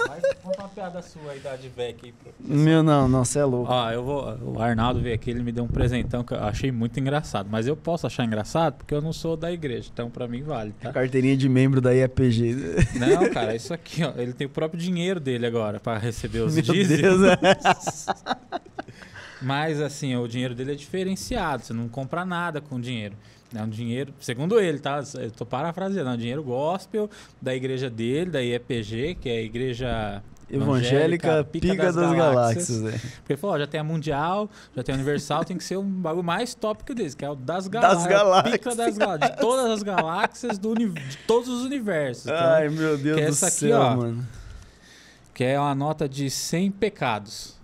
[0.07, 2.13] Vai, conta uma piada sua aí da Advec aí.
[2.39, 3.72] Meu, não, não, você é louco.
[3.72, 4.38] Ó, eu vou.
[4.55, 7.47] O Arnaldo veio aqui, ele me deu um presentão que eu achei muito engraçado.
[7.49, 9.89] Mas eu posso achar engraçado porque eu não sou da igreja.
[9.91, 10.91] Então pra mim vale, tá?
[10.93, 12.55] Carteirinha de membro da IEPG.
[12.99, 14.13] Não, cara, é isso aqui, ó.
[14.16, 17.01] Ele tem o próprio dinheiro dele agora pra receber os Meu dízimos.
[17.01, 17.38] Deus, é.
[19.41, 23.15] Mas assim, o dinheiro dele é diferenciado, você não compra nada com dinheiro.
[23.53, 25.01] É um dinheiro, segundo ele, tá?
[25.15, 27.09] Eu tô parafraseando, é um dinheiro gospel
[27.41, 32.81] da igreja dele, da IEPG, que é a igreja Evangélica Pica, das, Galáxias.
[32.81, 32.91] né?
[32.91, 35.77] Porque ele falou, ó, já tem a Mundial, já tem a Universal, tem que ser
[35.77, 38.07] um bagulho mais tópico desse, que é o das galáxias.
[38.07, 38.53] galáxias.
[38.57, 39.31] Pica das galáxias.
[39.31, 42.25] De todas as galáxias, do de todos os universos.
[42.25, 43.95] então, Ai, meu Deus que é do essa aqui, céu, ó.
[43.95, 44.27] mano.
[45.33, 47.55] que é uma nota de 100 pecados.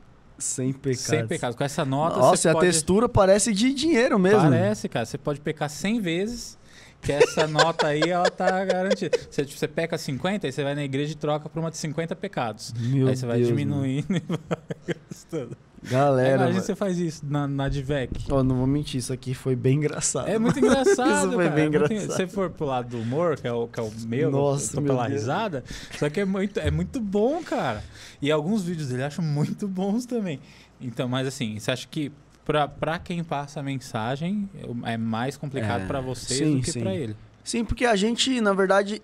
[0.42, 1.06] Sem pecados.
[1.06, 1.56] 100 pecados.
[1.56, 2.66] Com essa nota, Nossa, você a pode...
[2.66, 4.42] textura parece de dinheiro mesmo.
[4.42, 5.06] Parece, cara.
[5.06, 6.58] Você pode pecar 100 vezes,
[7.02, 9.18] que essa nota aí, ela tá garantida.
[9.30, 11.78] Você, tipo, você peca 50, aí você vai na igreja e troca por uma de
[11.78, 12.74] 50 pecados.
[12.78, 15.50] Meu aí você vai Deus, diminuindo e vai gastando.
[15.50, 15.58] mano.
[15.84, 16.62] Galera, Imagina mano.
[16.64, 18.12] você faz isso na, na Advec.
[18.30, 20.28] Ó, não vou mentir, isso aqui foi bem engraçado.
[20.30, 21.56] É muito engraçado, Isso foi cara.
[21.56, 22.12] bem é muito engraçado.
[22.12, 24.74] Se você for pro lado do humor, que é o, que é o meu, Nossa,
[24.78, 25.22] eu tô pela Deus.
[25.22, 25.64] risada,
[25.98, 27.84] só que é muito, é muito bom, cara.
[28.22, 30.40] E alguns vídeos dele eu acho muito bons também.
[30.80, 32.12] Então, mas assim, você acha que
[32.46, 34.50] pra, pra quem passa a mensagem
[34.84, 37.16] é mais complicado É, pra vocês sim, do que pra ele?
[37.44, 39.02] Sim, porque a gente, na verdade,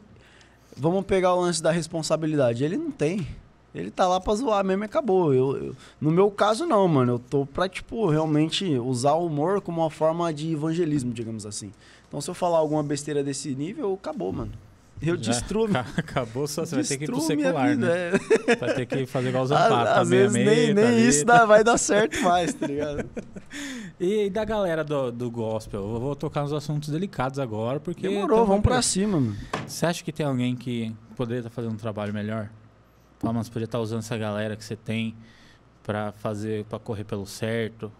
[0.75, 2.63] vamos pegar o lance da responsabilidade.
[2.63, 3.27] Ele não tem.
[3.73, 5.33] Ele tá lá pra zoar mesmo e acabou.
[5.33, 7.13] Eu, eu- no meu caso, não, mano.
[7.13, 11.71] Eu tô pra, tipo, realmente usar o humor como uma forma de evangelismo, digamos assim.
[12.07, 14.51] Então, se eu falar alguma besteira desse nível, acabou, mano.
[15.01, 18.19] Eu Já destruo, ca- Acabou só, você vai ter que ir pro secular, vida, né?
[18.47, 18.55] é.
[18.57, 20.83] Vai ter que fazer igual o Às, Zampato, tá às meia vezes nem, meia, nem
[20.85, 23.07] tá isso dá, vai dar certo mais, tá ligado?
[23.99, 25.81] E, e da galera do, do gospel?
[25.81, 28.07] Eu vou tocar nos assuntos delicados agora, porque...
[28.07, 29.35] Demorou, tamo vamos pra pra- cima, mano.
[29.67, 32.49] Você acha que tem alguém que poderia estar fazendo um trabalho melhor?
[33.19, 35.15] Fala, mas poderia estar usando essa galera que você tem
[35.83, 37.91] pra fazer, pra correr pelo certo?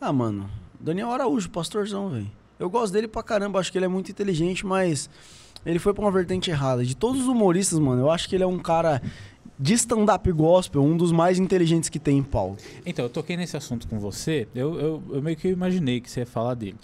[0.00, 0.48] Ah, mano,
[0.78, 2.30] Daniel Araújo, pastorzão, velho.
[2.58, 5.08] Eu gosto dele pra caramba, acho que ele é muito inteligente, mas
[5.64, 6.84] ele foi pra uma vertente errada.
[6.84, 9.00] De todos os humoristas, mano, eu acho que ele é um cara
[9.58, 12.56] de stand-up gospel, um dos mais inteligentes que tem em Paulo.
[12.84, 16.20] Então, eu toquei nesse assunto com você, eu, eu, eu meio que imaginei que você
[16.20, 16.76] ia falar dele.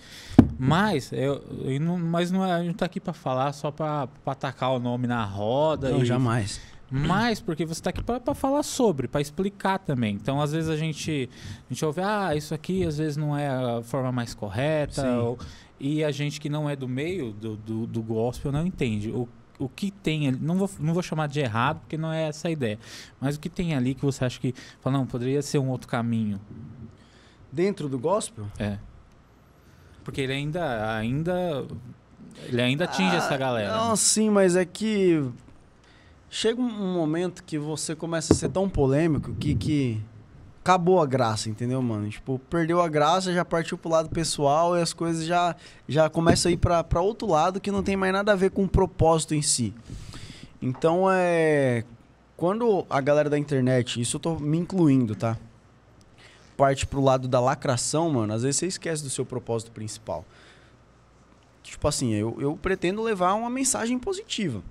[0.59, 3.71] Mas, eu, eu não, mas não é, a gente não tá aqui pra falar só
[3.71, 5.91] pra, pra atacar o nome na roda.
[5.91, 6.61] Não, e, jamais.
[6.93, 10.15] Mas porque você tá aqui pra, pra falar sobre, pra explicar também.
[10.15, 11.29] Então, às vezes a gente,
[11.69, 15.07] a gente ouve, ah, isso aqui às vezes não é a forma mais correta.
[15.21, 15.39] Ou-
[15.81, 19.11] e a gente que não é do meio do, do, do gospel não entende.
[19.11, 19.27] O,
[19.59, 22.49] o que tem ali, não vou, não vou chamar de errado, porque não é essa
[22.49, 22.79] a ideia.
[23.19, 25.89] Mas o que tem ali que você acha que, fala, não, poderia ser um outro
[25.89, 26.39] caminho.
[27.51, 28.47] Dentro do gospel?
[28.59, 28.79] É.
[30.05, 31.67] Porque ele ainda, ainda,
[32.47, 33.77] ele ainda atinge Ah, essa galera.
[33.77, 35.25] Não, sim, mas é que
[36.29, 40.03] chega um momento que você começa a ser tão polêmico que, que
[40.63, 42.09] acabou a graça, entendeu, mano?
[42.09, 45.57] Tipo, perdeu a graça, já partiu pro lado pessoal e as coisas já,
[45.89, 48.51] já começam a ir pra, pra outro lado que não tem mais nada a ver
[48.51, 49.75] com o propósito em si.
[50.61, 51.85] Então, é...
[52.37, 55.37] Quando a galera da internet, isso eu tô me incluindo, tá?
[56.57, 60.25] Parte pro lado da lacração, mano, às vezes você esquece do seu propósito principal.
[61.63, 64.63] Tipo assim, eu, eu pretendo levar uma mensagem positiva.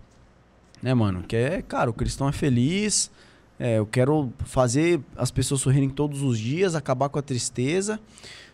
[0.82, 1.24] Né, mano?
[1.24, 3.12] Que é, cara, o cristão é feliz.
[3.60, 8.00] É, eu quero fazer as pessoas sorrirem todos os dias, acabar com a tristeza.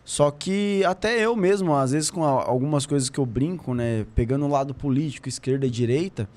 [0.03, 4.05] Só que até eu mesmo, às vezes com algumas coisas que eu brinco, né?
[4.15, 6.27] Pegando o lado político, esquerda e direita,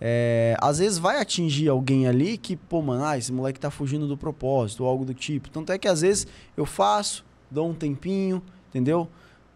[0.00, 4.06] é, às vezes vai atingir alguém ali que, pô, mano, ah, esse moleque tá fugindo
[4.06, 5.50] do propósito, ou algo do tipo.
[5.50, 9.08] Tanto é que às vezes eu faço, dou um tempinho, entendeu?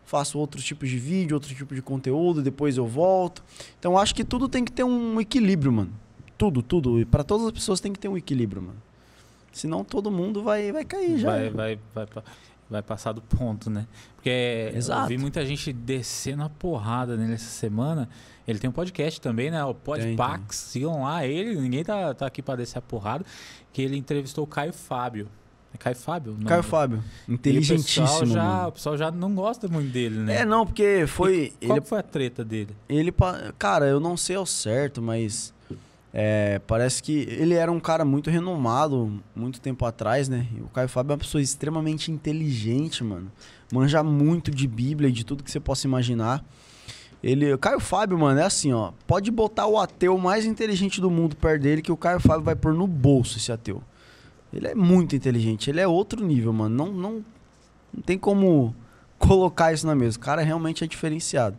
[0.05, 3.45] Faço outros tipos de vídeo, outro tipo de conteúdo, depois eu volto.
[3.79, 5.93] Então acho que tudo tem que ter um equilíbrio, mano.
[6.41, 6.99] Tudo, tudo.
[6.99, 8.83] E pra todas as pessoas tem que ter um equilíbrio, mano.
[9.53, 11.29] Senão todo mundo vai, vai cair já.
[11.29, 12.07] vai, vai, vai,
[12.71, 13.87] vai passar do ponto, né?
[14.17, 15.03] Porque Exato.
[15.03, 18.09] eu vi muita gente descendo a porrada nele essa semana.
[18.49, 19.63] Ele tem um podcast também, né?
[19.67, 20.57] O Podpax.
[20.57, 21.61] Sigam lá ele.
[21.61, 23.23] Ninguém tá, tá aqui pra descer a porrada.
[23.71, 25.29] Que ele entrevistou o Caio Fábio.
[25.75, 26.33] É Caio Fábio?
[26.33, 26.63] o nome Caio?
[26.63, 28.27] Fábio, E o pessoal, inteligentíssimo.
[28.33, 30.39] já, o pessoal já não gosta muito dele, né?
[30.39, 31.53] É, não, porque foi.
[31.65, 32.75] Qual Ele, foi a treta dele?
[32.89, 33.13] ele.
[33.59, 35.53] Cara, eu não sei ao certo, mas.
[36.13, 40.47] É, parece que ele era um cara muito renomado muito tempo atrás, né?
[40.61, 43.31] O Caio Fábio é uma pessoa extremamente inteligente, mano.
[43.73, 46.45] Manja muito de Bíblia e de tudo que você possa imaginar.
[47.23, 48.93] Ele, o Caio Fábio, mano, é assim, ó.
[49.07, 52.57] Pode botar o ateu mais inteligente do mundo perto dele que o Caio Fábio vai
[52.57, 53.83] pôr no bolso esse ateu.
[54.53, 56.75] Ele é muito inteligente, ele é outro nível, mano.
[56.75, 57.25] Não, não,
[57.95, 58.75] não tem como
[59.17, 60.17] colocar isso na mesa.
[60.17, 61.57] O cara realmente é diferenciado.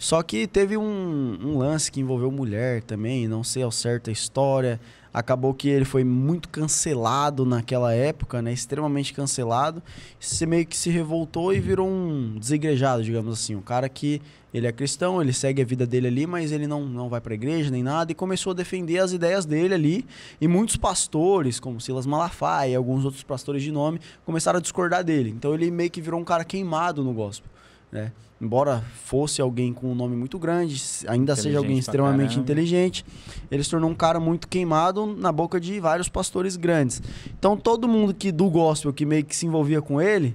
[0.00, 4.12] Só que teve um, um lance que envolveu mulher também, não sei ao certo a
[4.12, 4.80] história.
[5.12, 8.50] Acabou que ele foi muito cancelado naquela época, né?
[8.50, 9.82] Extremamente cancelado.
[10.18, 13.54] Você meio que se revoltou e virou um desigrejado, digamos assim.
[13.54, 14.22] Um cara que
[14.54, 17.34] ele é cristão, ele segue a vida dele ali, mas ele não, não vai pra
[17.34, 18.10] igreja nem nada.
[18.10, 20.06] E começou a defender as ideias dele ali.
[20.40, 25.04] E muitos pastores, como Silas Malafaia e alguns outros pastores de nome, começaram a discordar
[25.04, 25.28] dele.
[25.28, 27.50] Então ele meio que virou um cara queimado no gospel,
[27.92, 28.12] né?
[28.40, 32.42] Embora fosse alguém com um nome muito grande, ainda seja alguém extremamente caramba.
[32.42, 33.04] inteligente,
[33.50, 37.02] ele se tornou um cara muito queimado na boca de vários pastores grandes.
[37.38, 40.34] Então todo mundo que do gospel que meio que se envolvia com ele,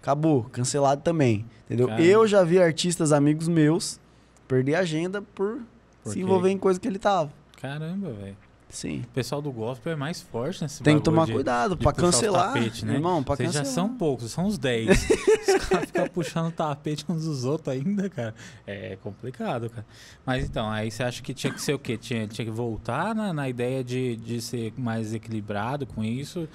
[0.00, 1.88] acabou, cancelado também, entendeu?
[1.88, 2.06] Caramba.
[2.06, 4.00] Eu já vi artistas amigos meus
[4.48, 5.60] perder a agenda por,
[6.02, 7.30] Por se envolver em coisa que ele tava.
[7.60, 8.36] Caramba, velho.
[8.74, 9.02] Sim.
[9.02, 12.52] O pessoal do gospel é mais forte nesse Tem que tomar de- cuidado os cancelar,
[12.54, 12.94] tapete, né?
[12.94, 13.88] irmão, pra Vocês já cancelar.
[13.88, 14.88] são poucos, são uns 10.
[15.54, 18.34] Os caras ficam puxando tapete uns dos outros ainda, cara.
[18.66, 19.86] É complicado, cara.
[20.26, 21.96] Mas então, aí você acha que tinha que ser o quê?
[21.96, 26.48] Tinha, tinha que voltar na, na ideia de, de ser mais equilibrado com isso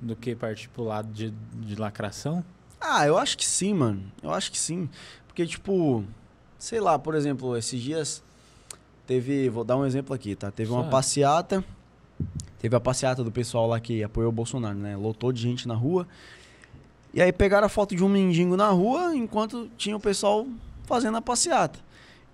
[0.00, 2.44] do que partir pro lado de, de lacração?
[2.78, 4.02] Ah, eu acho que sim, mano.
[4.22, 4.90] Eu acho que sim.
[5.26, 6.04] Porque, tipo,
[6.58, 8.22] sei lá, por exemplo, esses dias
[9.06, 9.48] teve.
[9.48, 10.50] Vou dar um exemplo aqui, tá?
[10.50, 11.64] Teve uma passeata.
[12.58, 14.96] Teve a passeata do pessoal lá que apoiou o Bolsonaro, né?
[14.96, 16.06] Lotou de gente na rua.
[17.12, 20.46] E aí pegaram a foto de um mendigo na rua enquanto tinha o pessoal
[20.84, 21.80] fazendo a passeata.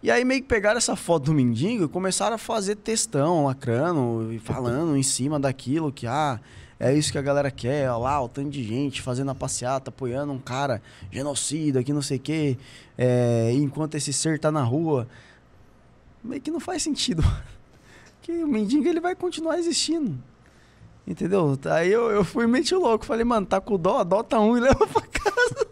[0.01, 4.33] E aí meio que pegaram essa foto do mendigo e começaram a fazer textão, lacrando
[4.33, 6.39] e falando em cima daquilo que, ah,
[6.79, 9.91] é isso que a galera quer, ó lá, o tanto de gente fazendo a passeata,
[9.91, 12.57] apoiando um cara genocida, que não sei o quê,
[12.97, 15.09] é, enquanto esse ser tá na rua.
[16.23, 17.23] Meio que não faz sentido.
[18.21, 20.19] Que o mendigo ele vai continuar existindo.
[21.07, 21.59] Entendeu?
[21.71, 23.07] Aí eu, eu fui meti o louco.
[23.07, 25.67] Falei, mano, tá com dó, adota um e leva pra casa.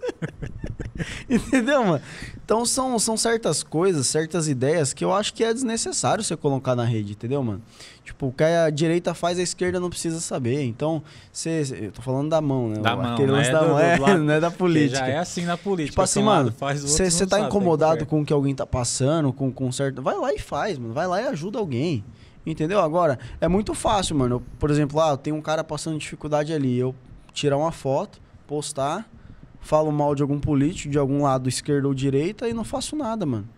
[1.28, 2.02] Entendeu, mano?
[2.46, 6.76] Então são, são certas coisas, certas ideias que eu acho que é desnecessário você colocar
[6.76, 7.60] na rede, entendeu, mano?
[8.04, 10.62] Tipo, o que a direita faz, a esquerda não precisa saber.
[10.62, 11.64] Então, você.
[11.86, 12.78] Eu tô falando da mão, né?
[12.78, 14.50] Da mão, Aquele não lance é da do- mão, do é, lado- não é da
[14.52, 15.00] política.
[15.00, 15.90] Já é assim na política.
[15.90, 19.32] Tipo assim, mano, o Você não tá sabe, incomodado com o que alguém tá passando,
[19.32, 20.00] com, com certo.
[20.00, 20.94] Vai lá e faz, mano.
[20.94, 22.04] Vai lá e ajuda alguém.
[22.46, 22.78] Entendeu?
[22.78, 24.36] Agora, é muito fácil, mano.
[24.36, 26.78] Eu, por exemplo, lá, tem um cara passando dificuldade ali.
[26.78, 26.94] Eu
[27.32, 29.04] tirar uma foto, postar,
[29.66, 33.26] falo mal de algum político, de algum lado, esquerda ou direita, e não faço nada,
[33.26, 33.48] mano.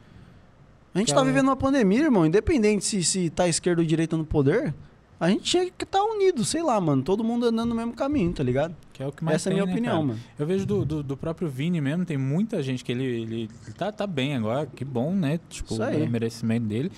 [0.95, 2.27] A gente tá Cara, vivendo uma pandemia, irmão.
[2.27, 4.75] Independente se, se tá esquerda ou direita no poder,
[5.21, 7.03] a gente tinha que estar tá unido, sei lá, mano.
[7.03, 8.75] Todo mundo andando no mesmo caminho, tá ligado?
[8.93, 10.07] Que é o que mais Essa é a tem, minha né, opinião, cara?
[10.07, 10.21] mano.
[10.39, 13.93] Eu vejo do, do, do próprio Vini mesmo, tem muita gente que ele, ele tá,
[13.93, 15.39] tá bem agora, que bom, né?
[15.49, 16.91] Tipo, é merecimento dele.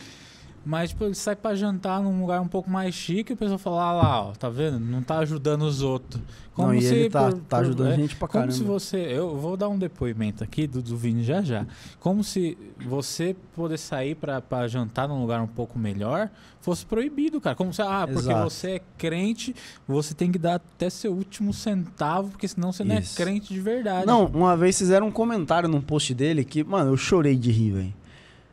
[0.65, 3.59] Mas, tipo, ele sai pra jantar num lugar um pouco mais chique e o pessoal
[3.59, 4.79] fala, ah lá, ó, tá vendo?
[4.79, 6.21] Não tá ajudando os outros.
[6.57, 8.53] não, e ele tá, por- tá por- ajudando é, a gente pra Como caramba.
[8.53, 8.99] se você.
[8.99, 11.67] Eu vou dar um depoimento aqui do, do Vini já já.
[11.99, 16.29] Como se você poder sair pra, pra jantar num lugar um pouco melhor
[16.61, 17.57] fosse proibido, cara.
[17.57, 18.51] Como se, ah, porque Exato.
[18.51, 19.57] você é crente,
[19.89, 23.17] você tem que dar até seu último centavo, porque senão você não é Isso.
[23.17, 24.07] crente de verdade.
[24.07, 27.71] Não, uma vez fizeram um comentário num post dele que, mano, eu chorei de rir,
[27.71, 28.00] velho.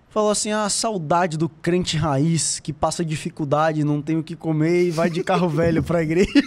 [0.09, 4.85] Falou assim, a saudade do crente raiz que passa dificuldade, não tem o que comer
[4.85, 6.31] e vai de carro velho pra igreja.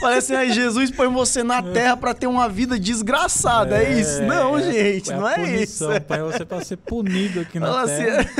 [0.00, 4.22] Parece aí Jesus põe você na terra pra ter uma vida desgraçada, é, isso?
[4.22, 5.84] Não, gente, a não é isso.
[5.84, 8.30] punição, Pai, você pra ser punido aqui na Fala assim, terra.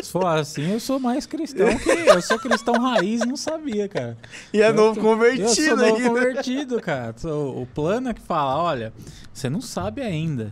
[0.00, 4.16] Se for assim, eu sou mais cristão que eu sou cristão raiz, não sabia, cara.
[4.52, 6.08] e é Eu novo tô- convertido Eu sou novo ainda.
[6.08, 7.14] convertido, cara.
[7.24, 8.92] O plano é que fala, olha,
[9.32, 10.48] você não sabe ainda,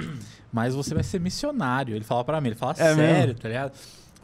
[0.52, 1.94] mas você vai ser missionário.
[1.94, 2.96] Ele fala pra mim, ele fala É sério,
[3.28, 3.34] mesmo?
[3.40, 3.72] tá ligado?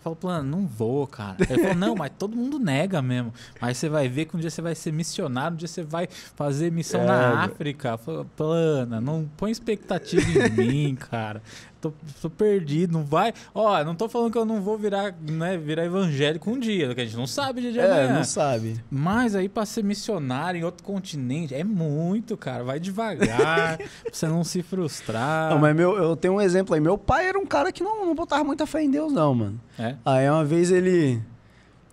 [0.02, 1.36] Eu falo, plano, não vou, cara.
[1.48, 3.32] Ele falou, não, mas todo mundo nega mesmo.
[3.60, 6.08] Mas você vai ver que um dia você vai ser missionário, um dia você vai
[6.34, 7.44] fazer missão É, na.
[7.44, 7.90] África.
[7.90, 11.40] Eu falo, plana, não põe expectativa em mim, cara.
[11.82, 13.34] Tô, tô perdido, não vai.
[13.52, 17.00] Ó, não tô falando que eu não vou virar, né, virar evangélico um dia, que
[17.00, 18.18] a gente não sabe dia de É, amanhã.
[18.18, 18.76] não sabe.
[18.88, 22.62] Mas aí pra ser missionário em outro continente é muito, cara.
[22.62, 25.50] Vai devagar, pra você não se frustrar.
[25.50, 26.80] Não, mas meu, eu tenho um exemplo aí.
[26.80, 29.60] Meu pai era um cara que não, não botava muita fé em Deus, não, mano.
[29.76, 29.96] É?
[30.04, 31.20] Aí uma vez ele.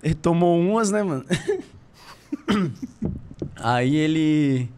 [0.03, 1.25] Ele tomou umas, né, mano?
[3.57, 4.69] Aí ele.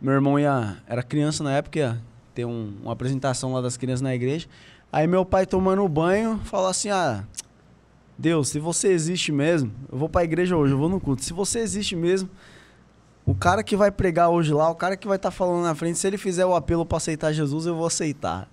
[0.00, 0.76] Meu irmão ia.
[0.86, 2.07] Era criança na época, ia
[2.38, 4.46] ter um- uma apresentação lá das crianças na igreja.
[4.92, 7.24] Aí meu pai tomando banho falou assim: Ah,
[8.16, 11.24] Deus, se você existe mesmo, eu vou pra igreja hoje, eu vou no culto.
[11.24, 12.30] Se você existe mesmo,
[13.26, 15.98] o cara que vai pregar hoje lá, o cara que vai estar falando na frente,
[15.98, 18.48] se ele fizer o apelo pra aceitar Jesus, eu vou aceitar.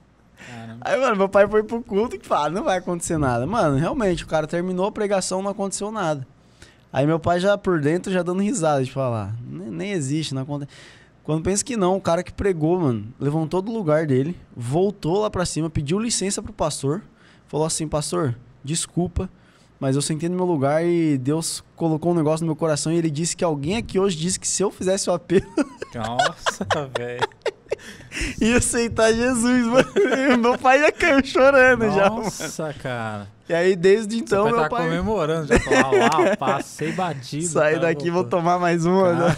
[0.47, 0.77] Caramba.
[0.81, 3.45] Aí, mano, meu pai foi pro culto e fala, não vai acontecer nada.
[3.45, 6.25] Mano, realmente, o cara terminou a pregação, não aconteceu nada.
[6.91, 10.41] Aí meu pai já por dentro, já dando risada de falar, nem, nem existe, não
[10.41, 10.71] acontece.
[11.25, 15.29] Quando pensa que não, o cara que pregou, mano, levantou do lugar dele, voltou lá
[15.29, 17.01] pra cima, pediu licença pro pastor,
[17.47, 19.27] falou assim, pastor, desculpa,
[19.79, 22.97] mas eu sentei no meu lugar e Deus colocou um negócio no meu coração e
[22.97, 25.47] ele disse que alguém aqui hoje disse que se eu fizesse o apelo,
[25.95, 27.27] Nossa, velho.
[28.39, 29.89] ia aceitar Jesus, mano.
[30.39, 32.23] meu pai já caiu chorando já, mano.
[32.23, 33.34] Nossa, cara.
[33.47, 34.85] E aí, desde então, Você meu estar pai.
[34.85, 35.47] comemorando.
[35.47, 37.45] Já falar, lá, passei batido.
[37.45, 39.13] Saí tá, daqui, vou tomar mais uma.
[39.13, 39.35] né?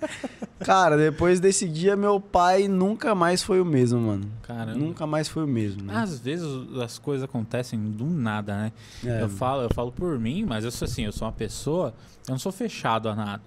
[0.64, 4.30] Cara, depois desse dia, meu pai nunca mais foi o mesmo, mano.
[4.42, 4.78] Caramba.
[4.78, 5.94] Nunca mais foi o mesmo, né?
[5.94, 6.46] Às vezes
[6.80, 8.72] as coisas acontecem do nada, né?
[9.04, 11.92] É, eu, falo, eu falo por mim, mas eu sou assim, eu sou uma pessoa,
[12.26, 13.42] eu não sou fechado a nada.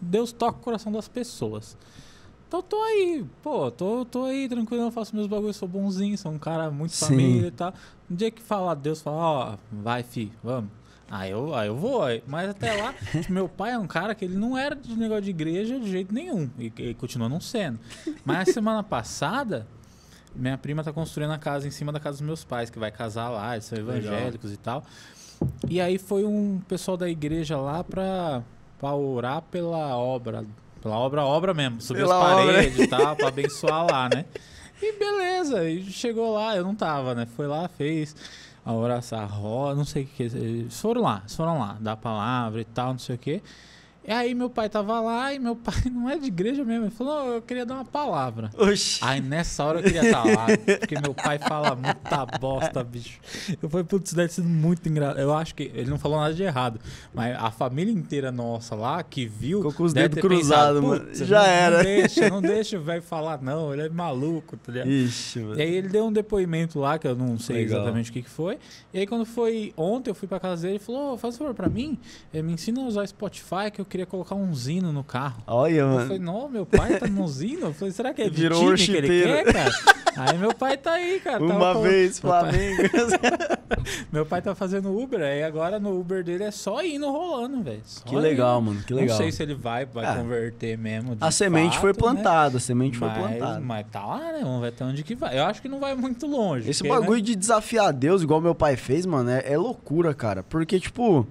[0.00, 1.76] Deus toca o coração das pessoas.
[2.46, 6.30] Então tô aí, pô, tô, tô aí tranquilo, eu faço meus bagulhos, sou bonzinho, sou
[6.30, 7.06] um cara muito Sim.
[7.06, 7.74] família e tal.
[8.10, 10.70] Um dia que falar Deus, fala, ó, vai, fi, vamos.
[11.10, 12.22] Aí eu, aí eu vou, aí.
[12.26, 15.22] mas até lá, tipo, meu pai é um cara que ele não era de negócio
[15.22, 17.78] de igreja de jeito nenhum, e, e continua não sendo.
[18.24, 19.66] Mas a semana passada,
[20.34, 22.90] minha prima tá construindo a casa em cima da casa dos meus pais, que vai
[22.90, 23.96] casar lá, eles são Legal.
[23.96, 24.82] evangélicos e tal.
[25.68, 28.42] E aí foi um pessoal da igreja lá pra,
[28.78, 30.44] pra orar pela obra.
[30.80, 31.80] Pela obra, obra mesmo.
[31.80, 32.52] Subir Pela as obra.
[32.54, 34.24] paredes e tal, pra abençoar lá, né?
[34.86, 37.24] E beleza, e chegou lá, eu não tava, né?
[37.24, 38.14] Foi lá, fez
[38.62, 40.24] a oração, a roda, não sei o que.
[40.24, 43.42] Eles foram lá, foram lá, dar a palavra e tal, não sei o que.
[44.06, 46.84] E aí meu pai tava lá e meu pai não é de igreja mesmo.
[46.84, 48.50] Ele falou, "Não, eu queria dar uma palavra.
[48.58, 48.98] Oxi.
[49.02, 50.46] Aí nessa hora eu queria estar lá,
[50.78, 53.18] porque meu pai fala muita bosta, bicho.
[53.62, 55.18] Eu falei, putz, deve ser muito engraçado.
[55.20, 56.78] Eu acho que ele não falou nada de errado,
[57.14, 59.58] mas a família inteira nossa lá que viu.
[59.58, 61.04] Ficou com os dedos cruzados, mano.
[61.06, 64.56] "Putz, Já não, era." Não deixa, não deixa o velho falar, não, ele é maluco,
[64.58, 64.90] tá ligado?
[64.90, 65.58] Ixi, mano.
[65.58, 67.78] E aí ele deu um depoimento lá, que eu não sei Legal.
[67.80, 68.58] exatamente o que, que foi.
[68.92, 71.54] E aí quando foi ontem, eu fui pra casa dele e falou, "Ô, faz favor
[71.54, 71.98] pra mim,
[72.32, 75.40] eh, me ensina a usar Spotify, que eu queria colocar um zino no carro.
[75.46, 76.00] Olha, Eu mano.
[76.02, 77.66] falei, não, meu pai tá no zino.
[77.68, 79.70] Eu falei, será que é Virou time que ele quer, cara?
[80.16, 81.38] Aí meu pai tá aí, cara.
[81.38, 82.82] tava Uma com- vez, meu pai- Flamengo.
[84.10, 87.82] Meu pai tá fazendo Uber, aí agora no Uber dele é só indo rolando, velho.
[88.06, 88.70] Que legal, indo.
[88.70, 88.82] mano.
[88.84, 89.16] Que legal.
[89.16, 91.16] Não sei se ele vai, vai Ah, converter mesmo.
[91.20, 92.12] A semente foi fato, né?
[92.14, 93.60] plantada, a semente foi Mas, plantada.
[93.60, 94.40] mas tá lá, né?
[94.42, 95.36] Vamos ver até onde que vai.
[95.38, 96.70] Eu acho que não vai muito longe.
[96.70, 97.00] Esse porque, né?
[97.00, 100.42] bagulho de desafiar Deus, igual meu pai fez, mano, é, é loucura, cara.
[100.42, 101.26] Porque, tipo,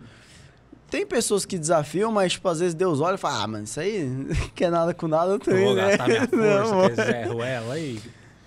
[0.93, 3.79] tem pessoas que desafiam, mas, tipo, às vezes Deus olha e fala, ah, mano, isso
[3.79, 4.07] aí
[4.53, 5.87] quer nada com nada Eu também, vou né?
[5.87, 7.99] gastar minha Não, força esse Zé Ruela aí.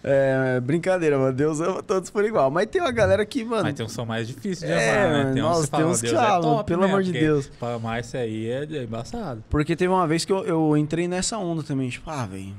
[0.04, 1.32] É, brincadeira, mano.
[1.32, 2.48] Deus ama todos por igual.
[2.48, 3.64] Mas tem uma galera que, mano.
[3.64, 5.18] Mas tem uns que são mais difíceis de É, amar, né?
[5.24, 7.10] mano, Tem uns nossa, fala, tem uns que, é top mano, pelo mesmo, amor de
[7.10, 7.46] porque Deus.
[7.58, 9.42] Pra amar isso aí é, é embaçado.
[9.50, 12.54] Porque teve uma vez que eu, eu entrei nessa onda também, tipo, ah, velho,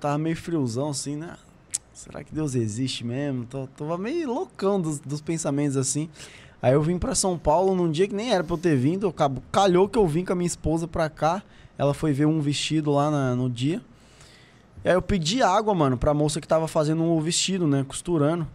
[0.00, 1.36] tava meio friozão assim, né?
[1.94, 3.44] Será que Deus existe mesmo?
[3.44, 6.10] Tô, tava meio loucão dos, dos pensamentos assim.
[6.60, 9.14] Aí eu vim pra São Paulo num dia que nem era pra eu ter vindo,
[9.52, 11.42] calhou que eu vim com a minha esposa pra cá.
[11.76, 13.80] Ela foi ver um vestido lá na- no dia.
[14.84, 17.84] E aí eu pedi água, mano, pra moça que tava fazendo o vestido, né?
[17.86, 18.46] Costurando.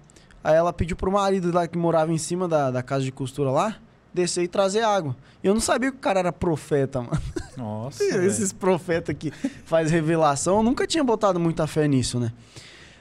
[0.43, 3.49] Aí ela pediu pro marido lá que morava em cima da, da casa de costura
[3.49, 3.77] lá,
[4.13, 5.15] descer e trazer água.
[5.41, 7.21] E eu não sabia que o cara era profeta, mano.
[7.55, 8.03] Nossa.
[8.25, 9.31] Esses profetas que
[9.63, 12.33] faz revelação, eu nunca tinha botado muita fé nisso, né?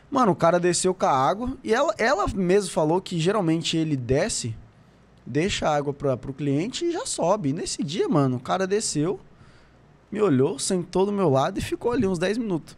[0.08, 3.96] Mano, o cara desceu com a água e ela, ela mesmo falou que geralmente ele
[3.96, 4.54] desce,
[5.26, 7.50] deixa a água pra, pro cliente e já sobe.
[7.50, 9.20] E nesse dia, mano, o cara desceu,
[10.10, 12.76] me olhou, sentou do meu lado e ficou ali uns 10 minutos.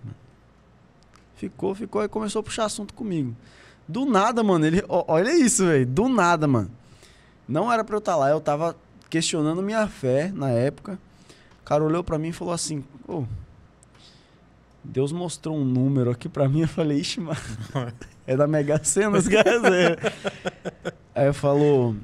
[1.37, 3.35] Ficou, ficou e começou a puxar assunto comigo.
[3.87, 4.83] Do nada, mano, ele.
[4.89, 5.87] olha isso, velho.
[5.87, 6.71] Do nada, mano.
[7.47, 8.77] Não era pra eu estar lá, eu tava
[9.11, 10.99] questionando minha fé na época.
[11.61, 13.25] O cara olhou pra mim e falou assim: Ô,
[14.83, 16.63] Deus mostrou um número aqui pra mim.
[16.63, 17.39] Eu falei: Ixi, mano,
[18.27, 19.65] é da Mega Sena, os caras.
[19.65, 19.97] é."
[21.15, 21.95] Aí eu falou: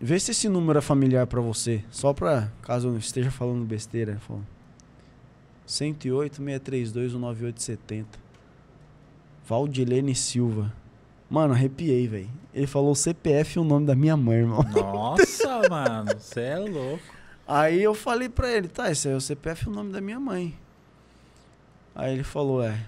[0.00, 1.84] Vê se esse número é familiar pra você.
[1.90, 4.12] Só pra caso eu esteja falando besteira.
[4.12, 4.42] Ele falou:
[5.66, 8.18] 108 632 19870.
[9.46, 10.72] Valdilene Silva.
[11.28, 12.30] Mano, arrepiei, velho.
[12.52, 14.62] Ele falou o CPF e o nome da minha mãe, irmão.
[14.62, 17.02] Nossa, mano, você é louco.
[17.46, 20.00] Aí eu falei pra ele, tá, esse aí é o CPF e o nome da
[20.00, 20.54] minha mãe.
[21.94, 22.78] Aí ele falou, é.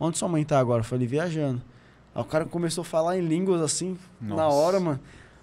[0.00, 0.80] Onde sua mãe tá agora?
[0.80, 1.62] Eu falei, viajando.
[2.14, 4.56] Aí o cara começou a falar em línguas assim, na Nossa.
[4.56, 5.00] hora, mano.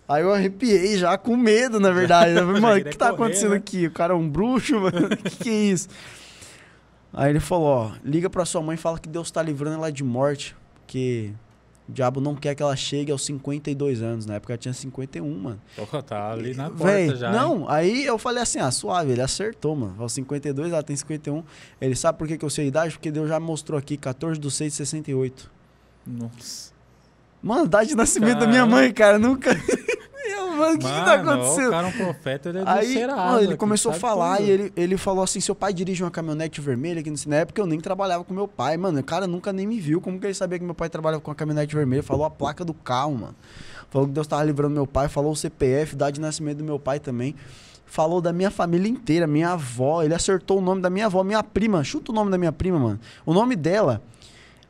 [0.08, 2.32] Aí eu arrepiei já, com medo, na verdade.
[2.36, 3.58] Eu falei, Já mano, o que tá correr, acontecendo né?
[3.58, 3.88] aqui?
[3.88, 5.08] O cara é um bruxo, mano?
[5.08, 5.88] O que, que é isso?
[7.14, 9.92] Aí ele falou, ó, liga pra sua mãe e fala que Deus tá livrando ela
[9.92, 10.56] de morte.
[10.82, 11.32] Porque
[11.88, 14.26] o diabo não quer que ela chegue aos 52 anos.
[14.26, 15.62] Na época ela tinha 51, mano.
[15.78, 17.28] Opa, tá ali na porta Véi, já.
[17.30, 17.34] hein?
[17.36, 19.96] Não, aí eu falei assim, ah, suave, ele acertou, mano.
[19.98, 21.42] Aos 52, ela tem 51.
[21.80, 22.94] Ele sabe por que, que eu sei a idade?
[22.94, 25.52] Porque Deus já mostrou aqui, 14 de 6 de 68.
[26.06, 26.76] Nossa.
[27.42, 29.52] Mano, idade de nascimento da minha mãe, cara, nunca...
[30.56, 31.68] Mano, o que, que tá acontecendo?
[31.68, 34.48] O cara é um profeta, ele é Aí, mano, ele começou a falar tudo.
[34.48, 37.62] e ele, ele falou assim: seu pai dirige uma caminhonete vermelha aqui no Na época
[37.62, 39.00] eu nem trabalhava com meu pai, mano.
[39.00, 40.02] O cara nunca nem me viu.
[40.02, 42.02] Como que ele sabia que meu pai trabalhava com a caminhonete vermelha?
[42.02, 43.36] Falou a placa do carro, mano.
[43.90, 46.80] Falou que Deus tava livrando meu pai, falou o CPF, idade de nascimento do meu
[46.80, 47.36] pai também.
[47.86, 50.04] Falou da minha família inteira, minha avó.
[50.04, 51.84] Ele acertou o nome da minha avó, minha prima.
[51.84, 53.00] Chuta o nome da minha prima, mano.
[53.26, 54.02] O nome dela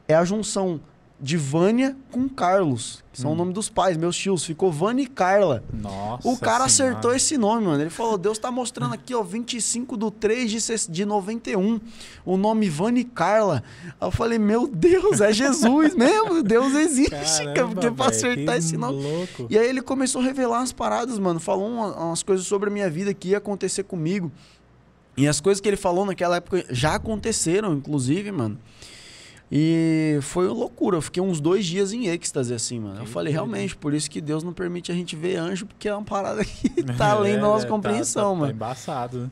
[0.08, 0.80] é a junção
[1.18, 3.34] de Vânia com Carlos, que são Hum.
[3.34, 4.44] o nome dos pais, meus tios.
[4.46, 5.64] Ficou Vânia e Carla.
[5.74, 7.18] Nossa O cara acertou Senhora.
[7.18, 7.82] esse nome, mano.
[7.82, 11.80] Ele falou: Deus tá mostrando aqui, ó, 25 do 3 de, de 91.
[12.26, 13.64] O nome Vani Carla.
[14.00, 16.44] Aí eu falei: Meu Deus, é Jesus mesmo.
[16.44, 17.54] Deus existe, cara.
[17.54, 19.02] Caramba, Porque pra velho, acertar esse nome.
[19.02, 19.48] louco.
[19.50, 21.40] E aí ele começou a revelar umas paradas, mano.
[21.40, 24.30] Falou uma- umas coisas sobre a minha vida que ia acontecer comigo.
[25.18, 28.60] E as coisas que ele falou naquela época já aconteceram, inclusive, mano.
[29.52, 30.98] E foi loucura.
[30.98, 33.02] Eu fiquei uns dois dias em êxtase, assim, mano.
[33.02, 35.66] eu Que falei, doido, realmente, por isso que Deus não permite a gente ver anjo,
[35.68, 38.52] porque é uma parada que tá além É, da nossa tá- compreensão, tá, Tá mano.
[38.52, 39.30] embaçado, né?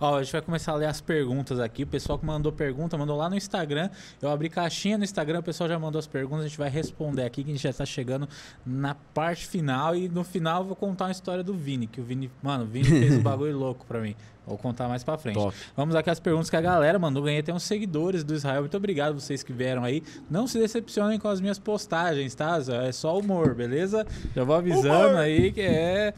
[0.00, 1.84] Ó, a gente vai começar a ler as perguntas aqui.
[1.84, 3.88] O pessoal que mandou pergunta, mandou lá no Instagram.
[4.20, 6.44] Eu abri caixinha no Instagram, o pessoal já mandou as perguntas.
[6.44, 8.28] A gente vai responder aqui, que a gente já tá chegando
[8.66, 9.96] na parte final.
[9.96, 11.86] E no final eu vou contar uma história do Vini.
[11.86, 14.14] Que o Vini, mano, o Vini fez um bagulho louco pra mim.
[14.46, 15.36] Vou contar mais pra frente.
[15.36, 15.56] Top.
[15.76, 17.22] Vamos aqui as perguntas que a galera mandou.
[17.22, 18.60] Ganhei até uns seguidores do Israel.
[18.60, 20.02] Muito obrigado vocês que vieram aí.
[20.30, 22.58] Não se decepcionem com as minhas postagens, tá?
[22.86, 24.06] É só humor, beleza?
[24.34, 25.16] Já vou avisando Humor.
[25.16, 26.12] aí que é.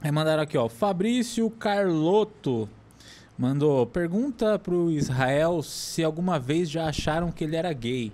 [0.00, 0.68] Aí mandaram aqui, ó.
[0.68, 2.68] Fabrício Carlotto
[3.36, 8.10] mandou pergunta pro Israel se alguma vez já acharam que ele era gay.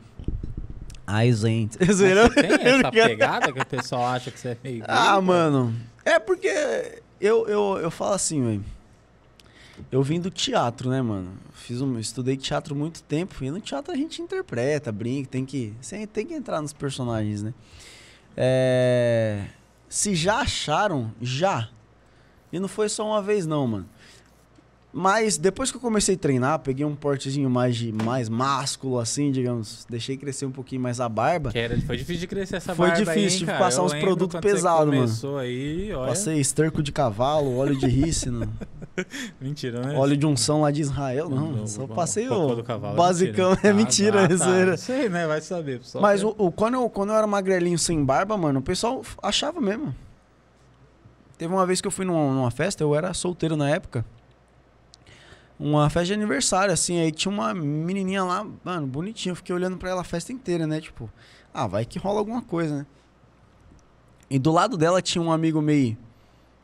[1.06, 1.76] Ai, gente.
[1.80, 4.84] Mas você tem essa pegada que o pessoal acha que você é meio gay?
[4.88, 5.20] Ah, cara?
[5.20, 5.74] mano.
[6.04, 8.64] É porque eu, eu, eu falo assim, velho.
[9.90, 11.32] Eu vim do teatro, né, mano?
[11.54, 13.42] Fiz um, estudei teatro muito tempo.
[13.42, 15.72] E no teatro a gente interpreta, brinca, tem que,
[16.12, 17.54] tem que entrar nos personagens, né?
[18.36, 19.46] É,
[19.88, 21.68] se já acharam, já.
[22.52, 23.88] E não foi só uma vez, não, mano.
[24.94, 29.30] Mas depois que eu comecei a treinar, peguei um portezinho mais, de, mais másculo, assim,
[29.32, 29.86] digamos.
[29.88, 31.50] Deixei crescer um pouquinho mais a barba.
[31.50, 33.86] Que era, foi difícil de crescer essa Foi barba difícil, aí, tive que passar Eu
[33.86, 35.38] uns produtos pesados, mano.
[35.38, 36.08] aí, olha...
[36.08, 38.46] Passei esterco de cavalo, óleo de rícino,
[39.40, 39.96] Mentira, né?
[39.96, 41.30] óleo de unção lá de Israel.
[41.30, 43.56] Não, Não, só o passei o do cavalo, basicão.
[43.64, 44.36] É mentira, Ah, é tá.
[44.36, 44.70] zoeira.
[44.72, 45.26] Não sei, né?
[45.26, 45.80] Vai saber.
[45.82, 48.62] só Mas pra- o, o- quando, eu, quando eu era magrelinho sem barba, mano, o
[48.62, 49.94] pessoal achava mesmo.
[51.38, 54.04] Teve uma vez que eu fui numa, numa festa, eu era solteiro na época.
[55.64, 59.32] Uma festa de aniversário, assim, aí tinha uma menininha lá, mano, bonitinha.
[59.32, 60.80] Fiquei olhando pra ela a festa inteira, né?
[60.80, 61.08] Tipo,
[61.54, 62.86] ah, vai que rola alguma coisa, né?
[64.28, 65.96] E do lado dela tinha um amigo meio.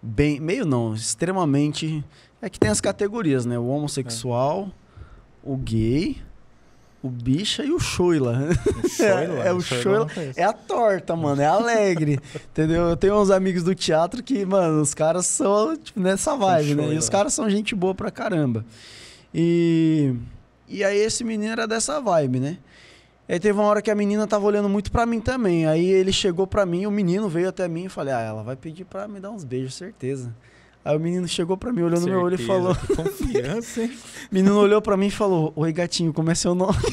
[0.02, 0.40] Bem.
[0.40, 2.04] Meio não, extremamente.
[2.42, 3.56] É que tem as categorias, né?
[3.56, 4.68] O homossexual,
[5.44, 6.20] o gay,
[7.02, 7.78] o bicha e o.
[7.78, 8.48] O Shoila,
[9.44, 10.08] é o eu Shoila-.
[10.36, 12.18] É a torta, mano, é alegre.
[12.50, 12.88] entendeu?
[12.88, 16.94] Eu tenho uns amigos do teatro que, mano, os caras são tipo, nessa vibe, né?
[16.94, 18.64] E os caras são gente boa pra caramba.
[19.32, 20.14] E.
[20.68, 22.58] E aí esse menino era dessa vibe, né?
[23.28, 25.66] Aí teve uma hora que a menina tava olhando muito pra mim também.
[25.66, 28.56] Aí ele chegou pra mim, o menino veio até mim e falei: Ah, ela vai
[28.56, 30.34] pedir pra me dar uns beijos, certeza.
[30.84, 33.82] Aí o menino chegou pra mim, olhou no meu olho e Certeza, falou: que Confiança,
[33.82, 33.98] hein?
[34.30, 36.78] O menino olhou pra mim e falou: Oi, gatinho, como é seu nome?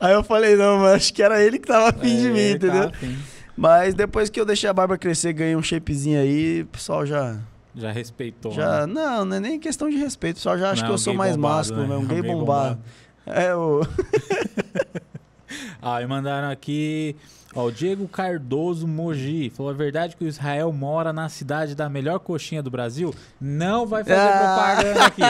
[0.00, 2.38] Aí eu falei: Não, mas acho que era ele que tava afim de É, mim,
[2.38, 2.88] ele tá entendeu?
[2.88, 3.18] afim.
[3.56, 7.38] Mas depois que eu deixei a barba crescer, ganhei um shapezinho aí, o pessoal já.
[7.74, 8.52] Já respeitou.
[8.52, 8.92] já né?
[8.92, 11.14] não, não é nem questão de respeito, o pessoal já acha Não, que eu sou
[11.14, 11.96] mais bombado, másculo, né?
[11.96, 12.78] Um gay gay bombado.
[13.24, 13.82] É, o.
[15.80, 17.14] Ah, e mandaram aqui,
[17.54, 19.50] ó, o Diego Cardoso Mogi.
[19.50, 23.14] Falou a verdade que o Israel mora na cidade da melhor coxinha do Brasil.
[23.40, 24.76] Não vai fazer Ah.
[24.76, 25.22] propaganda aqui.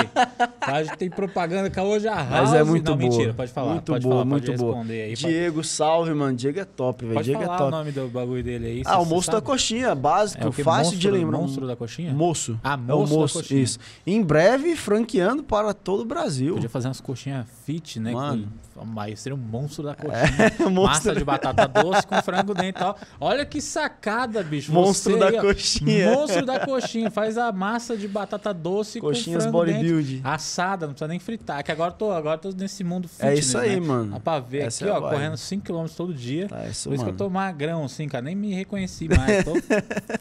[0.60, 3.10] A gente tem propaganda que hoje a Mas é muito Não, boa.
[3.10, 3.72] mentira, pode falar.
[3.74, 4.82] Muito pode boa, falar, muito pode boa.
[4.82, 5.08] aí.
[5.10, 6.36] Pode, Diego, salve, mano.
[6.36, 7.14] Diego é top, velho.
[7.14, 7.70] pode Diego é falar o top.
[7.72, 8.82] nome do bagulho dele aí.
[8.86, 11.38] Ah, o moço da coxinha, básico, É o fácil monstro, de lembrar.
[11.38, 12.12] Monstro da coxinha?
[12.12, 12.58] Moço.
[12.62, 13.62] Ah, É o moço, moço, da coxinha.
[13.62, 13.78] isso.
[14.06, 16.54] Em breve, franqueando para todo o Brasil.
[16.54, 18.12] Podia fazer umas coxinhas fit, né?
[18.12, 18.44] Mano.
[18.74, 20.52] Com- Mas seria um monstro da coxinha.
[20.58, 22.98] É, monstro, Massa de batata doce com frango dentro e tal.
[23.20, 24.72] Olha que sacada, bicho.
[24.72, 26.10] monstro Você da aí, ó, coxinha.
[26.12, 27.10] Monstro da coxinha.
[27.10, 29.80] Faz a massa de batata doce Coxinhas com frango dentro.
[29.82, 30.20] bodybuild.
[30.24, 31.62] Assada, não precisa nem fritar.
[31.64, 33.86] Que agora eu tô, agora eu tô nesse mundo É fitness, isso aí, né?
[33.86, 34.12] mano.
[34.12, 35.12] Dá pra ver Essa aqui, é ó, vibe.
[35.14, 36.48] correndo 5km todo dia.
[36.48, 37.16] Tá, isso, Por isso mano.
[37.16, 38.24] que eu tô magrão, assim, cara.
[38.24, 39.44] Nem me reconheci mais.
[39.44, 39.52] Tô,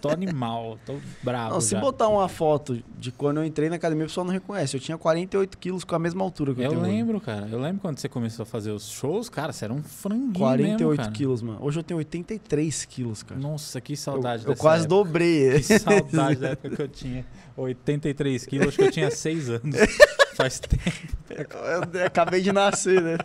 [0.01, 1.53] tô animal, tô bravo.
[1.53, 1.79] Não, se já.
[1.79, 4.75] botar uma foto de quando eu entrei na academia, o pessoal não reconhece.
[4.75, 6.91] Eu tinha 48 quilos com a mesma altura que eu, Eu tenho hoje.
[6.91, 7.47] lembro, cara.
[7.51, 10.97] Eu lembro quando você começou a fazer os shows, cara, você era um franguinho 48
[10.99, 11.59] mesmo, quilos, mano.
[11.61, 13.39] Hoje eu tenho 83 quilos, cara.
[13.39, 15.03] Nossa, que Eu, saudade eu dessa quase época.
[15.03, 15.51] dobrei.
[15.61, 17.25] Que saudade da época que eu tinha
[17.57, 19.75] 83 quilos, acho que eu tinha 6 anos.
[20.35, 20.81] Faz tempo.
[21.29, 23.17] Eu acabei de nascer, né?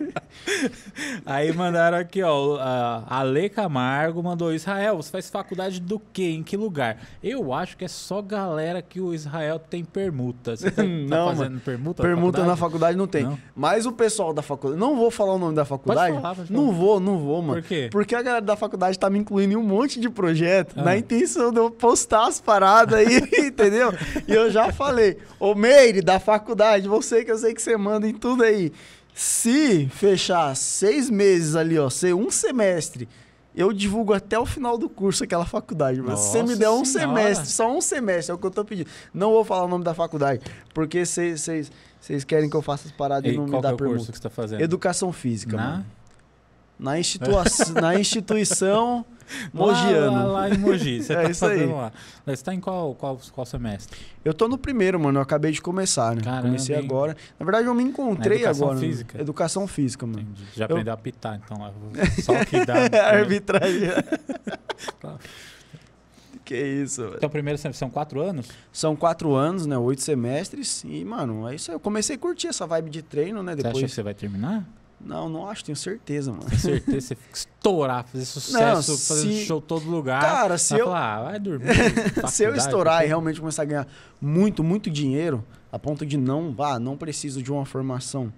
[1.25, 6.31] Aí mandaram aqui, ó, a Ale Camargo mandou, Israel, você faz faculdade do quê?
[6.31, 6.99] Em que lugar?
[7.23, 10.57] Eu acho que é só galera que o Israel tem permuta.
[10.57, 12.03] Você tá, tá Não, fazendo permuta?
[12.03, 12.67] Permuta na faculdade?
[12.67, 13.23] faculdade não tem.
[13.25, 13.39] Não?
[13.55, 14.81] Mas o pessoal da faculdade.
[14.81, 16.15] Não vou falar o nome da faculdade.
[16.15, 16.77] falar, pode Não falar.
[16.79, 17.61] vou, não vou, mano.
[17.63, 17.89] Por quê?
[17.93, 20.83] Porque a galera da faculdade tá me incluindo em um monte de projeto, Ah.
[20.83, 23.93] na intenção de eu postar as paradas aí, entendeu?
[24.27, 28.09] E eu já falei, ô Meire, da faculdade, você que eu sei que você manda
[28.09, 28.73] em tudo aí.
[29.15, 33.09] Se fechar seis meses ali, ó, ser um semestre,
[33.55, 36.03] eu divulgo até o final do curso aquela faculdade.
[36.03, 37.17] Mas se você me Nossa der um Senhora.
[37.23, 38.89] semestre, só um semestre, é o que eu tô pedindo.
[39.15, 40.43] Não vou falar o nome da faculdade,
[40.75, 41.71] porque vocês
[42.27, 44.19] querem que eu faça as paradas E e não me dá é o curso que
[44.19, 44.61] você tá fazendo?
[44.61, 45.63] Educação física, Na?
[45.71, 45.87] mano.
[46.79, 47.43] Na, institua
[47.81, 49.05] na instituição
[49.53, 50.17] Lá, Mogiano.
[50.19, 51.59] lá, lá em Mogi, você É tá isso aí.
[51.59, 51.93] fazendo lá.
[52.25, 53.99] Você tá em qual, qual, qual semestre?
[54.25, 55.19] Eu tô no primeiro, mano.
[55.19, 56.23] Eu acabei de começar, né?
[56.23, 56.85] Caramba, Comecei hein?
[56.85, 57.17] agora.
[57.37, 58.81] Na verdade, eu me encontrei educação agora.
[58.81, 58.87] né?
[58.87, 59.21] física?
[59.21, 60.21] Educação física, mano.
[60.21, 60.45] Entendi.
[60.55, 61.59] Já aprendeu a apitar, então.
[61.61, 61.73] lá.
[62.23, 62.75] Só o que dá.
[63.11, 63.89] Arbitragem.
[65.01, 65.17] Tá.
[66.45, 67.17] que isso, velho.
[67.17, 68.47] Então, primeiro semestre são quatro anos?
[68.73, 69.77] São quatro anos, né?
[69.77, 70.85] Oito semestres.
[70.85, 71.75] E, mano, é isso aí.
[71.75, 73.55] Eu comecei a curtir essa vibe de treino, né?
[73.55, 73.93] Você acha que Depois.
[73.93, 74.65] você vai terminar?
[75.01, 76.45] Não, não acho, tenho certeza, mano.
[76.47, 80.21] Tenho certeza você fica estourar, fazer sucesso, Não, fazer se- show em todo lugar.
[80.23, 81.67] Cara, se eu- falar, ah, vai dormir.
[82.31, 83.87] Se eu estourar e realmente começar a ganhar
[84.21, 88.33] muito, muito dinheiro, a ponto de não, ah, não preciso de uma formação,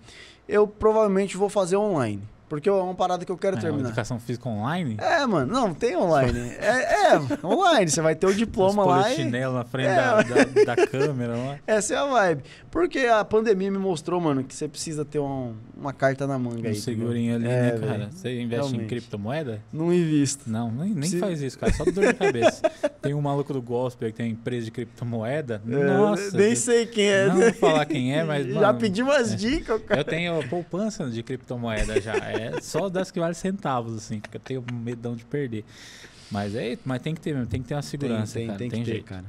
[0.48, 2.22] eu provavelmente vou fazer online.
[2.48, 3.88] Porque é uma parada que eu quero É, terminar.
[3.88, 4.96] Educação física online?
[4.98, 6.52] É, mano, não, tem online.
[6.58, 9.02] É, é, online, você vai ter o diploma Os lá e...
[9.14, 9.96] polichinelo na frente É.
[9.96, 11.58] da, da, da câmera lá.
[11.66, 12.42] Essa é a vibe.
[12.70, 16.66] Porque a pandemia me mostrou, mano, que você precisa ter um- uma carta na manga
[16.68, 16.74] Um aí.
[16.74, 18.08] segurinho ali, É, né, cara?
[18.10, 18.88] Você investe em Realmente.
[18.88, 19.60] criptomoeda?
[19.72, 20.50] Não invisto.
[20.50, 21.72] Não, nem, nem faz isso, cara.
[21.74, 22.62] Só dor de cabeça.
[23.02, 25.62] tem um maluco do gospel que tem empresa de criptomoeda.
[25.68, 26.36] É, Nossa.
[26.36, 27.26] nem sei quem é.
[27.26, 29.36] Não vou falar quem é, mas, Já mano, pedi umas é.
[29.36, 30.00] dicas, cara.
[30.00, 32.14] Eu tenho poupança de criptomoeda já.
[32.14, 35.64] É só das que valem centavos, assim, porque eu tenho medão de perder.
[36.30, 38.58] Mas é, mas tem que ter mesmo, tem que ter uma segurança, tem, cara.
[38.58, 39.06] tem Tem, que ter, jeito.
[39.06, 39.24] cara.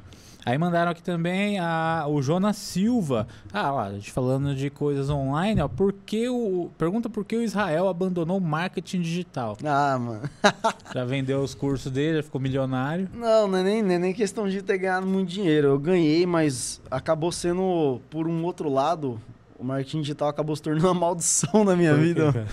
[0.46, 3.28] Aí mandaram aqui também a, o Jonas Silva.
[3.54, 5.68] Ah, lá, a gente falando de coisas online, ó.
[5.68, 9.58] Por que o, pergunta por que o Israel abandonou o marketing digital.
[9.64, 10.22] Ah, mano.
[10.96, 13.10] Já vendeu os cursos dele, já ficou milionário.
[13.14, 15.68] Não, não é nem, não é nem questão de ter ganhado muito dinheiro.
[15.68, 19.22] Eu ganhei, mas acabou sendo, por um outro lado,
[19.58, 22.48] o marketing digital acabou se tornando uma maldição na minha vida.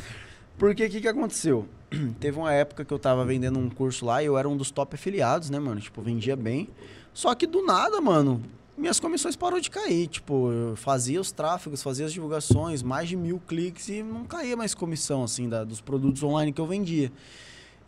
[0.59, 1.67] Porque o que, que aconteceu?
[2.21, 4.71] Teve uma época que eu tava vendendo um curso lá e eu era um dos
[4.71, 5.81] top afiliados, né, mano?
[5.81, 6.69] Tipo, vendia bem.
[7.13, 8.43] Só que do nada, mano,
[8.77, 10.07] minhas comissões parou de cair.
[10.09, 14.57] Tipo, eu fazia os tráfegos, fazia as divulgações, mais de mil cliques e não caía
[14.57, 17.11] mais comissão, assim, da- dos produtos online que eu vendia.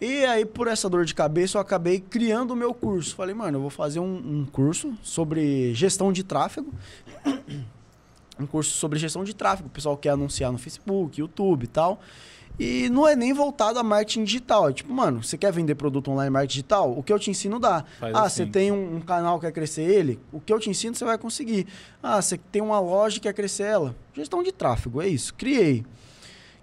[0.01, 3.17] E aí, por essa dor de cabeça, eu acabei criando o meu curso.
[3.17, 6.73] Falei, mano, eu vou fazer um, um curso sobre gestão de tráfego.
[8.39, 9.69] um curso sobre gestão de tráfego.
[9.69, 12.01] O pessoal quer anunciar no Facebook, YouTube e tal.
[12.59, 14.69] E não é nem voltado a marketing digital.
[14.69, 16.99] É tipo, mano, você quer vender produto online marketing digital?
[16.99, 17.85] O que eu te ensino dá.
[18.01, 18.45] Faz ah, assim.
[18.45, 20.19] você tem um, um canal que quer crescer ele?
[20.33, 21.67] O que eu te ensino você vai conseguir.
[22.03, 23.95] Ah, você tem uma loja que quer crescer ela?
[24.13, 25.33] Gestão de tráfego, é isso.
[25.35, 25.81] Criei.
[25.81, 25.85] O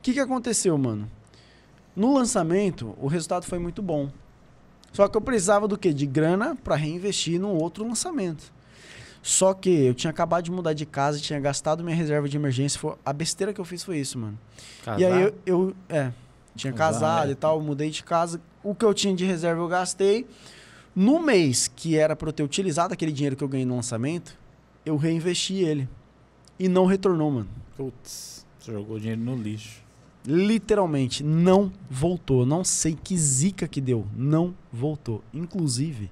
[0.02, 1.10] que, que aconteceu, mano?
[1.96, 4.10] No lançamento, o resultado foi muito bom.
[4.92, 5.94] Só que eu precisava do quê?
[5.94, 8.54] De grana para reinvestir num outro lançamento.
[9.28, 12.80] Só que eu tinha acabado de mudar de casa, tinha gastado minha reserva de emergência.
[12.80, 14.38] Foi, a besteira que eu fiz foi isso, mano.
[14.84, 15.00] Casar?
[15.02, 16.12] E aí eu, eu- é,
[16.56, 17.32] tinha casado é.
[17.32, 18.40] e tal, mudei de casa.
[18.64, 20.28] O que eu tinha de reserva eu gastei.
[20.96, 24.38] No mês que era para eu ter utilizado aquele dinheiro que eu ganhei no lançamento,
[24.86, 25.90] eu reinvesti ele.
[26.60, 27.50] E não retornou, mano.
[27.76, 29.82] Putz, você jogou dinheiro no lixo.
[30.24, 32.46] Literalmente, não voltou.
[32.46, 34.06] Não sei que zica que deu.
[34.16, 35.24] Não voltou.
[35.34, 36.12] Inclusive,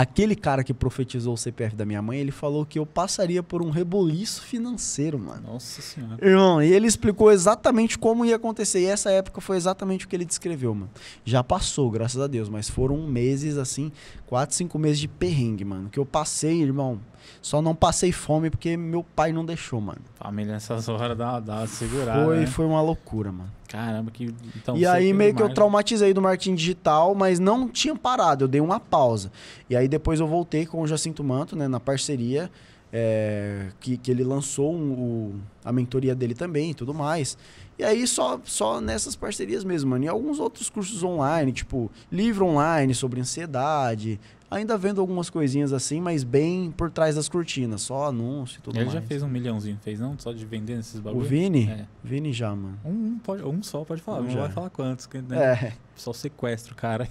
[0.00, 3.60] aquele cara que profetizou o CPF da minha mãe, ele falou que eu passaria por
[3.60, 5.52] um reboliço financeiro, mano.
[5.52, 6.16] Nossa senhora.
[6.24, 8.80] Irmão, e ele explicou exatamente como ia acontecer.
[8.80, 10.90] E essa época foi exatamente o que ele descreveu, mano.
[11.22, 13.92] Já passou, graças a Deus, mas foram meses, assim,
[14.26, 15.90] quatro, cinco meses de perrengue, mano.
[15.90, 16.98] Que eu passei, irmão.
[17.42, 20.00] Só não passei fome porque meu pai não deixou, mano.
[20.16, 22.24] Família nessas horas dá, dá uma segurada.
[22.24, 22.46] Foi, né?
[22.46, 23.50] foi uma loucura, mano.
[23.68, 24.34] Caramba, que.
[24.56, 28.48] Então, e aí meio que eu traumatizei do marketing digital, mas não tinha parado, eu
[28.48, 29.30] dei uma pausa.
[29.68, 32.50] E aí depois eu voltei com o Jacinto Manto, né, na parceria,
[32.92, 37.38] é, que, que ele lançou um- o- a mentoria dele também e tudo mais.
[37.78, 40.04] E aí só, só nessas parcerias mesmo, mano.
[40.04, 44.20] E alguns outros cursos online, tipo livro online sobre ansiedade.
[44.50, 48.76] Ainda vendo algumas coisinhas assim, mas bem por trás das cortinas, só anúncio e tudo
[48.76, 48.94] Ele mais.
[48.94, 50.18] já fez um milhãozinho, fez não?
[50.18, 51.24] Só de vender esses O bagulho?
[51.24, 51.68] Vini?
[51.70, 51.86] É.
[52.02, 52.76] Vini já, mano.
[52.84, 54.40] Um, pode, um só pode falar, Um não já.
[54.40, 55.38] vai falar quantos, né?
[55.40, 55.72] É.
[55.94, 57.08] Só sequestra o cara.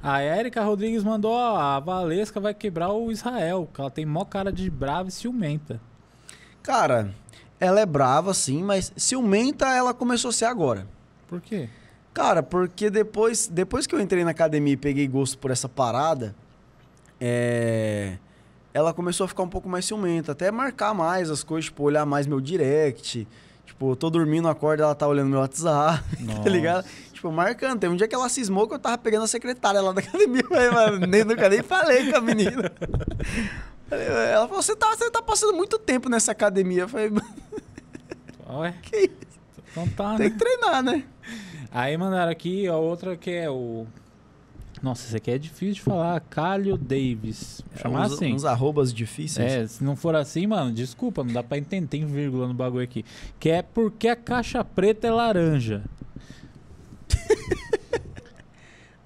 [0.00, 4.24] A Érica Rodrigues mandou, ó, a Valesca vai quebrar o Israel, que ela tem mó
[4.24, 5.80] cara de brava e ciumenta.
[6.62, 7.12] Cara,
[7.58, 10.86] ela é brava, sim, mas ciumenta ela começou a ser agora.
[11.26, 11.68] Por quê?
[12.14, 16.34] Cara, porque depois, depois que eu entrei na academia e peguei gosto por essa parada,
[17.24, 18.18] é,
[18.74, 22.04] ela começou a ficar um pouco mais ciumenta, até marcar mais as coisas, tipo, olhar
[22.04, 23.28] mais meu direct.
[23.64, 26.02] Tipo, eu tô dormindo, acordo, ela tá olhando meu WhatsApp,
[26.42, 26.84] tá ligado?
[27.12, 27.78] Tipo, marcando.
[27.78, 30.42] Tem um dia que ela cismou que eu tava pegando a secretária lá da academia,
[30.50, 32.72] mas nem, nunca nem falei com a menina.
[33.92, 36.84] Ela falou, você tá, você tá passando muito tempo nessa academia.
[36.84, 37.12] Eu falei,
[38.48, 39.38] Ué, que isso?
[39.70, 40.30] então tá, Tem né?
[40.30, 41.04] que treinar, né?
[41.70, 43.86] Aí mandaram aqui a outra que é o...
[44.82, 46.18] Nossa, esse aqui é difícil de falar.
[46.20, 47.62] Calho Davis.
[47.72, 48.34] Vou chamar uns, assim.
[48.34, 49.52] uns arrobas difíceis.
[49.52, 51.86] É, se não for assim, mano, desculpa, não dá pra entender.
[51.86, 53.04] Tem vírgula no bagulho aqui.
[53.38, 55.82] Que é porque a caixa preta é laranja.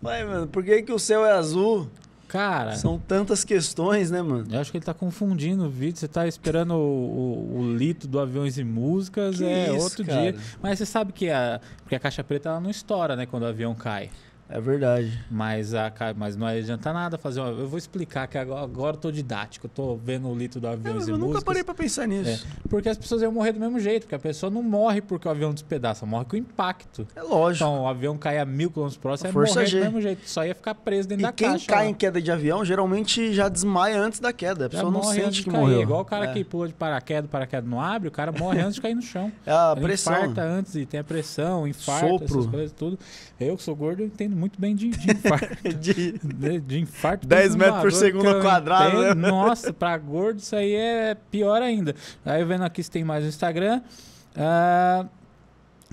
[0.01, 1.89] Vai, mano, por que, que o céu é azul?
[2.29, 4.47] Cara, São tantas questões, né, mano?
[4.53, 5.97] eu acho que ele tá confundindo o vídeo.
[5.99, 10.05] Você tá esperando o, o- o lito do Aviões e Músicas, Que é isso, outro
[10.05, 10.33] cara?
[10.33, 10.41] dia.
[10.61, 13.47] Mas você sabe que a, porque a caixa preta ela não estoura, né, quando o
[13.47, 14.11] avião cai.
[14.49, 15.25] É verdade.
[15.31, 17.41] Mas, a, mas não adianta nada fazer.
[17.41, 19.67] uma- eu vou explicar que agora, agora eu tô didático.
[19.67, 22.47] Eu tô vendo o lito do Eu, Aviões e eu nunca parei pra pensar nisso.
[22.71, 25.31] Porque as pessoas iam morrer do mesmo jeito, porque a pessoa não morre porque o
[25.31, 27.07] avião despedaça, morre com impacto.
[27.17, 27.65] É, lógico.
[27.65, 29.79] Então, o avião cai a mil quilômetros por hora, você ia morrer G.
[29.79, 30.29] do mesmo jeito.
[30.31, 31.67] Só ia ficar preso dentro e da quem caixa.
[31.67, 31.91] cai lá.
[31.91, 34.67] em queda de avião, geralmente já desmaia antes da queda.
[34.67, 35.61] A Já pessoa não morre antes sente que cair.
[35.61, 35.83] morreu.
[35.83, 36.33] Igual o cara é.
[36.33, 39.03] que pula de paraquedas, o paraquedas não abre, o cara morre antes de cair no
[39.03, 39.33] chão.
[39.45, 40.13] É a Ele pressão.
[40.15, 42.25] infarta antes e tem a pressão, infarto, Sopro.
[42.27, 42.99] essas coisas, tudo.
[43.41, 44.07] Eu que sou gordo, eu
[44.37, 45.57] entendo muito bem de, de infarto.
[45.81, 47.27] De- de, de infarto.
[47.27, 49.15] 10 tudo metros por segundo quadrado, né?
[49.15, 51.95] Nossa, pra gordo isso aí é pior ainda.
[52.25, 53.81] Aí vendo aqui se tem mais no Instagram.
[54.37, 55.07] Ah,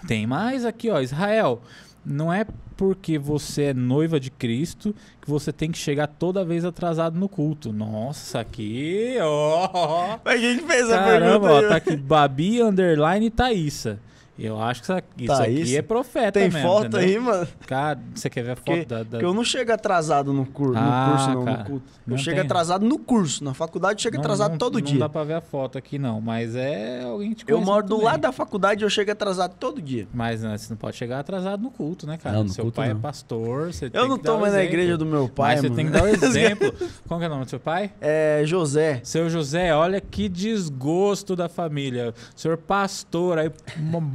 [0.08, 1.00] tem mais aqui, ó.
[1.00, 1.62] Israel,
[2.06, 2.46] não é
[2.76, 7.30] porque você é noiva de Cristo que você tem que chegar toda vez atrasado no
[7.30, 7.72] culto.
[7.72, 10.18] Nossa, aqui, ó.
[10.26, 11.68] Mas quem fez a Caramba, pergunta ó, aí?
[11.70, 14.00] tá aqui Babi Underline Thaísa.
[14.38, 15.78] Eu acho que isso aqui, isso Tá, aqui isso.
[15.78, 17.00] é profeta Tem mesmo, foto entendeu?
[17.08, 17.48] aí, mano?
[17.68, 18.98] Cara, você quer ver a foto Porque, da...
[18.98, 21.58] da- porque eu não chego atrasado no, cur, no Ah, curso, não, cara.
[21.60, 21.86] no culto.
[21.88, 22.46] Eu Não chego tem.
[22.46, 23.44] atrasado no curso.
[23.44, 25.00] Na faculdade eu chego Não- atrasado não- todo não dia.
[25.00, 26.20] dá pra ver a foto aqui, não.
[26.20, 28.06] Mas é alguém te Eu moro do bem.
[28.06, 30.08] lado da faculdade e eu chego atrasado todo dia.
[30.14, 32.36] Mas né, você não pode chegar atrasado no culto, né, cara?
[32.38, 32.98] Não, no Seu culto pai não.
[32.98, 35.70] é pastor, você tem Eu não tô mais na igreja do meu pai, Mas você
[35.70, 35.76] mano.
[35.76, 36.74] tem que dar o exemplo.
[37.08, 37.92] Como que é o nome do seu pai?
[38.02, 39.00] É, José.
[39.04, 42.14] Seu José, olha que desgosto da família.
[42.36, 43.52] Senhor pastor, aí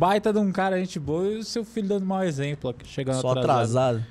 [0.08, 3.20] baita de um cara, gente boa, e o seu filho dando mau exemplo, aqui, chegando
[3.20, 3.98] Só atrasado.
[3.98, 4.06] atrasado.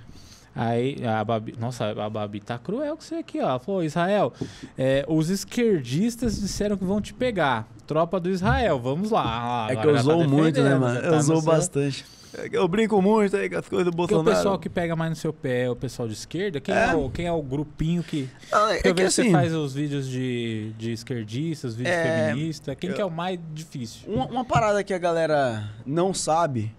[0.56, 3.44] Aí a Babi, nossa, a Babi tá cruel com você aqui, ó.
[3.50, 4.34] Ela Falou, Israel,
[4.78, 7.68] é, os esquerdistas disseram que vão te pegar.
[7.86, 9.68] Tropa do Israel, vamos lá.
[9.70, 11.00] É Agora que eu já tá muito, né, mano?
[11.02, 12.04] tá Eu seu- bastante.
[12.38, 14.38] É Eu brinco muito aí com as coisas do Porque o Bolsonaro.
[14.38, 16.60] pessoal que pega mais no seu pé é o pessoal de esquerda.
[16.60, 16.96] Quem é, É.
[16.96, 18.30] o, quem é o grupinho que.
[18.52, 21.96] Ah, é eu que vejo que você assim, faz os vídeos de, de esquerdistas, vídeos
[21.96, 22.76] É, feministas.
[22.80, 24.08] Quem eu- que é o mais difícil?
[24.08, 26.74] uma, uma parada que a galera não sabe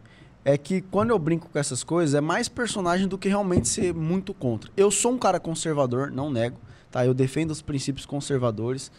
[0.45, 3.93] é que quando eu brinco com essas coisas, é mais personagem do que realmente ser
[3.93, 4.71] muito contra.
[4.77, 6.59] Eu sou um cara conservador, não nego,
[6.91, 7.05] tá?
[7.05, 8.91] Eu defendo os princípios conservadores.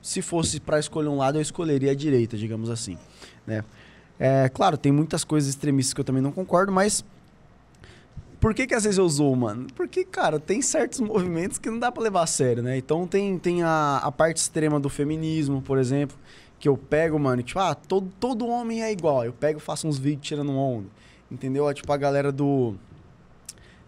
[0.00, 2.96] Se fosse pra escolher um lado, eu escolheria a direita, digamos assim,
[3.46, 3.64] né?
[4.18, 7.04] É, claro, tem muitas coisas extremistas que eu também não concordo, mas
[8.40, 9.66] por que que às vezes eu zoo, mano?
[9.74, 12.76] Porque, cara, tem certos movimentos que não dá pra levar a sério, né?
[12.76, 16.16] Então tem, tem a, a parte extrema do feminismo, por exemplo,
[16.58, 19.24] que eu pego, mano, tipo, ah, todo, todo homem é igual.
[19.24, 20.88] Eu pego e faço uns vídeos tirando onda.
[21.30, 21.68] Entendeu?
[21.68, 22.74] É, Tipo, a galera do.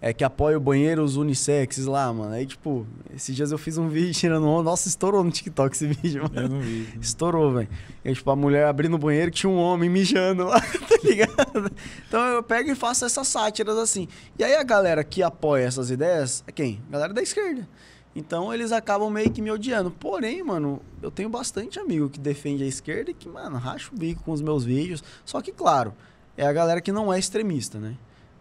[0.01, 2.33] É que apoia o banheiro os unissexes lá, mano.
[2.33, 4.65] Aí, tipo, esses dias eu fiz um vídeo tirando onda.
[4.65, 6.47] Nossa, estourou no TikTok esse vídeo, mano.
[6.47, 6.89] Eu não vi.
[7.01, 7.69] Estourou, velho.
[8.05, 11.73] E, tipo, a mulher abrindo o banheiro tinha um homem mijando lá, tá ligado?
[12.07, 14.07] Então eu pego e faço essas sátiras assim.
[14.39, 16.81] E aí a galera que apoia essas ideias é quem?
[16.89, 17.67] A galera da esquerda.
[18.15, 19.91] Então eles acabam meio que me odiando.
[19.91, 23.99] Porém, mano, eu tenho bastante amigo que defende a esquerda e que, mano, racha o
[23.99, 25.05] bico com os meus vídeos.
[25.23, 25.95] Só que, claro,
[26.37, 27.97] é a galera que não é extremista, né?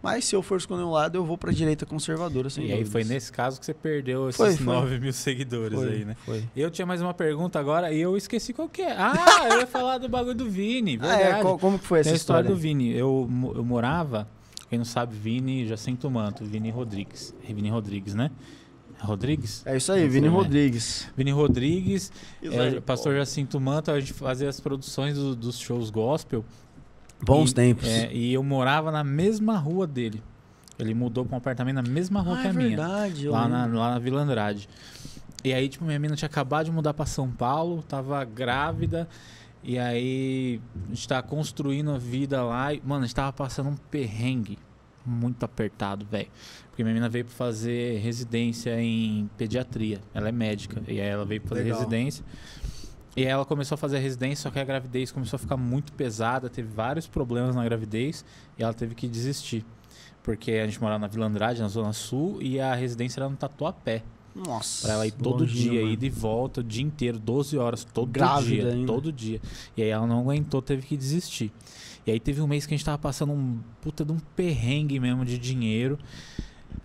[0.06, 2.78] Mas se eu for escolher um lado, eu vou pra direita conservadora, sem E aí
[2.84, 2.92] dúvidas.
[2.92, 4.64] foi nesse caso que você perdeu esses Foi, foi.
[4.66, 6.16] 9 mil seguidores Foi, aí, né?
[6.24, 6.44] Foi.
[6.56, 8.92] Eu tinha mais uma pergunta agora e eu esqueci qual que é.
[8.96, 9.14] Ah,
[9.50, 10.98] eu ia falar do bagulho do Vini.
[11.02, 11.38] Ah, Verdade.
[11.38, 11.42] é?
[11.42, 12.56] Qual- como que foi essa Tem a história história?
[12.56, 12.92] do Vini.
[12.96, 14.28] Eu, eu morava,
[14.70, 17.34] quem não sabe, Vini Jacinto Manto, Vini Rodrigues.
[17.46, 18.30] Vini Rodrigues, né?
[18.98, 19.62] Rodrigues?
[19.66, 20.34] É isso aí, Vini né?
[20.34, 21.06] Rodrigues.
[21.16, 22.10] Vini Rodrigues,
[22.42, 23.14] é, aí, pastor.
[23.14, 26.44] Jacinto Manto, a gente fazia as produções do- dos shows gospel.
[27.24, 27.86] Bons E- tempos.
[27.88, 30.22] é, e eu morava na mesma rua dele.
[30.78, 32.68] Ele mudou para um apartamento na mesma rua Ah, que é a minha.
[32.68, 33.24] verdade.
[33.26, 34.68] eu Lá na, lá na Vila Andrade.
[35.42, 39.08] E aí, tipo, minha mina tinha acabado de mudar pra São Paulo, tava grávida.
[39.64, 42.74] E aí, a gente tava construindo a vida lá.
[42.74, 44.58] E, mano, a gente tava passando um perrengue
[45.04, 46.28] muito apertado, velho.
[46.68, 50.00] Porque minha mina veio pra fazer residência em pediatria.
[50.12, 50.82] Ela é médica.
[50.86, 51.78] E aí ela veio pra fazer Legal.
[51.78, 52.24] residência.
[53.16, 55.56] E aí ela começou a fazer a residência, só que a gravidez começou a ficar
[55.56, 58.24] muito pesada, teve vários problemas na gravidez
[58.58, 59.64] e ela teve que desistir.
[60.22, 63.36] Porque a gente morava na Vila Andrade, na Zona Sul, e a residência era no
[63.36, 64.02] Tatuapé.
[64.34, 64.86] Nossa.
[64.86, 65.92] Pra ela ir todo longinho, dia, mano.
[65.92, 68.72] ida e volta, o dia inteiro, 12 horas, todo Grávida dia.
[68.72, 68.86] ainda.
[68.86, 69.40] Todo dia.
[69.74, 71.50] E aí ela não aguentou, teve que desistir.
[72.06, 75.00] E aí teve um mês que a gente tava passando um puta de um perrengue
[75.00, 75.98] mesmo de dinheiro.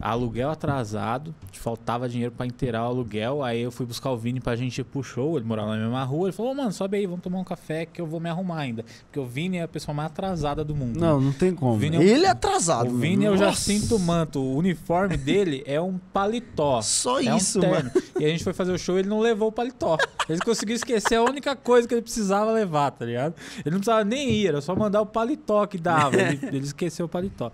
[0.01, 3.43] Aluguel atrasado, faltava dinheiro pra inteirar o aluguel.
[3.43, 5.37] Aí eu fui buscar o Vini pra gente ir pro show.
[5.37, 6.27] Ele morava na mesma rua.
[6.27, 8.57] Ele falou: "Ô, mano, sobe aí, vamos tomar um café que eu vou me arrumar
[8.59, 8.83] ainda.
[9.05, 10.99] Porque o Vini é a pessoa mais atrasada do mundo.
[10.99, 11.81] Não, não tem como.
[11.83, 12.89] É um- Ele é atrasado.
[12.91, 13.35] O Vini mano.
[13.35, 14.39] eu já sinto manto.
[14.41, 16.81] O uniforme dele é um paletó.
[16.81, 17.91] Só é isso, um mano.
[18.19, 19.97] E a gente foi fazer o show e ele não levou o paletó.
[20.27, 23.35] Ele conseguiu esquecer a única coisa que ele precisava levar, tá ligado?
[23.59, 26.15] Ele não precisava nem ir, era só mandar o paletó que dava.
[26.19, 27.51] Ele, ele esqueceu o paletó.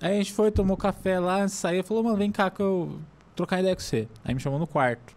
[0.00, 2.98] Aí a gente foi, tomou café lá, saiu e falou, mano, vem cá que eu
[3.36, 4.08] trocar ideia com você.
[4.24, 5.14] Aí me chamou no quarto.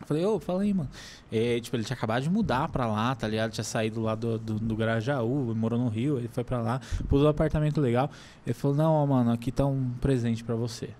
[0.00, 0.88] Eu Falei, ô, fala aí, mano.
[1.30, 3.50] E, tipo, ele tinha acabado de mudar pra lá, tá ligado?
[3.50, 7.22] Tinha saído lá do, do, do Grajaú, morou no Rio, ele foi pra lá, pôs
[7.22, 8.10] um apartamento legal.
[8.46, 10.90] Ele falou, não, ó, mano, aqui tá um presente pra você.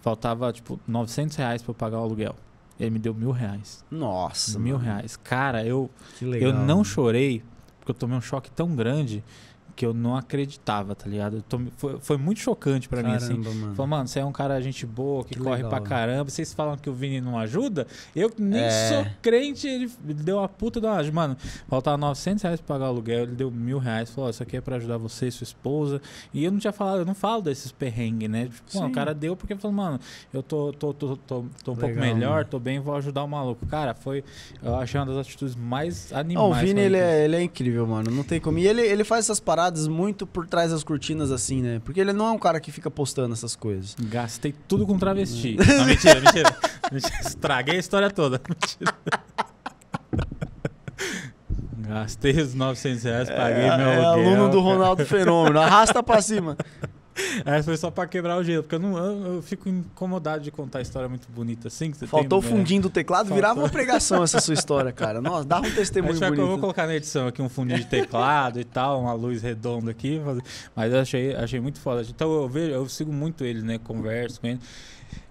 [0.00, 2.34] Faltava, tipo, 900 reais pra eu pagar o aluguel.
[2.80, 3.84] Ele me deu mil reais.
[3.90, 4.58] Nossa.
[4.58, 4.86] mil mano.
[4.90, 5.16] reais.
[5.16, 6.50] Cara, eu, Que legal.
[6.50, 7.42] eu não chorei,
[7.78, 9.22] porque eu tomei um choque tão grande
[9.74, 11.42] que eu não acreditava, tá ligado?
[11.48, 13.34] Tomei- foi, foi muito chocante pra mim, assim.
[13.34, 13.74] Mano.
[13.74, 16.30] Falou, mano, você é um cara gente boa, que, Que corre legal, pra caramba.
[16.30, 17.86] Vocês falam que o Vini não ajuda?
[18.14, 18.88] Eu nem É.
[18.88, 21.02] sou crente, ele deu uma puta uma...
[21.12, 21.36] Mano,
[21.68, 24.10] faltava 900 reais pra pagar o aluguel, ele deu mil reais.
[24.10, 26.00] Falou, ó, isso aqui é pra ajudar você e sua esposa.
[26.34, 28.44] E eu não tinha falado, eu não falo desses perrengues, né?
[28.46, 29.98] Tipo, mano, o cara deu porque falou, mano,
[30.32, 32.44] eu tô, tô, tô, tô, tô um pouco Legal, melhor, mano.
[32.50, 33.64] tô bem, vou ajudar o maluco.
[33.66, 34.22] Cara, foi,
[34.62, 36.62] eu achei uma das atitudes mais Não, animais.
[36.62, 38.10] o Vini, ele é, ele é incrível, mano.
[38.10, 38.58] Não tem como.
[38.58, 41.80] E ele, ele faz essas paradas muito por trás das cortinas, assim, né?
[41.84, 43.94] Porque ele não é um cara que fica postando essas coisas.
[43.98, 45.56] Gastei tudo com travesti.
[45.78, 46.56] Não, mentira, mentira.
[46.90, 48.40] Mentira, Estraguei a história toda.
[48.48, 48.94] Mentira.
[51.78, 54.28] Gastei os 900 reais, paguei é, meu é aluguel.
[54.30, 55.60] aluno do Ronaldo Fenômeno.
[55.60, 56.56] Arrasta pra cima.
[57.44, 60.50] É, foi só pra quebrar o gelo, porque eu, não, eu, eu fico incomodado de
[60.50, 61.90] contar a história muito bonita assim.
[61.90, 63.36] Que você Faltou tem, o fundinho do teclado, Faltou.
[63.36, 65.20] virava uma pregação essa sua história, cara.
[65.20, 66.60] Nossa, dá um testemunho que eu vou bonito.
[66.60, 70.20] colocar na edição aqui um fundinho de teclado e tal, uma luz redonda aqui.
[70.74, 72.02] Mas eu achei, achei muito foda.
[72.08, 73.78] Então eu vejo, eu sigo muito ele, né?
[73.78, 74.60] Converso com ele.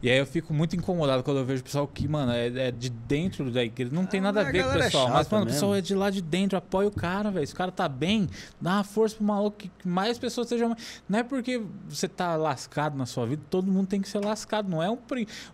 [0.03, 2.71] E aí eu fico muito incomodado quando eu vejo o pessoal que, mano, é, é
[2.71, 3.91] de dentro da igreja.
[3.93, 5.09] Não tem Ah, nada a mas ver com o é pessoal.
[5.09, 5.55] mas, chata mano, o mesmo.
[5.59, 7.45] pessoal é de lá de dentro, apoia o cara, velho.
[7.45, 8.27] Se o cara tá bem,
[8.59, 10.75] dá uma força pro maluco que mais pessoas sejam.
[11.07, 14.69] Não é porque você tá lascado na sua vida, todo mundo tem que ser lascado.
[14.69, 14.97] Não é um,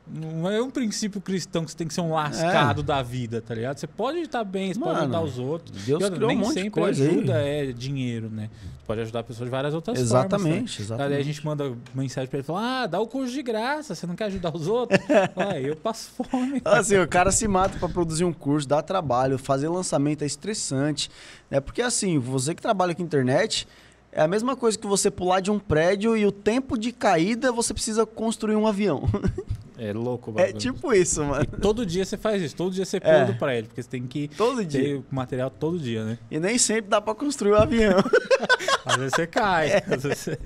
[0.07, 3.53] não é um princípio cristão que você tem que ser um lascado da vida, tá
[3.53, 3.77] ligado?
[3.77, 5.83] Você pode estar bem, você pode Mano, ajudar os outros.
[5.85, 7.09] Deus outra, criou um nem monte de sempre coisa aí.
[7.09, 8.49] ajuda é dinheiro, né?
[8.63, 10.11] Você pode ajudar pessoas de várias outras formas.
[10.11, 10.19] né?
[10.27, 11.19] Exatamente, Daí exatamente.
[11.19, 14.15] a gente manda mensagem pra ele falar: Ah, dá o curso de graça, você não
[14.17, 14.99] quer ajudar os outros?
[15.37, 16.61] Ué, eu passo fome.
[16.65, 21.09] Assim, o cara se mata pra produzir um curso, dá trabalho, fazer lançamento é estressante,
[21.49, 21.59] né?
[21.61, 23.67] Porque assim, você que trabalha com internet,
[24.11, 27.51] é a mesma coisa que você pular de um prédio e o tempo de caída
[27.51, 29.03] você precisa construir um avião.
[29.79, 31.45] É louco, o É tipo isso, mano.
[31.61, 32.99] Todo dia você faz isso, todo dia você É.
[32.99, 34.81] pula do prédio, porque você tem que Todo dia.
[34.81, 36.17] ter o material todo dia, né?
[36.31, 37.99] E nem sempre dá pra construir um avião.
[38.83, 39.83] Às vezes você cai.
[39.87, 40.39] às vezes você-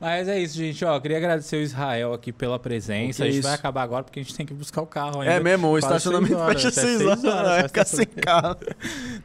[0.00, 0.84] Mas é isso, gente.
[0.84, 3.24] Ó, queria agradecer o Israel aqui pela presença.
[3.24, 3.46] A gente isso.
[3.48, 5.34] vai acabar agora porque a gente tem que buscar o carro ainda.
[5.34, 8.56] É mesmo, o estacionamento fecha até 6 seis horas, vai ficar sem carro.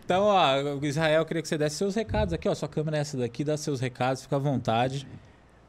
[0.03, 2.55] Então, ó, Israel, queria que você desse seus recados aqui, ó.
[2.55, 5.05] Sua câmera é essa daqui, dá seus recados, fica à vontade.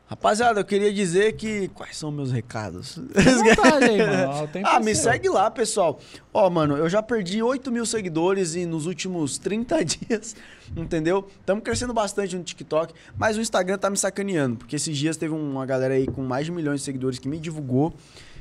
[0.08, 1.68] Rapaziada, eu queria dizer que.
[1.68, 2.96] Quais são meus recados?
[2.96, 4.48] Vontade aí, mano.
[4.64, 6.00] Ah, me segue lá, pessoal.
[6.32, 10.34] Ó, mano, eu já perdi 8 mil seguidores e nos últimos 30 dias,
[10.74, 11.28] entendeu?
[11.38, 15.34] Estamos crescendo bastante no TikTok, mas o Instagram tá me sacaneando, porque esses dias teve
[15.34, 17.92] uma galera aí com mais de milhões de seguidores que me divulgou.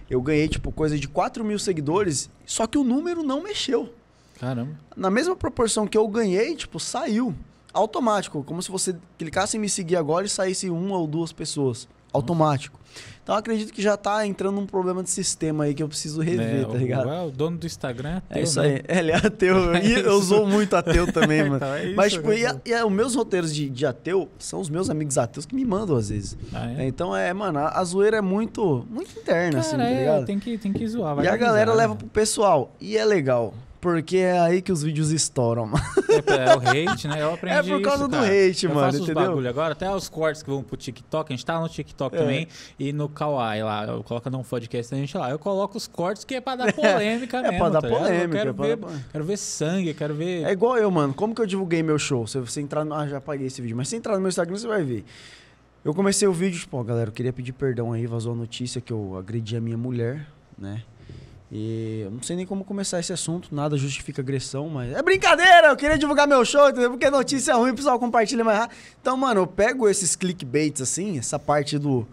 [0.09, 3.93] Eu ganhei, tipo, coisa de 4 mil seguidores, só que o número não mexeu.
[4.39, 4.71] Caramba.
[4.95, 7.35] Na mesma proporção que eu ganhei, tipo, saiu.
[7.73, 11.87] Automático, como se você clicasse em me seguir agora e saísse uma ou duas pessoas.
[12.13, 12.79] Automático.
[13.21, 16.21] Então eu acredito que já tá entrando um problema de sistema aí que eu preciso
[16.21, 17.09] rever, É, tá o- ligado?
[17.09, 18.67] é, o dono do Instagram é É teu, isso né?
[18.67, 18.83] aí.
[18.97, 19.55] Ele é ateu.
[19.75, 20.29] E É eu isso.
[20.29, 21.57] sou muito ateu também, mano.
[21.57, 22.61] Então é isso, Mas, tipo, né, e, a- pô?
[22.65, 25.65] e a- os meus roteiros de, de ateu são os meus amigos ateus que me
[25.65, 26.37] mandam às vezes.
[26.53, 26.85] Ah, é?
[26.85, 29.99] É, Então, é, mano, a, a zoeira é muito, muito interna, assim, Cara, tá é,
[29.99, 30.25] ligado?
[30.25, 31.23] tem que, tem que zoar.
[31.23, 32.73] E a galera leva pro pessoal.
[32.79, 33.53] E é legal.
[33.93, 35.83] Porque é aí que os vídeos estouram, mano.
[36.27, 37.21] É, é o hate, né?
[37.21, 39.27] Eu aprendi É por causa isso, do hate, eu mano, faço os entendeu?
[39.29, 42.19] bagulho agora, até os cortes que vão pro TikTok, a gente tá no TikTok É.
[42.19, 42.47] também,
[42.77, 45.29] e no Kawaii lá, eu coloco no podcast a gente lá.
[45.29, 48.37] Eu coloco os cortes que é pra dar polêmica É mesmo, pra dar tá polêmica,
[48.37, 49.05] quero é pra ver, dar polêmica.
[49.11, 50.43] quero ver sangue, quero ver...
[50.43, 51.13] É igual eu, mano.
[51.13, 52.27] Como que eu divulguei meu show?
[52.27, 52.93] Se você entrar no...
[52.93, 53.77] Ah, já apaguei esse vídeo.
[53.77, 55.05] Mas se entrar no meu Instagram, você vai ver.
[55.85, 58.81] Eu comecei o vídeo, tipo, ó, galera, eu queria pedir perdão aí, vazou a notícia
[58.81, 60.27] que eu agredi a minha mulher,
[60.57, 60.83] né?
[61.51, 65.67] E eu não sei nem como começar esse assunto, nada justifica agressão, mas é brincadeira,
[65.67, 66.91] eu queria divulgar meu show, entendeu?
[66.91, 68.77] Porque notícia ruim, o pessoal compartilha mais rápido.
[69.01, 72.05] Então, mano, eu pego esses clickbaits assim, essa parte do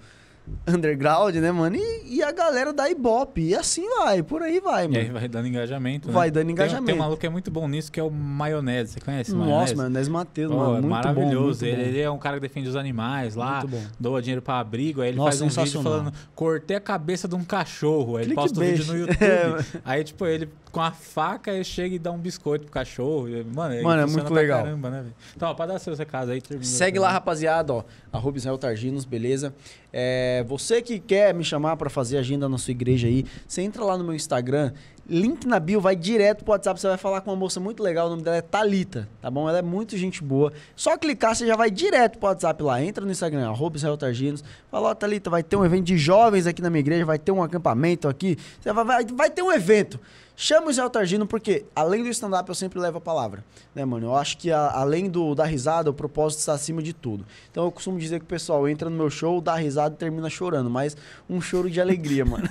[0.67, 1.77] underground, né, mano?
[1.77, 5.19] E, e a galera dá ibope, e assim vai, por aí vai, E aí mano.
[5.21, 6.15] vai dando engajamento, né?
[6.15, 6.87] Vai dando Tem- engajamento.
[6.87, 8.93] Tem, um maluco que é muito bom nisso, que é o Maionese.
[8.95, 9.75] Você conhece o Nossa, Maionese?
[9.77, 11.35] mano, Nes Matheus, Pô, mano, muito maravilhoso.
[11.35, 11.89] bom, muito ele, bom.
[11.89, 13.65] ele é um cara que defende os animais lá,
[13.99, 17.35] doa dinheiro pra abrigo, aí ele Nossa, faz um vídeo falando, cortei a cabeça de
[17.35, 18.17] um cachorro.
[18.17, 18.87] Aí ele posta o Clickbait.
[18.87, 19.25] vídeo no YouTube.
[19.25, 23.29] É, aí, tipo, ele com a faca ele chega e dá um biscoito pro cachorro.
[23.55, 24.65] Mano, Mano, é muito legal.
[24.65, 25.05] Caramba, né?
[25.37, 26.43] Então, ó, pra dar seus recados aí.
[26.63, 27.85] Segue lá, rapaziada, ó.
[28.13, 29.55] Arroba Israel Targinos, beleza?
[29.93, 33.85] É, você que quer me chamar pra fazer agenda na sua igreja aí, você entra
[33.85, 34.73] lá no meu Instagram,
[35.09, 38.07] link na bio, vai direto pro WhatsApp, você vai falar com uma moça muito legal,
[38.07, 39.49] o nome dela é Talita, tá bom?
[39.49, 40.53] Ela é muito gente boa.
[40.75, 42.83] Só clicar, você já vai direto pro WhatsApp lá.
[42.83, 44.43] Entra no Instagram, arroba Israel Targinos.
[44.71, 47.33] Fala, ó, Thalita, vai ter um evento de jovens aqui na minha igreja, vai ter
[47.33, 48.37] um acampamento aqui.
[48.61, 50.01] Você vai, vai, vai ter um evento.
[50.37, 53.45] Chama o Israel Targino porque, além do stand-up, eu sempre levo a palavra.
[53.73, 54.07] Né, mano?
[54.09, 57.25] Eu acho que, a- além do da risada, o propósito está acima de tudo.
[57.53, 60.29] Então, eu costumo dizer que o pessoal entra no meu show, dá risada e termina
[60.29, 60.69] chorando.
[60.69, 60.97] Mas
[61.31, 62.49] um choro de alegria, mano.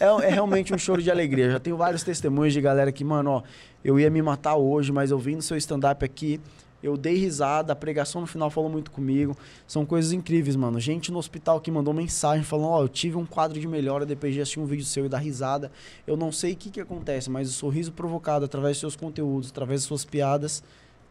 [0.00, 1.52] é, é realmente um choro de alegria.
[1.52, 3.42] Já tenho vários testemunhos de galera que, mano, ó,
[3.84, 6.40] eu ia me matar hoje, mas eu vim no seu stand-up aqui,
[6.84, 9.34] eu dei risada, a pregação no final falou muito comigo.
[9.66, 10.78] São coisas incríveis, mano.
[10.78, 14.34] Gente no hospital que mandou mensagem falando, ó, eu tive um quadro de melhora depois
[14.34, 15.72] de assistir um vídeo seu e dar risada.
[16.06, 19.48] Eu não sei o que que acontece, mas o sorriso provocado através dos seus conteúdos,
[19.48, 20.62] através das suas piadas,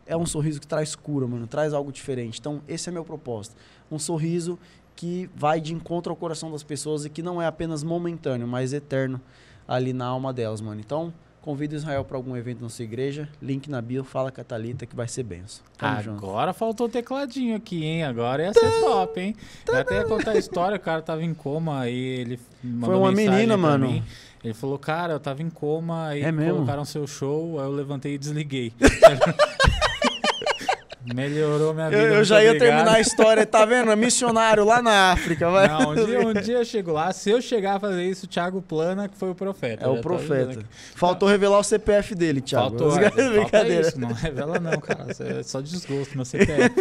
[0.05, 2.39] é um sorriso que traz cura, mano, traz algo diferente.
[2.39, 3.55] Então, esse é meu propósito.
[3.89, 4.59] Um sorriso
[4.95, 8.73] que vai de encontro ao coração das pessoas e que não é apenas momentâneo, mas
[8.73, 9.19] eterno
[9.67, 10.79] ali na alma delas, mano.
[10.79, 11.11] Então,
[11.43, 13.27] Convida Israel para algum evento na sua igreja.
[13.41, 15.61] Link na bio, fala com a Thalita que vai ser benção.
[15.77, 16.25] Tamo junto.
[16.25, 18.05] Agora faltou o tecladinho aqui, hein?
[18.05, 19.35] Agora ia ser top, hein?
[19.67, 22.95] Eu até ia contar a história, o cara tava em coma aí, ele mandou Foi
[22.97, 23.87] uma menina, mano.
[23.89, 24.01] mim.
[24.41, 26.53] Ele falou, cara, eu tava em coma, aí É mesmo?
[26.55, 28.71] colocaram seu show, aí eu levantei e desliguei.
[31.05, 32.01] Melhorou minha vida.
[32.01, 32.69] Eu, eu já ia obrigado.
[32.69, 33.95] terminar a história, tá vendo?
[33.97, 35.67] Missionário lá na África, vai.
[35.67, 37.11] Não, um dia, um dia eu chego lá.
[37.11, 39.83] Se eu chegar a fazer isso, o Thiago Plana, que foi o profeta.
[39.83, 40.59] É o avisando profeta.
[40.95, 42.77] Faltou revelar o CPF dele, Thiago.
[42.77, 43.87] Faltou, é, falta Brincadeira.
[43.87, 43.99] isso.
[43.99, 45.07] Não revela não, cara.
[45.19, 46.71] É só desgosto meu CPF.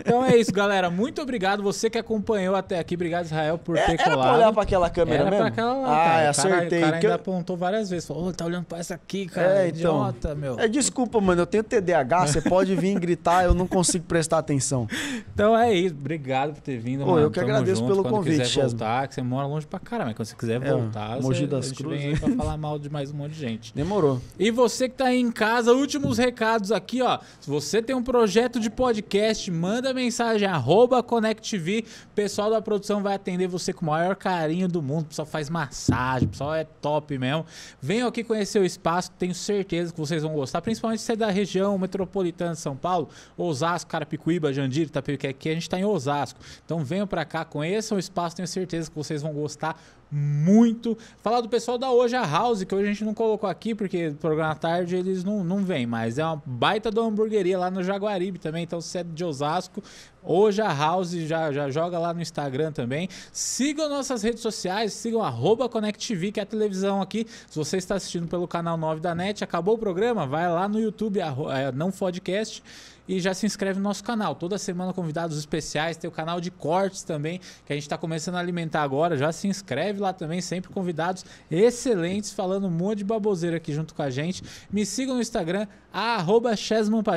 [0.00, 0.90] então é isso, galera.
[0.90, 1.62] Muito obrigado.
[1.62, 2.94] Você que acompanhou até aqui.
[2.94, 4.34] Obrigado, Israel, por É, ter era pra colado.
[4.36, 5.38] olhar pra aquela câmera Era mesmo?
[5.38, 6.30] pra aquela lá, ah, cara.
[6.30, 6.78] Acertei.
[6.78, 8.06] O cara ainda eu- apontou várias vezes.
[8.06, 9.64] Falou, "Ô, tá olhando pra essa aqui, cara.
[9.64, 9.96] É, então.
[9.96, 10.58] Idiota, meu.
[10.60, 14.86] É, desculpa, mano, eu tenho TDAH, você pode vir gritar, eu não consigo prestar atenção.
[15.32, 15.94] Então é isso.
[15.94, 17.20] Obrigado por ter vindo, Ô, mano.
[17.20, 17.88] eu que Tamo agradeço junto.
[17.90, 20.14] pelo quando convite, quiser voltar, que você mora longe pra caramba.
[20.14, 22.90] Quando você quiser É, voltar, Mogi você, das Cruzes, vem aí pra falar mal de
[22.90, 23.74] mais um monte de gente.
[23.74, 24.20] Demorou.
[24.38, 27.18] E você que tá aí em casa, últimos recados aqui, ó.
[27.40, 31.84] Se você tem um projeto de podcast, manda mensagem, arroba ConnectV.
[32.12, 35.02] O pessoal da produção vai atender você com o maior carinho do mundo.
[35.02, 37.44] O pessoal faz massagem, o pessoal é top mesmo.
[37.80, 40.60] Venham aqui conhecer o espaço, tenho certeza que vocês vão gostar.
[40.62, 45.68] Principalmente se é da região metropolitana de São Paulo, Osasco, Carapicuíba, Itapevi, aqui a gente
[45.68, 46.40] tá em Osasco.
[46.64, 49.80] Então venham pra cá, conheçam o espaço, tenho certeza que vocês vão gostar
[50.10, 50.96] muito.
[51.22, 54.10] Falar do pessoal da Hoje a House, que hoje a gente não colocou aqui, porque
[54.10, 57.70] no programa à tarde eles não, não vêm, mas é uma baita da hamburgueria lá
[57.70, 58.62] no Jaguaribe também.
[58.62, 59.82] Então, se é de Osasco,
[60.28, 63.08] Hoje a House já, já joga lá no Instagram também.
[63.30, 67.24] Sigam nossas redes sociais, sigam arroba ConnectV, que é a televisão aqui.
[67.48, 70.80] Se você está assistindo pelo canal 9 da NET, acabou o programa, vai lá no
[70.80, 72.60] YouTube, é, não podcast
[73.08, 74.34] e já se inscreve no nosso canal.
[74.34, 78.36] Toda semana convidados especiais, tem o canal de cortes também, que a gente está começando
[78.36, 79.16] a alimentar agora.
[79.16, 83.94] Já se inscreve lá também, sempre convidados excelentes, falando um monte de baboseira aqui junto
[83.94, 84.42] com a gente.
[84.70, 86.54] Me sigam no Instagram, arroba.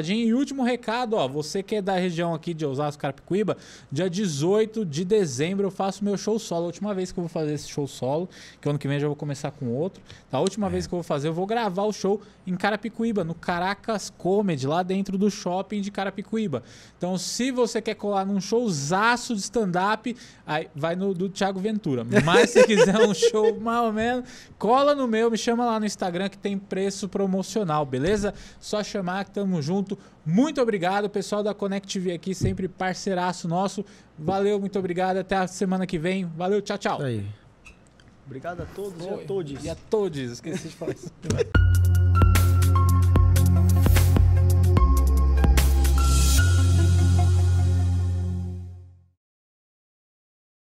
[0.08, 3.58] E último recado, ó, você que é da região aqui de Osasco, Carapicuíba,
[3.92, 6.64] dia 18 de dezembro eu faço meu show solo.
[6.64, 8.30] A última vez que eu vou fazer esse show solo,
[8.62, 10.02] que ano que vem já vou começar com outro.
[10.30, 13.24] Tá, A última vez que eu vou fazer, eu vou gravar o show em Carapicuíba,
[13.24, 16.64] no Caracas Comedy, lá dentro do shopping de Carapicuíba.
[16.98, 20.16] Então, se você quer colar num showzaço de stand-up,
[20.46, 22.06] aí vai no do Thiago Ventura.
[22.24, 25.86] Mas se quiser um show mais ou menos, cola no meu, me chama lá no
[25.86, 28.34] Instagram que tem preço promocional, beleza?
[28.60, 29.98] Só chamar que tamo junto.
[30.26, 33.84] Muito obrigado, pessoal da Connect TV aqui, sempre parceiraço nosso.
[34.18, 35.18] Valeu, muito obrigado.
[35.18, 36.26] Até a semana que vem.
[36.26, 37.02] Valeu, tchau, tchau.
[37.02, 37.26] Aí.
[38.26, 39.66] Obrigado a todos e a todos.
[39.66, 40.20] E a todos.
[40.20, 41.12] Esqueci de falar isso.